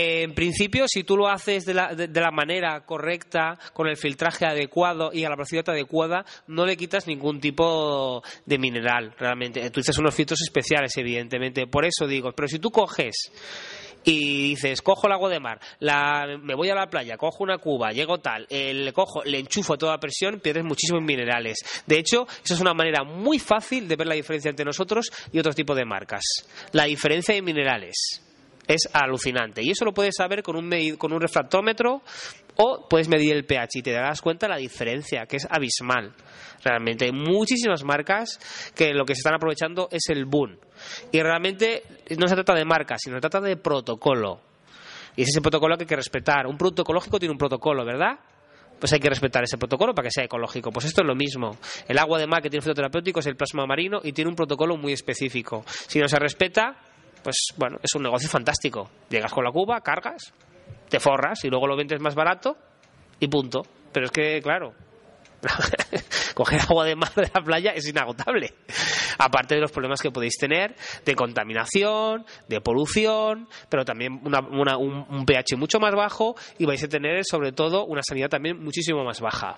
En 0.00 0.34
principio, 0.34 0.84
si 0.86 1.02
tú 1.02 1.16
lo 1.16 1.28
haces 1.28 1.64
de 1.64 1.74
la, 1.74 1.94
de, 1.94 2.20
la, 2.20 2.30
manera 2.30 2.84
correcta, 2.84 3.58
con 3.72 3.88
el 3.88 3.96
filtraje 3.96 4.44
adecuado 4.44 5.10
y 5.12 5.24
a 5.24 5.30
la 5.30 5.34
velocidad 5.34 5.68
adecuada, 5.70 6.24
no 6.46 6.66
le 6.66 6.76
quitas 6.76 7.06
ningún 7.06 7.40
tipo 7.40 8.22
de 8.44 8.58
mineral, 8.58 9.14
realmente. 9.18 9.60
Tú 9.62 9.66
utilizas 9.66 9.98
unos 9.98 10.14
filtros 10.14 10.40
especiales, 10.42 10.96
evidentemente. 10.98 11.66
Por 11.66 11.84
eso 11.84 12.06
digo, 12.06 12.32
pero 12.32 12.48
si 12.48 12.58
tú 12.58 12.70
coges 12.70 13.32
y 14.10 14.48
dices, 14.50 14.80
cojo 14.80 15.06
el 15.06 15.12
agua 15.12 15.28
de 15.28 15.38
mar, 15.38 15.60
me 16.42 16.54
voy 16.54 16.70
a 16.70 16.74
la 16.74 16.86
playa, 16.86 17.18
cojo 17.18 17.44
una 17.44 17.58
cuba, 17.58 17.90
llego 17.90 18.16
tal, 18.18 18.46
le 18.48 18.90
cojo, 18.94 19.22
le 19.22 19.40
enchufo 19.40 19.74
a 19.74 19.76
toda 19.76 19.98
presión, 19.98 20.40
pierdes 20.40 20.64
muchísimos 20.64 21.02
minerales. 21.02 21.58
De 21.86 21.98
hecho, 21.98 22.26
esa 22.42 22.54
es 22.54 22.60
una 22.60 22.72
manera 22.72 23.04
muy 23.04 23.38
fácil 23.38 23.86
de 23.86 23.96
ver 23.96 24.06
la 24.06 24.14
diferencia 24.14 24.48
entre 24.48 24.64
nosotros 24.64 25.10
y 25.30 25.38
otro 25.38 25.52
tipo 25.52 25.74
de 25.74 25.84
marcas. 25.84 26.22
La 26.72 26.84
diferencia 26.84 27.34
de 27.34 27.42
minerales 27.42 28.22
es 28.66 28.88
alucinante. 28.94 29.62
Y 29.62 29.72
eso 29.72 29.84
lo 29.84 29.92
puedes 29.92 30.14
saber 30.16 30.42
con 30.42 30.56
un, 30.56 30.96
con 30.96 31.12
un 31.12 31.20
refractómetro 31.20 32.00
o 32.56 32.86
puedes 32.88 33.08
medir 33.08 33.34
el 33.34 33.44
pH 33.44 33.78
y 33.78 33.82
te 33.82 33.92
darás 33.92 34.22
cuenta 34.22 34.46
de 34.46 34.54
la 34.54 34.58
diferencia, 34.58 35.26
que 35.26 35.36
es 35.36 35.46
abismal. 35.50 36.14
Realmente 36.64 37.04
hay 37.04 37.12
muchísimas 37.12 37.84
marcas 37.84 38.38
que 38.74 38.94
lo 38.94 39.04
que 39.04 39.14
se 39.14 39.20
están 39.20 39.34
aprovechando 39.34 39.88
es 39.90 40.08
el 40.08 40.24
boom. 40.24 40.58
Y 41.12 41.20
realmente 41.20 41.82
no 42.16 42.28
se 42.28 42.34
trata 42.34 42.54
de 42.54 42.64
marcas, 42.64 43.00
sino 43.02 43.16
se 43.16 43.20
trata 43.20 43.40
de 43.40 43.56
protocolo. 43.56 44.40
Y 45.16 45.22
es 45.22 45.28
ese 45.28 45.40
protocolo 45.40 45.76
que 45.76 45.84
hay 45.84 45.88
que 45.88 45.96
respetar. 45.96 46.46
Un 46.46 46.56
producto 46.56 46.82
ecológico 46.82 47.18
tiene 47.18 47.32
un 47.32 47.38
protocolo, 47.38 47.84
¿verdad? 47.84 48.18
pues 48.78 48.92
hay 48.92 49.00
que 49.00 49.08
respetar 49.08 49.42
ese 49.42 49.58
protocolo 49.58 49.94
para 49.94 50.06
que 50.06 50.12
sea 50.12 50.24
ecológico. 50.24 50.70
Pues 50.70 50.86
esto 50.86 51.02
es 51.02 51.06
lo 51.06 51.14
mismo. 51.14 51.56
El 51.86 51.98
agua 51.98 52.18
de 52.18 52.26
mar 52.26 52.42
que 52.42 52.50
tiene 52.50 52.62
fitoterapéutico 52.62 53.20
es 53.20 53.26
el 53.26 53.36
plasma 53.36 53.66
marino 53.66 54.00
y 54.02 54.12
tiene 54.12 54.30
un 54.30 54.36
protocolo 54.36 54.76
muy 54.76 54.92
específico. 54.92 55.64
Si 55.66 55.98
no 55.98 56.08
se 56.08 56.18
respeta, 56.18 56.76
pues 57.22 57.48
bueno, 57.56 57.78
es 57.82 57.94
un 57.94 58.02
negocio 58.02 58.28
fantástico. 58.28 58.90
Llegas 59.08 59.32
con 59.32 59.44
la 59.44 59.50
cuba, 59.50 59.80
cargas, 59.80 60.32
te 60.88 61.00
forras 61.00 61.44
y 61.44 61.48
luego 61.48 61.66
lo 61.66 61.76
vendes 61.76 62.00
más 62.00 62.14
barato 62.14 62.56
y 63.20 63.28
punto. 63.28 63.62
Pero 63.92 64.06
es 64.06 64.12
que, 64.12 64.40
claro, 64.42 64.74
coger 66.34 66.60
agua 66.62 66.84
de 66.84 66.96
mar 66.96 67.12
de 67.14 67.30
la 67.34 67.42
playa 67.42 67.72
es 67.72 67.88
inagotable. 67.88 68.54
Aparte 69.18 69.54
de 69.54 69.60
los 69.60 69.72
problemas 69.72 70.00
que 70.00 70.10
podéis 70.10 70.36
tener 70.38 70.74
de 71.04 71.14
contaminación, 71.14 72.24
de 72.48 72.60
polución, 72.60 73.48
pero 73.68 73.84
también 73.84 74.20
un, 74.24 75.06
un 75.08 75.26
pH 75.26 75.56
mucho 75.56 75.80
más 75.80 75.94
bajo 75.94 76.36
y 76.58 76.66
vais 76.66 76.82
a 76.82 76.88
tener 76.88 77.24
sobre 77.24 77.52
todo 77.52 77.84
una 77.84 78.02
sanidad 78.02 78.28
también 78.28 78.62
muchísimo 78.62 79.04
más 79.04 79.20
baja. 79.20 79.56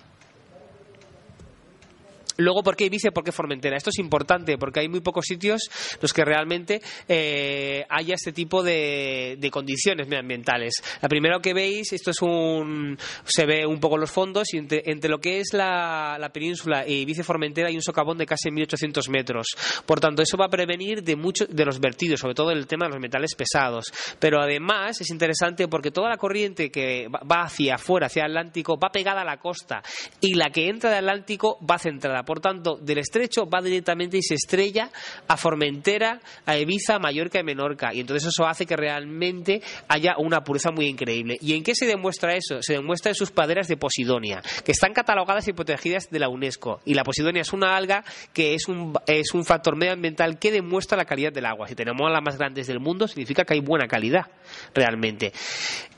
Luego, 2.41 2.63
¿por 2.63 2.75
qué 2.75 2.85
Ibiza 2.85 3.11
por 3.11 3.23
qué 3.23 3.31
Formentera? 3.31 3.77
Esto 3.77 3.89
es 3.89 3.99
importante 3.99 4.57
porque 4.57 4.81
hay 4.81 4.89
muy 4.89 5.01
pocos 5.01 5.25
sitios 5.25 5.69
los 6.01 6.13
que 6.13 6.25
realmente 6.25 6.81
eh, 7.07 7.85
haya 7.89 8.15
este 8.15 8.31
tipo 8.31 8.63
de, 8.63 9.37
condiciones 9.51 10.07
medioambientales. 10.07 10.73
La 11.01 11.09
primera 11.09 11.39
que 11.41 11.53
veis, 11.53 11.91
esto 11.93 12.11
es 12.11 12.21
un. 12.21 12.97
se 13.25 13.45
ve 13.45 13.65
un 13.65 13.79
poco 13.79 13.97
los 13.97 14.11
fondos 14.11 14.53
y 14.53 14.57
entre, 14.57 15.09
lo 15.09 15.19
que 15.19 15.39
es 15.39 15.53
la, 15.53 16.29
península 16.33 16.87
y 16.87 17.01
Ibiza 17.01 17.23
Formentera 17.23 17.67
hay 17.67 17.75
un 17.75 17.81
socavón 17.81 18.17
de 18.17 18.25
casi 18.25 18.49
1800 18.49 19.09
metros. 19.09 19.47
Por 19.85 19.99
tanto, 19.99 20.21
eso 20.21 20.37
va 20.37 20.45
a 20.45 20.49
prevenir 20.49 21.03
de 21.03 21.15
muchos 21.15 21.47
de 21.49 21.65
los 21.65 21.79
vertidos, 21.79 22.19
sobre 22.19 22.33
todo 22.33 22.51
el 22.51 22.67
tema 22.67 22.85
de 22.85 22.91
los 22.91 23.01
metales 23.01 23.35
pesados. 23.35 23.85
Pero 24.19 24.41
además 24.41 24.99
es 25.01 25.09
interesante 25.09 25.67
porque 25.67 25.91
toda 25.91 26.09
la 26.09 26.17
corriente 26.17 26.71
que 26.71 27.07
va 27.09 27.43
hacia 27.43 27.75
afuera, 27.75 28.07
hacia 28.07 28.25
Atlántico, 28.25 28.77
va 28.77 28.89
pegada 28.89 29.21
a 29.21 29.25
la 29.25 29.37
costa 29.37 29.81
y 30.19 30.35
la 30.35 30.49
que 30.49 30.69
entra 30.69 30.89
de 30.89 30.97
Atlántico 30.97 31.57
va 31.69 31.77
centrada 31.77 32.23
Por 32.31 32.39
tanto, 32.39 32.77
del 32.77 32.99
estrecho 32.99 33.45
va 33.45 33.61
directamente 33.61 34.17
y 34.17 34.21
se 34.21 34.35
estrella 34.35 34.89
a 35.27 35.35
Formentera, 35.35 36.21
a 36.45 36.57
Ibiza, 36.57 36.95
a 36.95 36.99
Mallorca 36.99 37.41
y 37.41 37.43
Menorca. 37.43 37.93
Y 37.93 37.99
entonces 37.99 38.29
eso 38.29 38.47
hace 38.47 38.65
que 38.65 38.77
realmente 38.77 39.61
haya 39.89 40.15
una 40.17 40.41
pureza 40.41 40.71
muy 40.71 40.85
increíble. 40.85 41.37
¿Y 41.41 41.55
en 41.55 41.63
qué 41.63 41.75
se 41.75 41.85
demuestra 41.85 42.33
eso? 42.33 42.61
Se 42.61 42.71
demuestra 42.71 43.11
en 43.11 43.15
sus 43.15 43.31
praderas 43.31 43.67
de 43.67 43.75
Posidonia, 43.75 44.41
que 44.63 44.71
están 44.71 44.93
catalogadas 44.93 45.45
y 45.49 45.51
protegidas 45.51 46.09
de 46.09 46.19
la 46.19 46.29
UNESCO. 46.29 46.79
Y 46.85 46.93
la 46.93 47.03
Posidonia 47.03 47.41
es 47.41 47.51
una 47.51 47.75
alga 47.75 48.05
que 48.31 48.53
es 48.53 48.69
un, 48.69 48.93
es 49.07 49.33
un 49.33 49.43
factor 49.43 49.75
medioambiental 49.75 50.39
que 50.39 50.53
demuestra 50.53 50.97
la 50.97 51.03
calidad 51.03 51.33
del 51.33 51.47
agua. 51.47 51.67
Si 51.67 51.75
tenemos 51.75 52.09
las 52.09 52.23
más 52.23 52.37
grandes 52.37 52.65
del 52.65 52.79
mundo, 52.79 53.09
significa 53.09 53.43
que 53.43 53.55
hay 53.55 53.59
buena 53.59 53.89
calidad, 53.89 54.27
realmente. 54.73 55.33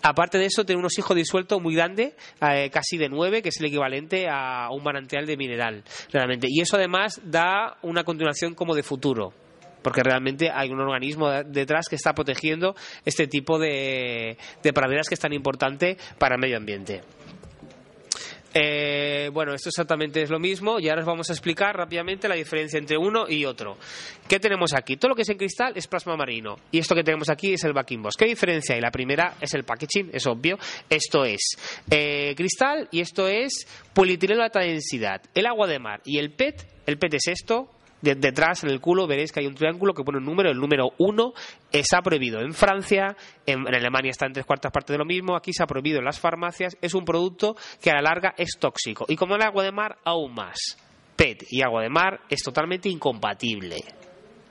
Aparte 0.01 0.37
de 0.37 0.47
eso, 0.47 0.65
tiene 0.65 0.79
un 0.79 0.85
osijo 0.85 1.13
disuelto 1.15 1.59
muy 1.61 1.75
grande, 1.75 2.15
eh, 2.41 2.69
casi 2.73 2.97
de 2.97 3.07
9, 3.07 3.41
que 3.41 3.49
es 3.49 3.59
el 3.59 3.67
equivalente 3.67 4.27
a 4.27 4.69
un 4.71 4.83
manantial 4.83 5.25
de 5.25 5.37
mineral. 5.37 5.83
Y 6.49 6.61
eso 6.61 6.77
además 6.77 7.21
da 7.23 7.77
una 7.81 8.03
continuación 8.03 8.55
como 8.55 8.75
de 8.75 8.83
futuro 8.83 9.33
porque 9.81 10.01
realmente 10.01 10.49
hay 10.49 10.71
un 10.71 10.79
organismo 10.79 11.29
detrás 11.29 11.87
que 11.89 11.97
está 11.97 12.13
protegiendo 12.13 12.73
este 13.03 13.27
tipo 13.27 13.59
de, 13.59 14.37
de 14.63 14.73
praderas 14.73 15.09
que 15.09 15.15
es 15.15 15.19
tan 15.19 15.33
importante 15.33 15.97
para 16.17 16.35
el 16.35 16.41
medio 16.41 16.55
ambiente. 16.55 17.01
Eh, 18.53 19.29
bueno, 19.33 19.53
esto 19.53 19.69
exactamente 19.69 20.21
es 20.21 20.29
lo 20.29 20.39
mismo 20.39 20.79
y 20.79 20.89
ahora 20.89 21.01
os 21.01 21.07
vamos 21.07 21.29
a 21.29 21.33
explicar 21.33 21.75
rápidamente 21.75 22.27
la 22.27 22.35
diferencia 22.35 22.77
entre 22.77 22.97
uno 22.97 23.25
y 23.27 23.45
otro. 23.45 23.77
¿Qué 24.27 24.39
tenemos 24.39 24.73
aquí? 24.73 24.97
Todo 24.97 25.09
lo 25.09 25.15
que 25.15 25.23
es 25.23 25.29
en 25.29 25.37
cristal 25.37 25.73
es 25.75 25.87
plasma 25.87 26.15
marino 26.15 26.57
y 26.71 26.79
esto 26.79 26.93
que 26.93 27.03
tenemos 27.03 27.29
aquí 27.29 27.53
es 27.53 27.63
el 27.63 27.73
backing. 27.73 28.03
¿Qué 28.17 28.25
diferencia 28.25 28.75
hay? 28.75 28.81
La 28.81 28.91
primera 28.91 29.35
es 29.41 29.53
el 29.53 29.63
packaging, 29.63 30.11
es 30.13 30.27
obvio. 30.27 30.57
Esto 30.89 31.25
es 31.25 31.41
eh, 31.89 32.33
cristal 32.35 32.87
y 32.91 33.01
esto 33.01 33.27
es 33.27 33.65
polietileno 33.93 34.39
de 34.39 34.45
alta 34.45 34.59
densidad. 34.59 35.21
El 35.33 35.47
agua 35.47 35.67
de 35.67 35.79
mar 35.79 36.01
y 36.05 36.19
el 36.19 36.31
PET, 36.31 36.67
el 36.85 36.97
PET 36.97 37.15
es 37.15 37.27
esto, 37.27 37.69
detrás 38.03 38.63
en 38.63 38.69
el 38.69 38.81
culo 38.81 39.07
veréis 39.07 39.31
que 39.31 39.39
hay 39.39 39.47
un 39.47 39.55
triángulo 39.55 39.93
que 39.93 40.03
pone 40.03 40.17
un 40.17 40.25
número, 40.25 40.51
el 40.51 40.57
número 40.57 40.91
1 40.97 41.33
está 41.71 42.01
prohibido 42.01 42.41
en 42.41 42.53
Francia, 42.53 43.15
en, 43.45 43.65
Alemania 43.67 44.11
está 44.11 44.25
en 44.25 44.33
tres 44.33 44.45
cuartas 44.45 44.71
partes 44.71 44.93
de 44.93 44.97
lo 44.97 45.05
mismo, 45.05 45.35
aquí 45.35 45.53
se 45.53 45.63
ha 45.63 45.67
prohibido 45.67 45.99
en 45.99 46.05
las 46.05 46.19
farmacias, 46.19 46.77
es 46.81 46.93
un 46.93 47.05
producto 47.05 47.55
que 47.81 47.91
a 47.91 47.95
la 47.95 48.01
larga 48.01 48.33
es 48.37 48.57
tóxico 48.59 49.05
y 49.07 49.15
como 49.15 49.35
el 49.35 49.41
agua 49.41 49.63
de 49.63 49.71
mar 49.71 49.97
aún 50.03 50.33
más. 50.33 50.77
PET 51.15 51.45
y 51.49 51.61
agua 51.61 51.83
de 51.83 51.89
mar 51.89 52.21
es 52.29 52.41
totalmente 52.41 52.89
incompatible. 52.89 53.77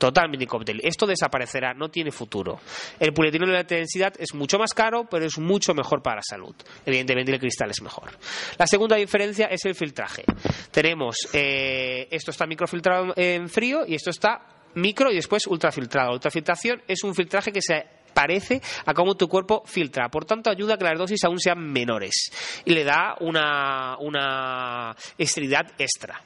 Totalmente 0.02 0.42
incompatible. 0.42 0.82
Esto 0.84 1.06
desaparecerá, 1.06 1.74
no 1.74 1.88
tiene 1.88 2.10
futuro. 2.10 2.58
El 2.98 3.12
polietileno 3.12 3.52
de 3.52 3.58
alta 3.58 3.76
densidad 3.76 4.12
es 4.18 4.34
mucho 4.34 4.58
más 4.58 4.74
caro, 4.74 5.04
pero 5.08 5.24
es 5.24 5.38
mucho 5.38 5.74
mejor 5.74 6.02
para 6.02 6.16
la 6.16 6.22
salud. 6.28 6.56
Evidentemente 6.84 7.30
el 7.30 7.38
cristal 7.38 7.70
es 7.70 7.80
mejor. 7.80 8.10
La 8.58 8.66
segunda 8.66 8.96
diferencia 8.96 9.46
es 9.46 9.64
el 9.64 9.76
filtraje. 9.76 10.24
Tenemos, 10.72 11.28
eh, 11.32 12.08
esto 12.10 12.32
está 12.32 12.48
microfiltrado 12.48 13.12
en 13.14 13.48
frío 13.48 13.84
y 13.86 13.94
esto 13.94 14.10
está 14.10 14.44
micro 14.74 15.12
y 15.12 15.14
después 15.14 15.46
ultrafiltrado. 15.46 16.08
La 16.08 16.14
ultrafiltración 16.14 16.82
es 16.88 17.04
un 17.04 17.14
filtraje 17.14 17.52
que 17.52 17.62
se 17.62 17.86
parece 18.12 18.60
a 18.84 18.94
cómo 18.94 19.14
tu 19.14 19.28
cuerpo 19.28 19.62
filtra. 19.66 20.08
Por 20.08 20.24
tanto, 20.24 20.50
ayuda 20.50 20.74
a 20.74 20.78
que 20.78 20.84
las 20.84 20.98
dosis 20.98 21.22
aún 21.22 21.38
sean 21.38 21.60
menores 21.60 22.32
y 22.64 22.74
le 22.74 22.82
da 22.82 23.14
una, 23.20 23.96
una 24.00 24.96
esterilidad 25.16 25.70
extra. 25.78 26.20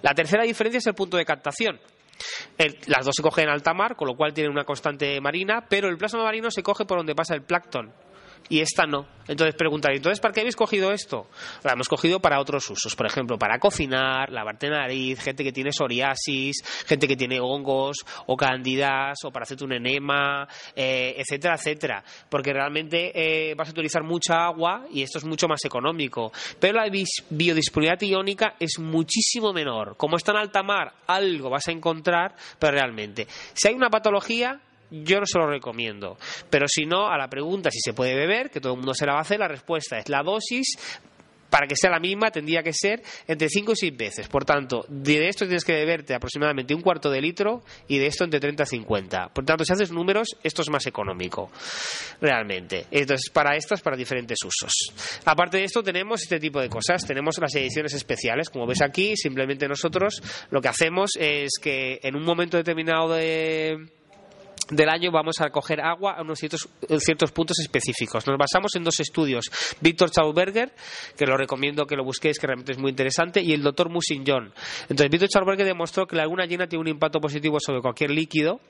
La 0.00 0.14
tercera 0.14 0.44
diferencia 0.44 0.78
es 0.78 0.86
el 0.86 0.94
punto 0.94 1.18
de 1.18 1.26
captación 1.26 1.78
las 2.86 3.04
dos 3.04 3.14
se 3.16 3.22
cogen 3.22 3.44
en 3.44 3.50
alta 3.50 3.74
mar, 3.74 3.96
con 3.96 4.08
lo 4.08 4.16
cual 4.16 4.32
tienen 4.32 4.52
una 4.52 4.64
constante 4.64 5.20
marina, 5.20 5.66
pero 5.68 5.88
el 5.88 5.96
plasma 5.96 6.24
marino 6.24 6.50
se 6.50 6.62
coge 6.62 6.84
por 6.84 6.98
donde 6.98 7.14
pasa 7.14 7.34
el 7.34 7.42
plancton 7.42 7.92
y 8.48 8.60
esta 8.60 8.86
no. 8.86 9.06
Entonces 9.26 9.54
preguntar, 9.54 9.94
¿entonces 9.94 10.20
para 10.20 10.34
qué 10.34 10.40
habéis 10.40 10.56
cogido 10.56 10.92
esto? 10.92 11.28
La 11.62 11.72
hemos 11.72 11.88
cogido 11.88 12.20
para 12.20 12.40
otros 12.40 12.68
usos, 12.68 12.94
por 12.94 13.06
ejemplo, 13.06 13.38
para 13.38 13.58
cocinar, 13.58 14.30
lavarte 14.30 14.68
nariz, 14.68 15.18
gente 15.20 15.42
que 15.42 15.52
tiene 15.52 15.72
psoriasis, 15.72 16.62
gente 16.86 17.08
que 17.08 17.16
tiene 17.16 17.40
hongos 17.40 17.96
o 18.26 18.36
cándidas, 18.36 19.16
o 19.24 19.30
para 19.30 19.44
hacerte 19.44 19.64
un 19.64 19.72
enema, 19.72 20.46
eh, 20.76 21.14
etcétera, 21.16 21.54
etcétera. 21.54 22.04
Porque 22.28 22.52
realmente 22.52 23.12
eh, 23.14 23.54
vas 23.54 23.68
a 23.68 23.72
utilizar 23.72 24.02
mucha 24.02 24.44
agua 24.44 24.84
y 24.92 25.02
esto 25.02 25.18
es 25.18 25.24
mucho 25.24 25.48
más 25.48 25.64
económico. 25.64 26.30
Pero 26.60 26.74
la 26.74 26.90
biodisponibilidad 27.30 28.00
iónica 28.02 28.56
es 28.60 28.78
muchísimo 28.78 29.52
menor. 29.52 29.96
Como 29.96 30.16
está 30.16 30.32
en 30.32 30.38
alta 30.38 30.62
mar, 30.62 30.92
algo 31.06 31.48
vas 31.48 31.68
a 31.68 31.72
encontrar, 31.72 32.34
pero 32.58 32.72
realmente, 32.72 33.26
si 33.54 33.68
hay 33.68 33.74
una 33.74 33.88
patología, 33.88 34.60
yo 35.02 35.20
no 35.20 35.26
se 35.26 35.38
lo 35.38 35.46
recomiendo. 35.46 36.16
Pero 36.50 36.66
si 36.68 36.86
no, 36.86 37.08
a 37.08 37.18
la 37.18 37.28
pregunta 37.28 37.70
si 37.70 37.80
se 37.80 37.94
puede 37.94 38.14
beber, 38.14 38.50
que 38.50 38.60
todo 38.60 38.74
el 38.74 38.78
mundo 38.78 38.94
se 38.94 39.06
la 39.06 39.12
va 39.12 39.18
a 39.18 39.22
hacer, 39.22 39.40
la 39.40 39.48
respuesta 39.48 39.98
es 39.98 40.08
la 40.08 40.22
dosis 40.22 40.76
para 41.54 41.68
que 41.68 41.76
sea 41.76 41.88
la 41.88 42.00
misma 42.00 42.32
tendría 42.32 42.64
que 42.64 42.72
ser 42.72 43.00
entre 43.28 43.48
5 43.48 43.72
y 43.74 43.76
6 43.76 43.96
veces. 43.96 44.28
Por 44.28 44.44
tanto, 44.44 44.84
de 44.88 45.28
esto 45.28 45.44
tienes 45.44 45.64
que 45.64 45.72
beberte 45.72 46.12
aproximadamente 46.12 46.74
un 46.74 46.80
cuarto 46.80 47.08
de 47.10 47.20
litro 47.20 47.62
y 47.86 47.98
de 47.98 48.08
esto 48.08 48.24
entre 48.24 48.40
30 48.40 48.64
y 48.64 48.66
50. 48.66 49.28
Por 49.28 49.44
tanto, 49.44 49.64
si 49.64 49.72
haces 49.72 49.92
números, 49.92 50.30
esto 50.42 50.62
es 50.62 50.68
más 50.68 50.84
económico, 50.88 51.52
realmente. 52.20 52.86
Entonces, 52.90 53.30
para 53.30 53.54
estas, 53.54 53.82
para 53.82 53.96
diferentes 53.96 54.38
usos. 54.44 54.72
Aparte 55.26 55.58
de 55.58 55.64
esto, 55.64 55.80
tenemos 55.80 56.22
este 56.22 56.40
tipo 56.40 56.60
de 56.60 56.68
cosas. 56.68 57.06
Tenemos 57.06 57.38
las 57.38 57.54
ediciones 57.54 57.94
especiales. 57.94 58.50
Como 58.50 58.66
ves 58.66 58.82
aquí, 58.82 59.16
simplemente 59.16 59.68
nosotros 59.68 60.20
lo 60.50 60.60
que 60.60 60.66
hacemos 60.66 61.12
es 61.20 61.52
que 61.62 62.00
en 62.02 62.16
un 62.16 62.24
momento 62.24 62.56
determinado 62.56 63.14
de 63.14 63.78
del 64.70 64.88
año 64.88 65.10
vamos 65.12 65.40
a 65.40 65.50
coger 65.50 65.80
agua 65.80 66.14
a 66.14 66.22
unos 66.22 66.38
ciertos, 66.38 66.68
ciertos 66.98 67.32
puntos 67.32 67.58
específicos. 67.58 68.26
Nos 68.26 68.38
basamos 68.38 68.74
en 68.76 68.84
dos 68.84 68.98
estudios. 69.00 69.50
Víctor 69.80 70.10
Schauberger, 70.10 70.72
que 71.16 71.26
lo 71.26 71.36
recomiendo 71.36 71.86
que 71.86 71.96
lo 71.96 72.04
busquéis, 72.04 72.38
que 72.38 72.46
realmente 72.46 72.72
es 72.72 72.78
muy 72.78 72.90
interesante, 72.90 73.42
y 73.42 73.52
el 73.52 73.62
doctor 73.62 73.90
Musin 73.90 74.24
John. 74.26 74.52
Entonces, 74.82 75.10
Víctor 75.10 75.28
Schauberger 75.28 75.66
demostró 75.66 76.06
que 76.06 76.16
la 76.16 76.22
laguna 76.22 76.46
llena 76.46 76.66
tiene 76.66 76.80
un 76.80 76.88
impacto 76.88 77.20
positivo 77.20 77.58
sobre 77.60 77.80
cualquier 77.80 78.10
líquido 78.10 78.60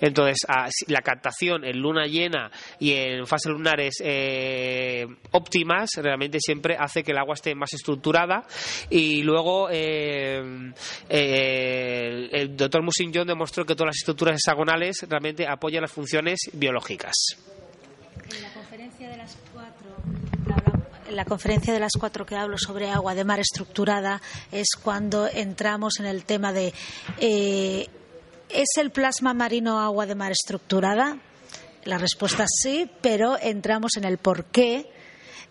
entonces, 0.00 0.38
la 0.86 1.02
captación 1.02 1.64
en 1.64 1.78
luna 1.78 2.06
llena 2.06 2.50
y 2.78 2.92
en 2.92 3.26
fases 3.26 3.52
lunares 3.52 3.94
eh, 4.02 5.06
óptimas 5.32 5.90
realmente 5.96 6.38
siempre 6.40 6.76
hace 6.78 7.02
que 7.02 7.12
el 7.12 7.18
agua 7.18 7.34
esté 7.34 7.54
más 7.54 7.72
estructurada. 7.72 8.46
Y 8.88 9.22
luego 9.22 9.68
eh, 9.70 10.72
eh, 11.08 12.28
el 12.32 12.56
doctor 12.56 12.82
Musin 12.82 13.12
John 13.14 13.26
demostró 13.26 13.64
que 13.64 13.74
todas 13.74 13.88
las 13.88 13.96
estructuras 13.96 14.34
hexagonales 14.34 15.06
realmente 15.08 15.46
apoyan 15.46 15.82
las 15.82 15.92
funciones 15.92 16.38
biológicas. 16.52 17.14
En 18.32 18.42
la 21.16 21.24
conferencia 21.24 21.72
de 21.72 21.80
las 21.80 21.92
cuatro 21.98 22.24
que 22.24 22.36
hablo 22.36 22.56
sobre 22.56 22.88
agua 22.88 23.14
de 23.16 23.24
mar 23.24 23.40
estructurada 23.40 24.22
es 24.52 24.68
cuando 24.80 25.26
entramos 25.26 25.98
en 25.98 26.06
el 26.06 26.24
tema 26.24 26.52
de 26.52 26.72
¿Es 28.52 28.76
el 28.78 28.90
plasma 28.90 29.32
marino 29.32 29.80
agua 29.80 30.06
de 30.06 30.16
mar 30.16 30.32
estructurada? 30.32 31.18
La 31.84 31.98
respuesta 31.98 32.44
es 32.44 32.50
sí, 32.62 32.90
pero 33.00 33.38
entramos 33.40 33.92
en 33.96 34.04
el 34.04 34.18
por 34.18 34.46
qué 34.46 34.90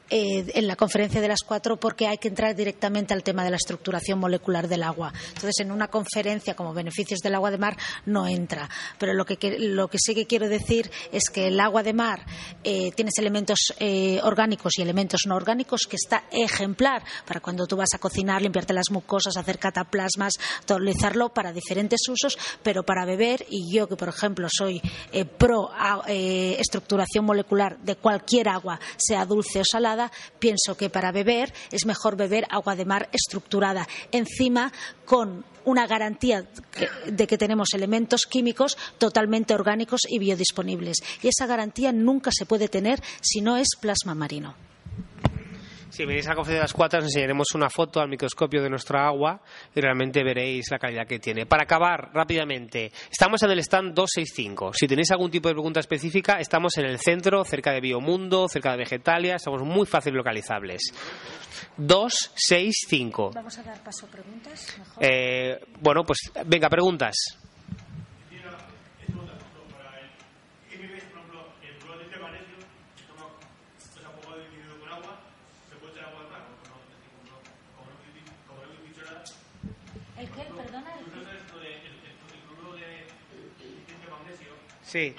eh, 0.10 0.52
en 0.56 0.68
la 0.68 0.76
conferencia 0.76 1.22
de 1.22 1.28
las 1.28 1.42
cuatro 1.46 1.80
porque 1.80 2.08
hay 2.08 2.18
que 2.18 2.30
entrar 2.30 2.56
directamente 2.56 3.14
al 3.14 3.22
tema 3.22 3.44
de 3.44 3.52
la 3.52 3.58
estructuración 3.58 4.18
molecular 4.18 4.68
del 4.68 4.84
agua. 4.84 5.14
Entonces, 5.28 5.60
en 5.60 5.72
una 5.72 5.88
conferencia 5.88 6.56
como 6.56 6.74
beneficios 6.74 7.20
del 7.20 7.36
agua 7.36 7.52
de 7.52 7.60
mar 7.60 7.78
no 8.06 8.28
entra. 8.28 8.70
Pero 8.98 9.14
lo 9.14 9.26
que, 9.26 9.38
lo 9.60 9.88
que 9.88 9.98
sí 10.00 10.16
que 10.16 10.26
quiero 10.26 10.50
decir 10.50 10.90
es 11.12 11.30
que 11.30 11.48
el 11.48 11.60
agua 11.60 11.84
de 11.84 11.94
mar 11.94 12.26
eh, 12.64 12.92
tienes 12.96 13.18
elementos 13.20 13.60
eh, 13.80 14.20
orgánicos 14.24 14.78
y 14.78 14.82
elementos 14.82 15.22
no 15.28 15.36
orgánicos 15.36 15.82
que 15.88 15.98
está 15.98 16.24
ejemplar 16.32 17.04
para 17.28 17.40
cuando 17.40 17.68
tú 17.68 17.76
vas 17.76 17.94
a 17.94 18.00
cocinar, 18.00 18.42
limpiarte 18.42 18.74
las 18.74 18.90
mucosas, 18.90 19.38
hacer 19.38 19.60
cataplasmas, 19.60 20.34
utilizarlo 20.64 21.30
para 21.30 21.54
diferentes 21.54 22.02
usos, 22.10 22.38
pero 22.64 22.84
para 22.84 23.06
beber, 23.06 23.46
y 23.50 23.76
yo 23.76 23.88
que 23.88 23.96
por 23.96 24.10
ejemplo 24.10 24.48
soy 24.50 24.82
pro 25.38 25.70
estructuración 26.08 27.26
molecular 27.26 27.78
de 27.80 27.96
cualquier 27.96 28.50
agua, 28.50 28.80
sea 28.98 29.26
dulce 29.26 29.60
o 29.60 29.64
salada, 29.66 29.99
pienso 30.40 30.78
que 30.78 30.90
para 30.90 31.12
beber 31.12 31.54
es 31.72 31.86
mejor 31.86 32.16
beber 32.16 32.46
agua 32.50 32.76
de 32.76 32.86
mar 32.86 33.10
estructurada. 33.12 33.88
Encima, 34.12 34.72
con 35.06 35.44
una 35.66 35.88
garantía 35.88 36.48
de 37.06 37.28
que 37.28 37.38
tenemos 37.38 37.70
elementos 37.74 38.26
químicos 38.26 38.78
totalmente 38.98 39.54
orgánicos 39.54 40.02
y 40.08 40.20
biodisponibles. 40.20 40.98
Y 41.22 41.28
esa 41.28 41.46
garantía 41.46 41.92
nunca 41.92 42.32
se 42.34 42.46
puede 42.46 42.68
tener 42.68 43.02
si 43.22 43.42
no 43.42 43.58
es 43.58 43.70
plasma 43.80 44.16
marino. 44.16 44.69
Si 46.00 46.06
venís 46.06 46.30
a 46.30 46.34
conferencia 46.34 46.62
de 46.62 46.64
las 46.64 46.72
cuatro, 46.72 47.00
os 47.00 47.04
enseñaremos 47.04 47.48
una 47.56 47.70
foto 47.70 48.00
al 48.00 48.08
microscopio 48.08 48.64
de 48.64 48.70
nuestra 48.70 49.06
agua 49.06 49.42
y 49.76 49.82
realmente 49.82 50.24
veréis 50.24 50.72
la 50.72 50.80
calidad 50.80 51.06
que 51.06 51.20
tiene. 51.20 51.46
Para 51.46 51.64
acabar 51.64 52.12
rápidamente, 52.14 52.90
estamos 53.12 53.44
en 53.44 53.52
el 53.52 53.60
stand 53.60 53.94
265. 53.94 54.72
Si 54.76 54.88
tenéis 54.88 55.12
algún 55.12 55.30
tipo 55.30 55.50
de 55.50 55.56
pregunta 55.56 55.82
específica, 55.82 56.40
estamos 56.40 56.78
en 56.78 56.86
el 56.86 57.00
centro, 57.00 57.44
cerca 57.44 57.74
de 57.74 57.82
Biomundo, 57.82 58.48
cerca 58.48 58.72
de 58.72 58.78
Vegetalia, 58.78 59.40
somos 59.40 59.62
muy 59.64 59.86
fácil 59.86 60.14
localizables. 60.14 60.84
265. 61.76 63.32
Vamos 63.36 63.58
a 63.58 63.64
dar 63.64 63.84
paso 63.84 64.06
a 64.06 64.10
preguntas. 64.10 64.78
Eh, 65.02 65.60
bueno, 65.82 66.06
pues 66.06 66.32
venga, 66.46 66.70
preguntas. 66.70 67.18
Sí. 84.90 85.14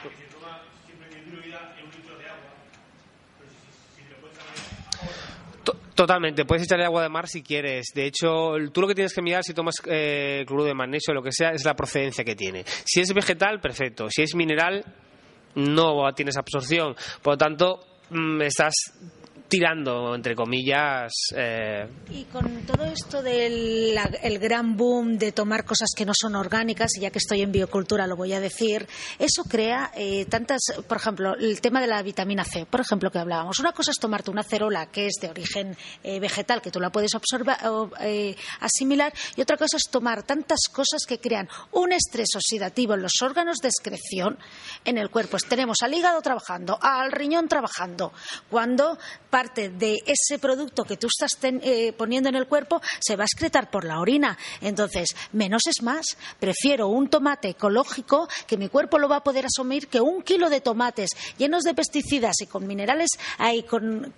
Totalmente, 5.94 6.44
puedes 6.44 6.64
echarle 6.64 6.86
agua 6.86 7.02
de 7.02 7.08
mar 7.08 7.28
si 7.28 7.42
quieres. 7.42 7.88
De 7.94 8.06
hecho, 8.06 8.54
tú 8.72 8.80
lo 8.80 8.88
que 8.88 8.94
tienes 8.94 9.14
que 9.14 9.20
mirar 9.22 9.44
si 9.44 9.52
tomas 9.52 9.76
eh, 9.84 10.44
cloruro 10.46 10.66
de 10.66 10.74
magnesio 10.74 11.12
o 11.12 11.14
lo 11.14 11.22
que 11.22 11.30
sea 11.30 11.50
es 11.50 11.64
la 11.64 11.74
procedencia 11.74 12.24
que 12.24 12.34
tiene. 12.34 12.64
Si 12.84 13.00
es 13.00 13.12
vegetal, 13.12 13.60
perfecto. 13.60 14.08
Si 14.10 14.22
es 14.22 14.34
mineral, 14.34 14.82
no 15.54 16.10
tienes 16.14 16.36
absorción. 16.36 16.96
Por 17.22 17.34
lo 17.34 17.38
tanto, 17.38 17.80
mm, 18.08 18.40
estás 18.42 18.74
tirando, 19.50 20.14
entre 20.14 20.34
comillas. 20.34 21.12
Eh... 21.36 21.86
Y 22.10 22.24
con 22.24 22.62
todo 22.62 22.84
esto 22.84 23.22
del 23.22 23.98
el 24.22 24.38
gran 24.38 24.76
boom 24.76 25.18
de 25.18 25.32
tomar 25.32 25.64
cosas 25.64 25.88
que 25.94 26.06
no 26.06 26.12
son 26.14 26.36
orgánicas, 26.36 26.96
y 26.96 27.00
ya 27.00 27.10
que 27.10 27.18
estoy 27.18 27.42
en 27.42 27.52
biocultura 27.52 28.06
lo 28.06 28.16
voy 28.16 28.32
a 28.32 28.40
decir, 28.40 28.86
eso 29.18 29.42
crea 29.44 29.90
eh, 29.94 30.24
tantas, 30.26 30.60
por 30.86 30.96
ejemplo, 30.96 31.34
el 31.34 31.60
tema 31.60 31.80
de 31.80 31.88
la 31.88 32.00
vitamina 32.02 32.44
C, 32.44 32.64
por 32.64 32.80
ejemplo, 32.80 33.10
que 33.10 33.18
hablábamos. 33.18 33.58
Una 33.58 33.72
cosa 33.72 33.90
es 33.90 33.98
tomarte 33.98 34.30
una 34.30 34.44
cerola 34.44 34.86
que 34.86 35.06
es 35.06 35.14
de 35.20 35.28
origen 35.28 35.76
eh, 36.04 36.20
vegetal, 36.20 36.62
que 36.62 36.70
tú 36.70 36.80
la 36.80 36.90
puedes 36.90 37.14
absorber, 37.14 37.56
asimilar, 38.60 39.12
y 39.36 39.40
otra 39.42 39.56
cosa 39.56 39.76
es 39.76 39.90
tomar 39.90 40.22
tantas 40.22 40.60
cosas 40.72 41.04
que 41.06 41.18
crean 41.18 41.48
un 41.72 41.92
estrés 41.92 42.28
oxidativo 42.36 42.94
en 42.94 43.02
los 43.02 43.20
órganos 43.20 43.58
de 43.58 43.68
excreción 43.68 44.38
en 44.84 44.96
el 44.96 45.10
cuerpo. 45.10 45.36
Tenemos 45.48 45.78
al 45.82 45.92
hígado 45.92 46.22
trabajando, 46.22 46.78
al 46.80 47.10
riñón 47.10 47.48
trabajando. 47.48 48.12
Cuando 48.48 48.96
parte 49.40 49.70
de 49.70 49.96
ese 50.04 50.38
producto 50.38 50.84
que 50.84 50.98
tú 50.98 51.06
estás 51.06 51.38
eh, 51.42 51.94
poniendo 51.96 52.28
en 52.28 52.34
el 52.34 52.46
cuerpo 52.46 52.82
se 53.00 53.16
va 53.16 53.24
a 53.24 53.24
excretar 53.24 53.70
por 53.70 53.86
la 53.86 53.98
orina. 53.98 54.36
Entonces, 54.60 55.16
menos 55.32 55.62
es 55.66 55.82
más. 55.82 56.04
Prefiero 56.38 56.88
un 56.88 57.08
tomate 57.08 57.48
ecológico 57.48 58.28
que 58.46 58.58
mi 58.58 58.68
cuerpo 58.68 58.98
lo 58.98 59.08
va 59.08 59.16
a 59.16 59.24
poder 59.24 59.46
asumir 59.46 59.88
que 59.88 59.98
un 59.98 60.20
kilo 60.20 60.50
de 60.50 60.60
tomates 60.60 61.08
llenos 61.38 61.62
de 61.62 61.72
pesticidas 61.72 62.36
y 62.42 62.48
con 62.48 62.66
minerales 62.66 63.08
ahí 63.38 63.64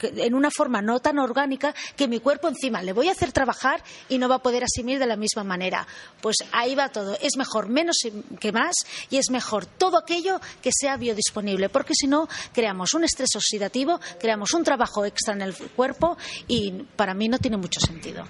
en 0.03 0.35
una 0.35 0.51
forma 0.51 0.83
no 0.83 0.99
tan 0.99 1.21
orgánica 1.21 1.73
que 1.95 2.09
mi 2.09 2.19
cuerpo 2.19 2.49
encima 2.49 2.83
le 2.83 2.93
voy 2.93 3.07
a 3.09 3.13
hacer 3.13 3.31
trabajar 3.31 3.81
y 4.09 4.19
no 4.19 4.29
va 4.29 4.37
a 4.37 4.43
poder 4.43 4.65
asumir 4.65 4.99
de 4.99 5.07
la 5.07 5.15
misma 5.15 5.45
manera. 5.45 5.87
Pues 6.21 6.39
ahí 6.51 6.75
va 6.75 6.89
todo. 6.89 7.17
Es 7.21 7.37
mejor 7.37 7.69
menos 7.69 7.99
que 8.41 8.51
más 8.51 8.75
y 9.09 9.19
es 9.19 9.31
mejor 9.31 9.67
todo 9.67 9.99
aquello 9.99 10.41
que 10.61 10.71
sea 10.77 10.97
biodisponible, 10.97 11.69
porque 11.69 11.95
si 11.95 12.09
no 12.09 12.29
creamos 12.53 12.95
un 12.95 13.05
estrés 13.05 13.31
oxidativo, 13.37 14.01
creamos 14.19 14.53
un 14.55 14.65
trabajo 14.65 15.12
extra 15.13 15.35
en 15.35 15.43
el 15.43 15.55
cuerpo 15.77 16.17
y 16.49 16.73
para 16.97 17.15
mí 17.15 17.29
no 17.29 17.39
tiene 17.39 17.57
mucho 17.57 17.81
sentido. 17.81 18.25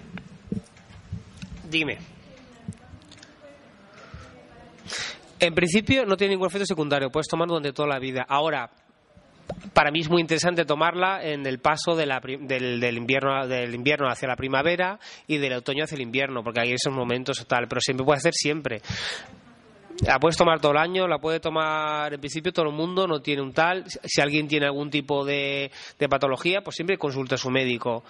Dime. 1.71 1.99
En 5.41 5.55
principio 5.55 6.05
no 6.05 6.17
tiene 6.17 6.35
ningún 6.35 6.47
efecto 6.47 6.67
secundario, 6.67 7.11
puedes 7.11 7.27
tomarlo 7.27 7.55
durante 7.55 7.73
toda 7.73 7.89
la 7.89 7.99
vida. 7.99 8.25
Ahora, 8.29 8.71
para 9.73 9.91
mí 9.91 10.01
es 10.01 10.11
muy 10.11 10.21
interesante 10.21 10.65
tomarla 10.65 11.23
en 11.23 11.47
el 11.47 11.59
paso 11.59 11.97
del, 11.97 12.11
invierno, 12.97 13.47
del 13.49 13.75
invierno 13.75 14.09
hacia 14.09 14.29
la 14.29 14.37
primavera 14.37 14.99
y 15.27 15.39
del 15.39 15.55
otoño 15.55 15.85
hacia 15.85 15.97
el 15.97 16.03
invierno, 16.03 16.45
porque 16.45 16.61
hay 16.61 16.73
esos 16.73 16.93
momentos 16.93 17.45
tal, 17.49 17.67
pero 17.69 17.81
siempre 17.81 18.05
puede 18.05 18.19
hacer 18.19 18.35
siempre. 18.35 18.83
La 20.07 20.19
puedes 20.19 20.37
tomar 20.37 20.61
todo 20.61 20.73
el 20.73 20.79
año, 20.79 21.07
la 21.07 21.19
puede 21.19 21.39
tomar 21.39 22.13
en 22.13 22.19
principio 22.19 22.53
todo 22.53 22.67
el 22.67 22.75
mundo, 22.75 23.07
no 23.07 23.23
tiene 23.23 23.41
un 23.41 23.53
tal. 23.53 23.85
Si 23.87 24.21
alguien 24.21 24.49
tiene 24.49 24.67
algún 24.67 24.91
tipo 24.91 25.25
de, 25.25 25.71
patología, 26.11 26.63
pues 26.63 26.75
siempre 26.75 26.99
consulta 26.99 27.37
a 27.37 27.39
su 27.39 27.51
médico. 27.51 28.03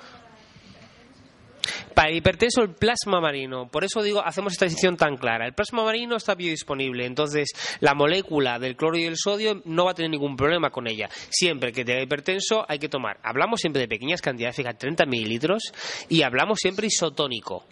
Para 1.95 2.09
el 2.09 2.16
hipertenso, 2.16 2.62
el 2.62 2.70
plasma 2.70 3.20
marino. 3.20 3.68
Por 3.68 3.84
eso 3.84 4.03
digo, 4.03 4.24
hacemos 4.24 4.55
esta 4.55 4.64
decisión 4.64 4.97
tan 4.97 5.18
clara. 5.18 5.47
El 5.47 5.53
plasma 5.53 5.84
marino 5.84 6.16
está 6.16 6.34
biodisponible, 6.34 7.05
entonces 7.05 7.51
la 7.80 7.95
molécula 7.95 8.59
del 8.59 8.74
cloro 8.74 8.97
y 8.97 9.05
el 9.05 9.18
sodio 9.18 9.61
no 9.66 9.84
va 9.84 9.90
a 9.90 9.95
tener 9.95 10.11
ningún 10.11 10.34
problema 10.34 10.70
con 10.70 10.88
ella. 10.88 11.11
Siempre 11.28 11.72
que 11.72 11.84
tenga 11.84 12.03
hipertenso 12.03 12.64
hay 12.66 12.78
que 12.78 12.88
tomar. 12.88 13.18
Hablamos 13.22 13.61
siempre 13.61 13.82
de 13.82 13.88
pequeñas 13.88 14.22
cantidades, 14.22 14.57
fíjate, 14.57 14.78
30 14.78 15.05
mililitros, 15.05 15.62
y 16.09 16.22
hablamos 16.22 16.59
siempre 16.59 16.86
isotónico. 16.86 17.66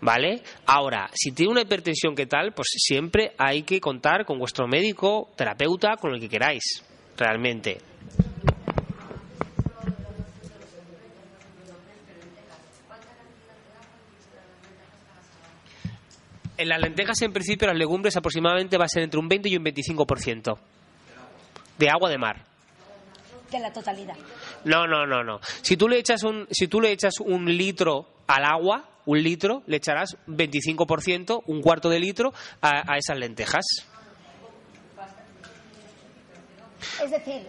¿Vale? 0.00 0.42
Ahora, 0.66 1.08
si 1.14 1.32
tiene 1.32 1.52
una 1.52 1.62
hipertensión 1.62 2.14
que 2.14 2.26
tal, 2.26 2.52
pues 2.52 2.68
siempre 2.76 3.32
hay 3.38 3.62
que 3.62 3.80
contar 3.80 4.24
con 4.24 4.38
vuestro 4.38 4.68
médico, 4.68 5.30
terapeuta, 5.36 5.96
con 5.96 6.14
el 6.14 6.20
que 6.20 6.28
queráis, 6.28 6.82
realmente. 7.16 7.78
En 16.58 16.68
las 16.68 16.80
lentejas, 16.80 17.20
en 17.22 17.32
principio, 17.32 17.68
las 17.68 17.76
legumbres 17.76 18.16
aproximadamente 18.16 18.78
va 18.78 18.86
a 18.86 18.88
ser 18.88 19.02
entre 19.02 19.20
un 19.20 19.28
20 19.28 19.48
y 19.48 19.56
un 19.56 19.64
25% 19.64 20.58
de 21.78 21.90
agua 21.90 22.08
de 22.08 22.18
mar. 22.18 22.44
De 23.50 23.60
la 23.60 23.72
totalidad. 23.72 24.16
No, 24.64 24.86
no, 24.86 25.06
no, 25.06 25.22
no. 25.22 25.40
Si 25.62 25.76
tú 25.76 25.88
le 25.88 25.98
echas 25.98 26.22
un, 26.24 26.46
si 26.50 26.66
tú 26.66 26.80
le 26.80 26.90
echas 26.90 27.20
un 27.20 27.44
litro 27.44 28.08
al 28.26 28.44
agua, 28.44 28.84
un 29.06 29.22
litro, 29.22 29.62
le 29.66 29.78
echarás 29.78 30.16
25%, 30.26 31.42
un 31.46 31.62
cuarto 31.62 31.88
de 31.88 31.98
litro, 31.98 32.32
a, 32.60 32.96
esas 32.98 33.18
lentejas. 33.18 33.64
Es 37.02 37.10
decir, 37.10 37.42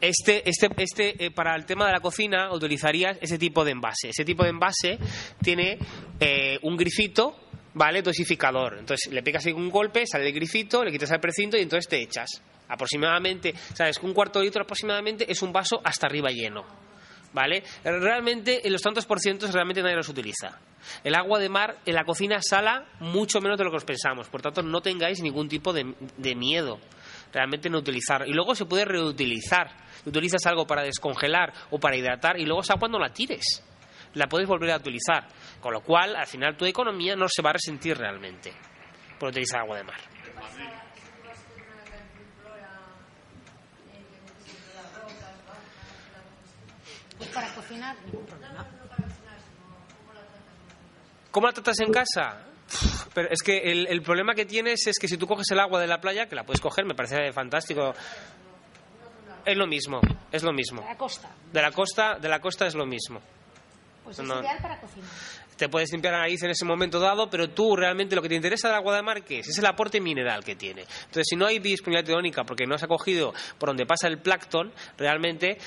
este, 0.00 0.48
este, 0.48 0.68
este, 0.76 1.24
eh, 1.24 1.30
para 1.30 1.54
el 1.56 1.64
tema 1.64 1.86
de 1.86 1.92
la 1.92 2.00
cocina 2.00 2.52
utilizarías 2.52 3.16
ese 3.20 3.38
tipo 3.38 3.64
de 3.64 3.72
envase. 3.72 4.10
Ese 4.10 4.24
tipo 4.24 4.42
de 4.42 4.50
envase 4.50 4.98
tiene 5.42 5.78
eh, 6.20 6.58
un 6.62 6.76
grifito, 6.76 7.36
¿vale? 7.74 8.02
Dosificador. 8.02 8.76
Entonces 8.78 9.12
le 9.12 9.22
pegas 9.22 9.46
un 9.46 9.70
golpe, 9.70 10.06
sale 10.06 10.26
el 10.26 10.34
grifito, 10.34 10.84
le 10.84 10.92
quitas 10.92 11.10
el 11.10 11.20
precinto 11.20 11.56
y 11.56 11.62
entonces 11.62 11.88
te 11.88 12.02
echas. 12.02 12.42
Aproximadamente, 12.68 13.54
¿sabes? 13.74 13.98
Un 14.02 14.14
cuarto 14.14 14.40
de 14.40 14.46
litro 14.46 14.62
aproximadamente 14.62 15.30
es 15.30 15.42
un 15.42 15.52
vaso 15.52 15.80
hasta 15.84 16.06
arriba 16.06 16.30
lleno. 16.30 16.83
¿Vale? 17.34 17.62
Realmente, 17.82 18.66
en 18.66 18.72
los 18.72 18.80
tantos 18.80 19.04
por 19.04 19.20
cientos, 19.20 19.52
realmente 19.52 19.82
nadie 19.82 19.96
los 19.96 20.08
utiliza. 20.08 20.58
El 21.02 21.14
agua 21.14 21.38
de 21.38 21.48
mar 21.48 21.76
en 21.84 21.94
la 21.94 22.04
cocina 22.04 22.40
sala 22.40 22.86
mucho 23.00 23.40
menos 23.40 23.58
de 23.58 23.64
lo 23.64 23.70
que 23.70 23.78
os 23.78 23.84
pensamos. 23.84 24.28
Por 24.28 24.40
tanto, 24.40 24.62
no 24.62 24.80
tengáis 24.80 25.20
ningún 25.20 25.48
tipo 25.48 25.72
de, 25.72 25.84
miedo 26.34 26.78
realmente 27.32 27.68
no 27.68 27.78
utilizar. 27.78 28.26
Y 28.26 28.32
luego 28.32 28.54
se 28.54 28.64
puede 28.64 28.84
reutilizar. 28.84 29.68
Utilizas 30.06 30.46
algo 30.46 30.66
para 30.66 30.82
descongelar 30.82 31.52
o 31.70 31.78
para 31.78 31.96
hidratar 31.96 32.38
y 32.38 32.46
luego 32.46 32.60
esa 32.60 32.76
cuando 32.76 32.98
la 32.98 33.12
tires. 33.12 33.62
La 34.14 34.26
puedes 34.26 34.46
volver 34.46 34.70
a 34.70 34.76
utilizar. 34.76 35.26
Con 35.60 35.72
lo 35.72 35.80
cual, 35.80 36.14
al 36.14 36.26
final, 36.26 36.56
tu 36.56 36.64
economía 36.64 37.16
no 37.16 37.26
se 37.28 37.42
va 37.42 37.50
a 37.50 37.54
resentir 37.54 37.96
realmente 37.98 38.52
por 39.18 39.30
utilizar 39.30 39.60
agua 39.60 39.78
de 39.78 39.84
mar. 39.84 40.00
Para 47.32 47.54
cocinar, 47.54 47.96
ningún 48.04 48.26
problema. 48.26 48.66
¿Cómo 51.30 51.48
la 51.48 51.52
tratas 51.52 51.80
en 51.80 51.92
casa? 51.92 52.44
Pero 53.12 53.28
es 53.30 53.42
que 53.42 53.58
el, 53.58 54.02
problema 54.02 54.34
que 54.34 54.44
tienes 54.44 54.86
es 54.86 54.98
que 54.98 55.08
si 55.08 55.16
tú 55.16 55.26
coges 55.26 55.50
el 55.50 55.60
agua 55.60 55.80
de 55.80 55.86
la 55.86 56.00
playa, 56.00 56.26
que 56.26 56.34
la 56.34 56.44
puedes 56.44 56.60
coger, 56.60 56.84
me 56.84 56.94
parece 56.94 57.32
fantástico. 57.32 57.92
Es 59.44 59.56
lo 59.56 59.66
mismo, 59.66 60.00
es 60.32 60.42
lo 60.42 60.52
mismo. 60.52 60.80
De 60.80 60.88
la 60.88 60.96
costa. 60.96 61.30
De 61.52 61.60
la 61.60 61.70
costa, 61.70 62.18
de 62.18 62.28
la 62.28 62.40
costa 62.40 62.66
es 62.66 62.74
lo 62.74 62.86
mismo. 62.86 63.20
Pues 64.04 64.18
es 64.18 64.24
ideal 64.24 64.58
para 64.60 64.80
cocinar. 64.80 65.10
Te 65.56 65.68
puedes 65.68 65.92
limpiar 65.92 66.14
la 66.14 66.20
nariz 66.20 66.42
en 66.42 66.50
ese 66.50 66.64
momento 66.64 66.98
dado, 66.98 67.30
pero 67.30 67.50
tú 67.50 67.76
realmente 67.76 68.16
lo 68.16 68.22
que 68.22 68.28
te 68.28 68.34
interesa 68.34 68.68
del 68.68 68.76
agua 68.76 68.96
de 68.96 69.02
mar, 69.02 69.22
¿qué 69.22 69.40
es? 69.40 69.48
Es 69.48 69.58
el 69.58 69.66
aporte 69.66 70.00
mineral 70.00 70.44
que 70.44 70.56
tiene. 70.56 70.82
Entonces, 70.82 71.26
si 71.28 71.36
no 71.36 71.46
hay 71.46 71.58
disponibilidad 71.58 72.06
teónica 72.06 72.44
porque 72.44 72.66
no 72.66 72.74
has 72.74 72.82
acogido 72.82 73.32
por 73.58 73.68
donde 73.68 73.86
pasa 73.86 74.08
el 74.08 74.18
plancton, 74.18 74.72
realmente 74.98 75.58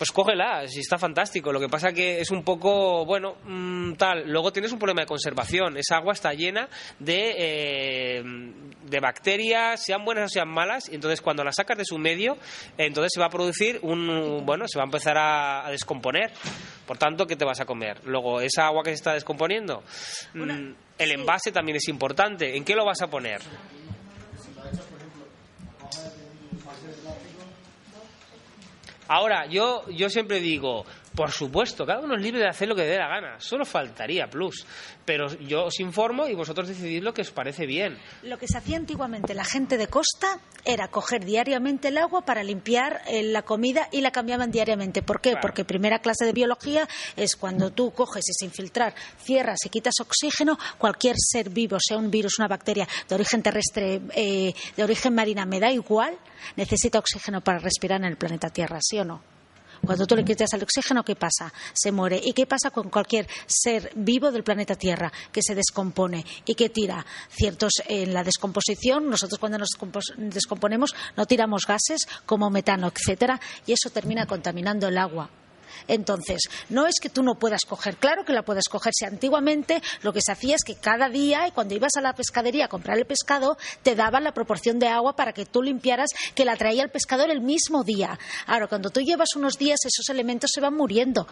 pues 0.00 0.12
cógela, 0.12 0.66
si 0.66 0.80
está 0.80 0.96
fantástico. 0.96 1.52
Lo 1.52 1.60
que 1.60 1.68
pasa 1.68 1.92
que 1.92 2.22
es 2.22 2.30
un 2.30 2.42
poco, 2.42 3.04
bueno, 3.04 3.36
mm, 3.44 3.96
tal. 3.96 4.26
Luego 4.30 4.50
tienes 4.50 4.72
un 4.72 4.78
problema 4.78 5.02
de 5.02 5.06
conservación. 5.06 5.76
Esa 5.76 5.98
agua 5.98 6.14
está 6.14 6.32
llena 6.32 6.70
de, 6.98 7.34
eh, 7.36 8.22
de 8.82 8.98
bacterias, 8.98 9.84
sean 9.84 10.02
buenas 10.02 10.24
o 10.24 10.28
sean 10.30 10.48
malas, 10.48 10.88
y 10.88 10.94
entonces 10.94 11.20
cuando 11.20 11.44
la 11.44 11.52
sacas 11.52 11.76
de 11.76 11.84
su 11.84 11.98
medio, 11.98 12.38
entonces 12.78 13.10
se 13.12 13.20
va 13.20 13.26
a 13.26 13.28
producir 13.28 13.78
un, 13.82 14.42
bueno, 14.46 14.64
se 14.68 14.78
va 14.78 14.84
a 14.84 14.86
empezar 14.86 15.18
a, 15.18 15.70
descomponer. 15.70 16.32
Por 16.86 16.96
tanto, 16.96 17.26
¿qué 17.26 17.36
te 17.36 17.44
vas 17.44 17.60
a 17.60 17.66
comer? 17.66 18.00
Luego, 18.06 18.40
esa 18.40 18.68
agua 18.68 18.82
que 18.82 18.92
se 18.92 18.96
está 18.96 19.12
descomponiendo, 19.12 19.82
mm, 20.32 20.70
el 20.96 21.12
envase 21.12 21.52
también 21.52 21.76
es 21.76 21.88
importante. 21.88 22.56
¿En 22.56 22.64
qué 22.64 22.74
lo 22.74 22.86
vas 22.86 23.02
a 23.02 23.10
poner? 23.10 23.42
Ahora, 29.12 29.46
yo, 29.46 29.82
yo 29.88 30.08
siempre 30.08 30.38
digo, 30.38 30.86
Por 31.20 31.32
supuesto, 31.32 31.84
cada 31.84 32.00
uno 32.00 32.14
es 32.14 32.22
libre 32.22 32.40
de 32.40 32.48
hacer 32.48 32.66
lo 32.66 32.74
que 32.74 32.80
dé 32.80 32.96
la 32.96 33.06
gana. 33.06 33.38
Solo 33.38 33.66
faltaría 33.66 34.30
plus. 34.30 34.64
Pero 35.04 35.28
yo 35.40 35.66
os 35.66 35.78
informo 35.78 36.26
y 36.26 36.34
vosotros 36.34 36.66
decidid 36.66 37.02
lo 37.02 37.12
que 37.12 37.20
os 37.20 37.30
parece 37.30 37.66
bien. 37.66 37.98
Lo 38.22 38.38
que 38.38 38.48
se 38.48 38.56
hacía 38.56 38.78
antiguamente 38.78 39.34
la 39.34 39.44
gente 39.44 39.76
de 39.76 39.86
costa 39.86 40.40
era 40.64 40.88
coger 40.88 41.26
diariamente 41.26 41.88
el 41.88 41.98
agua 41.98 42.24
para 42.24 42.42
limpiar 42.42 43.02
eh, 43.06 43.22
la 43.22 43.42
comida 43.42 43.90
y 43.92 44.00
la 44.00 44.12
cambiaban 44.12 44.50
diariamente. 44.50 45.02
¿Por 45.02 45.20
qué? 45.20 45.32
Claro. 45.32 45.42
Porque 45.42 45.66
primera 45.66 45.98
clase 45.98 46.24
de 46.24 46.32
biología 46.32 46.88
es 47.16 47.36
cuando 47.36 47.70
tú 47.70 47.90
coges 47.90 48.24
y 48.26 48.32
sin 48.32 48.50
filtrar 48.50 48.94
cierras 49.18 49.58
y 49.66 49.68
quitas 49.68 50.00
oxígeno, 50.00 50.58
cualquier 50.78 51.16
ser 51.18 51.50
vivo, 51.50 51.76
sea 51.86 51.98
un 51.98 52.10
virus, 52.10 52.38
una 52.38 52.48
bacteria 52.48 52.88
de 53.06 53.14
origen 53.14 53.42
terrestre, 53.42 54.00
eh, 54.14 54.54
de 54.74 54.82
origen 54.82 55.14
marina, 55.14 55.44
me 55.44 55.60
da 55.60 55.70
igual, 55.70 56.16
necesita 56.56 56.98
oxígeno 56.98 57.42
para 57.42 57.58
respirar 57.58 58.00
en 58.00 58.06
el 58.06 58.16
planeta 58.16 58.48
Tierra, 58.48 58.78
¿sí 58.80 58.98
o 58.98 59.04
no? 59.04 59.39
Cuando 59.84 60.06
tú 60.06 60.14
le 60.14 60.24
quitas 60.24 60.52
el 60.52 60.62
oxígeno, 60.62 61.04
¿qué 61.04 61.16
pasa? 61.16 61.52
Se 61.72 61.90
muere. 61.90 62.20
¿Y 62.22 62.32
qué 62.32 62.46
pasa 62.46 62.70
con 62.70 62.90
cualquier 62.90 63.26
ser 63.46 63.90
vivo 63.94 64.30
del 64.30 64.44
planeta 64.44 64.74
Tierra 64.74 65.12
que 65.32 65.42
se 65.42 65.54
descompone 65.54 66.24
y 66.44 66.54
que 66.54 66.68
tira 66.68 67.04
ciertos 67.30 67.72
en 67.86 68.12
la 68.12 68.22
descomposición? 68.22 69.08
Nosotros 69.08 69.38
cuando 69.38 69.58
nos 69.58 69.70
descomponemos 70.16 70.94
no 71.16 71.26
tiramos 71.26 71.66
gases 71.66 72.06
como 72.26 72.50
metano, 72.50 72.92
etcétera, 72.94 73.40
y 73.66 73.72
eso 73.72 73.90
termina 73.90 74.26
contaminando 74.26 74.88
el 74.88 74.98
agua. 74.98 75.30
Entonces, 75.88 76.42
no 76.68 76.86
es 76.86 76.94
que 77.00 77.08
tú 77.10 77.22
no 77.22 77.34
puedas 77.34 77.62
coger, 77.66 77.96
claro 77.96 78.24
que 78.24 78.32
la 78.32 78.42
puedes 78.42 78.68
coger. 78.68 78.92
Si 78.94 79.04
antiguamente 79.04 79.82
lo 80.02 80.12
que 80.12 80.20
se 80.20 80.32
hacía 80.32 80.56
es 80.56 80.64
que 80.64 80.76
cada 80.76 81.08
día, 81.08 81.50
cuando 81.54 81.74
ibas 81.74 81.96
a 81.96 82.00
la 82.00 82.14
pescadería 82.14 82.66
a 82.66 82.68
comprar 82.68 82.98
el 82.98 83.06
pescado, 83.06 83.56
te 83.82 83.94
daban 83.94 84.24
la 84.24 84.32
proporción 84.32 84.78
de 84.78 84.88
agua 84.88 85.16
para 85.16 85.32
que 85.32 85.46
tú 85.46 85.62
limpiaras, 85.62 86.10
que 86.34 86.44
la 86.44 86.56
traía 86.56 86.82
el 86.82 86.90
pescador 86.90 87.30
el 87.30 87.40
mismo 87.40 87.84
día. 87.84 88.18
Ahora, 88.46 88.66
cuando 88.66 88.90
tú 88.90 89.00
llevas 89.00 89.34
unos 89.36 89.58
días, 89.58 89.78
esos 89.84 90.08
elementos 90.08 90.50
se 90.52 90.60
van 90.60 90.74
muriendo. 90.74 91.26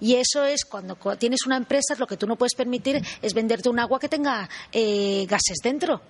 Y 0.00 0.14
eso 0.14 0.44
es 0.44 0.64
cuando 0.64 0.96
tienes 1.18 1.40
una 1.46 1.56
empresa, 1.56 1.94
lo 1.98 2.06
que 2.06 2.16
tú 2.16 2.26
no 2.26 2.36
puedes 2.36 2.54
permitir 2.54 3.02
es 3.20 3.34
venderte 3.34 3.68
un 3.68 3.78
agua 3.78 4.00
que 4.00 4.08
tenga 4.08 4.48
eh, 4.72 5.26
gases 5.28 5.58
dentro 5.62 6.00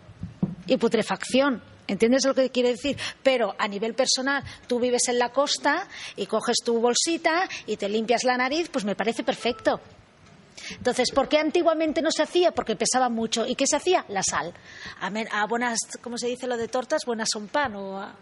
y 0.67 0.77
putrefacción. 0.77 1.61
¿Entiendes 1.91 2.25
lo 2.25 2.35
que 2.35 2.51
quiere 2.51 2.71
decir? 2.71 2.97
Pero 3.23 3.55
a 3.59 3.67
nivel 3.67 3.95
personal, 3.95 4.45
tú 4.69 4.79
vives 4.79 5.09
en 5.09 5.19
la 5.19 5.31
costa 5.31 5.89
y 6.15 6.27
coges 6.27 6.59
tu 6.65 6.81
bolsita 6.81 7.49
y 7.67 7.77
te 7.77 7.89
limpias 7.89 8.23
la 8.25 8.37
nariz, 8.37 8.69
pues 8.71 8.85
me 8.85 8.95
parece 8.95 9.25
perfecto. 9.25 9.81
Entonces, 10.71 11.11
¿por 11.11 11.29
qué 11.29 11.39
antiguamente 11.39 12.01
no 12.01 12.13
se 12.13 12.23
hacía? 12.23 12.53
Porque 12.53 12.77
pesaba 12.77 13.09
mucho. 13.09 13.45
¿Y 13.47 13.57
qué 13.57 13.67
se 13.67 13.75
hacía? 13.77 14.05
La 14.09 14.23
sal. 14.23 14.55
A, 15.01 15.11
men- 15.11 15.27
a 15.33 15.47
buenas, 15.47 15.79
¿cómo 16.01 16.17
se 16.17 16.29
dice 16.29 16.47
lo 16.47 16.57
de 16.57 16.69
tortas? 16.69 17.05
Buenas 17.05 17.29
son 17.33 17.49
pan. 17.49 17.75
O 17.75 17.99
a, 17.99 18.15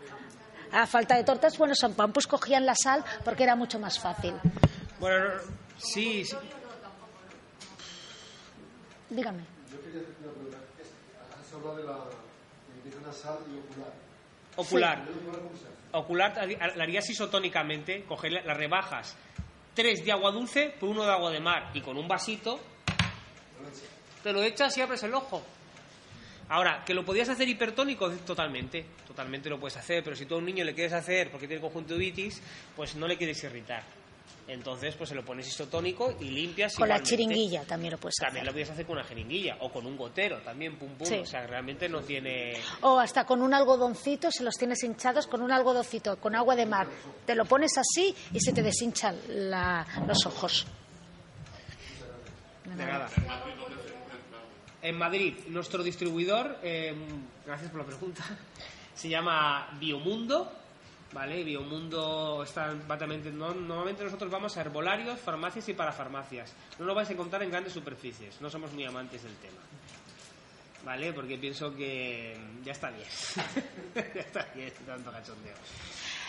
a 0.73 0.87
falta 0.87 1.17
de 1.17 1.25
tortas, 1.25 1.59
buenas 1.59 1.79
son 1.79 1.93
pan. 1.93 2.11
Pues 2.13 2.27
cogían 2.27 2.65
la 2.65 2.75
sal 2.75 3.05
porque 3.25 3.43
era 3.43 3.55
mucho 3.55 3.79
más 3.79 3.99
fácil. 3.99 4.33
Bueno, 4.99 5.25
no- 5.27 5.41
sí, 5.79 6.25
sí. 6.25 6.37
Dígame. 9.11 9.43
Has 11.41 11.53
hablado 11.55 11.77
de 11.77 11.85
la 11.85 11.99
nasal 13.09 13.39
y 13.51 13.59
ocular. 13.59 13.93
Ocular. 14.57 15.05
Ocular 15.93 16.77
la 16.77 16.85
harías 16.85 17.09
isotónicamente, 17.09 18.05
coger 18.05 18.33
las 18.33 18.57
rebajas 18.57 19.17
tres 19.79 20.05
de 20.05 20.11
agua 20.11 20.33
dulce 20.33 20.75
por 20.81 20.89
uno 20.89 21.05
de 21.05 21.13
agua 21.13 21.31
de 21.31 21.39
mar 21.39 21.71
y 21.73 21.81
con 21.81 21.97
un 21.97 22.09
vasito 22.09 22.59
te 24.25 24.33
lo 24.33 24.43
echas 24.43 24.77
y 24.77 24.81
abres 24.81 25.05
el 25.05 25.15
ojo. 25.15 25.41
Ahora, 26.49 26.83
que 26.85 26.95
lo 26.95 27.05
podías 27.05 27.29
hacer 27.29 27.49
hipertónico, 27.49 28.11
totalmente, 28.27 28.85
totalmente 29.07 29.49
lo 29.49 29.61
puedes 29.61 29.77
hacer, 29.77 30.03
pero 30.03 30.17
si 30.17 30.27
tú 30.27 30.35
a 30.35 30.39
un 30.39 30.47
niño 30.47 30.65
le 30.65 30.75
quieres 30.75 30.95
hacer 30.95 31.31
porque 31.31 31.47
tiene 31.47 31.61
conjuntivitis, 31.61 32.43
pues 32.75 32.97
no 32.97 33.07
le 33.07 33.17
quieres 33.17 33.41
irritar. 33.45 33.85
Entonces, 34.49 34.95
pues 34.97 35.11
se 35.11 35.15
lo 35.15 35.23
pones 35.25 35.47
isotónico 35.47 36.17
y 36.21 36.25
limpias 36.31 36.75
Con 36.75 36.89
la 36.89 36.95
igualmente. 36.97 37.11
chiringuilla 37.11 37.65
también 37.65 37.93
lo 37.93 37.99
puedes 37.99 38.17
También 38.17 38.45
lo 38.47 38.51
hacer. 38.51 38.55
podías 38.55 38.71
hacer 38.71 38.87
con 38.87 38.97
una 38.97 39.05
jeringuilla 39.07 39.59
o 39.61 39.71
con 39.71 39.85
un 39.87 39.97
gotero 39.97 40.39
también, 40.41 40.77
pum 40.79 40.95
pum. 40.97 41.07
Sí. 41.07 41.17
O 41.17 41.27
sea, 41.27 41.47
realmente 41.47 41.87
no 41.89 42.01
tiene. 42.01 42.55
O 42.81 42.99
hasta 42.99 43.25
con 43.27 43.43
un 43.43 43.53
algodoncito, 43.53 44.31
si 44.31 44.43
los 44.43 44.55
tienes 44.55 44.83
hinchados, 44.83 45.27
con 45.27 45.43
un 45.43 45.53
algodoncito, 45.53 46.17
con 46.19 46.35
agua 46.35 46.57
de 46.57 46.65
mar. 46.65 46.89
Te 47.27 47.35
lo 47.35 47.45
pones 47.45 47.73
así 47.77 48.15
y 48.33 48.41
se 48.41 48.53
te 48.55 48.63
deshinchan 48.63 49.17
la- 49.29 49.87
los 50.07 50.25
ojos. 50.25 50.67
De 52.65 52.75
nada. 52.85 53.09
En 54.81 54.97
Madrid, 54.97 55.35
nuestro 55.49 55.83
distribuidor, 55.83 56.59
eh, 56.63 56.95
gracias 57.45 57.71
por 57.71 57.81
la 57.81 57.87
pregunta, 57.87 58.25
se 58.95 59.09
llama 59.09 59.77
Biomundo, 59.79 60.53
¿vale? 61.13 61.43
Biomundo 61.45 62.43
está 62.45 62.75
básicamente, 62.87 63.31
no- 63.31 63.55
normalmente 63.55 64.05
nosotros 64.05 64.31
vamos 64.31 64.57
a 64.57 64.61
herbolarios, 64.61 65.19
farmacias 65.21 65.69
y 65.69 65.75
parafarmacias. 65.75 66.53
No 66.79 66.85
lo 66.87 66.95
vais 66.95 67.09
a 67.09 67.13
encontrar 67.13 67.43
en 67.43 67.51
grandes 67.51 67.73
superficies, 67.73 68.41
no 68.41 68.51
somos 68.51 68.73
muy 68.73 68.85
amantes 68.85 69.23
del 69.23 69.35
tema. 69.37 69.59
¿Vale? 70.85 71.13
Porque 71.13 71.37
pienso 71.37 71.75
que 71.75 72.37
ya 72.65 72.73
está 72.73 72.91
bien. 72.91 73.09
ya 74.15 74.21
está 74.21 74.47
bien 74.55 74.73
tanto 74.87 75.11
cachondeo. 75.11 75.55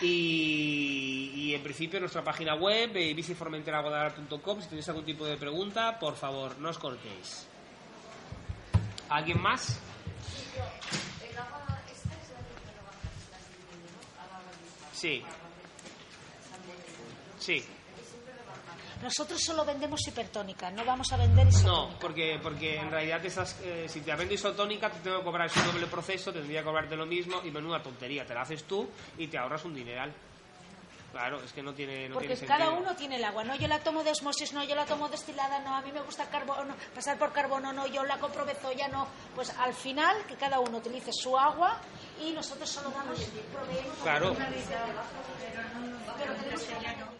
Y, 0.02 1.30
y 1.34 1.54
en 1.54 1.62
principio 1.62 2.00
nuestra 2.00 2.24
página 2.24 2.54
web, 2.54 2.90
eh, 2.96 3.14
si 4.62 4.68
tenéis 4.68 4.88
algún 4.88 5.04
tipo 5.04 5.24
de 5.24 5.36
pregunta, 5.36 5.98
por 5.98 6.16
favor, 6.16 6.58
no 6.58 6.70
os 6.70 6.78
cortéis. 6.78 7.46
¿Alguien 9.08 9.40
más? 9.40 9.78
Sí. 15.00 15.22
Sí. 17.38 17.64
Nosotros 19.02 19.40
solo 19.42 19.64
vendemos 19.64 20.06
hipertónica, 20.06 20.70
no 20.70 20.84
vamos 20.84 21.10
a 21.10 21.16
vender 21.16 21.48
isotónica. 21.48 21.70
No, 21.94 21.98
porque, 21.98 22.38
porque 22.42 22.76
en 22.76 22.90
realidad 22.90 23.24
esas, 23.24 23.58
eh, 23.62 23.86
si 23.88 24.02
te 24.02 24.14
vendo 24.14 24.34
isotónica 24.34 24.90
te 24.90 24.98
tengo 25.00 25.18
que 25.20 25.24
cobrar 25.24 25.46
ese 25.46 25.62
doble 25.62 25.86
proceso, 25.86 26.30
tendría 26.30 26.60
que 26.60 26.66
cobrarte 26.66 26.96
lo 26.96 27.06
mismo 27.06 27.40
y 27.42 27.50
menuda 27.50 27.82
tontería, 27.82 28.26
te 28.26 28.34
la 28.34 28.42
haces 28.42 28.64
tú 28.64 28.86
y 29.16 29.26
te 29.28 29.38
ahorras 29.38 29.64
un 29.64 29.74
dineral. 29.74 30.12
Claro, 31.12 31.42
es 31.42 31.52
que 31.52 31.62
no 31.62 31.72
tiene, 31.72 32.08
no 32.08 32.14
Porque 32.14 32.36
tiene 32.36 32.46
cada 32.46 32.66
sentido. 32.66 32.82
uno 32.82 32.94
tiene 32.94 33.16
el 33.16 33.24
agua. 33.24 33.42
No, 33.42 33.56
yo 33.56 33.66
la 33.66 33.80
tomo 33.80 34.04
de 34.04 34.10
osmosis, 34.10 34.52
no, 34.52 34.62
yo 34.62 34.76
la 34.76 34.84
tomo 34.84 35.08
destilada, 35.08 35.58
no, 35.60 35.74
a 35.74 35.80
mí 35.80 35.90
me 35.90 36.02
gusta 36.02 36.28
carbono, 36.30 36.76
pasar 36.94 37.18
por 37.18 37.32
carbono, 37.32 37.72
no, 37.72 37.86
yo 37.88 38.04
la 38.04 38.18
compro 38.18 38.44
bezoya, 38.44 38.86
no. 38.86 39.08
Pues 39.34 39.50
al 39.58 39.74
final 39.74 40.24
que 40.28 40.36
cada 40.36 40.60
uno 40.60 40.76
utilice 40.76 41.10
su 41.12 41.36
agua 41.36 41.80
y 42.20 42.32
nosotros 42.32 42.68
solo 42.68 42.90
damos, 42.90 43.18
proveemos. 43.52 43.96
Claro. 44.02 44.36
Pero 46.18 46.34
tenemos 46.34 46.62
que 46.62 47.19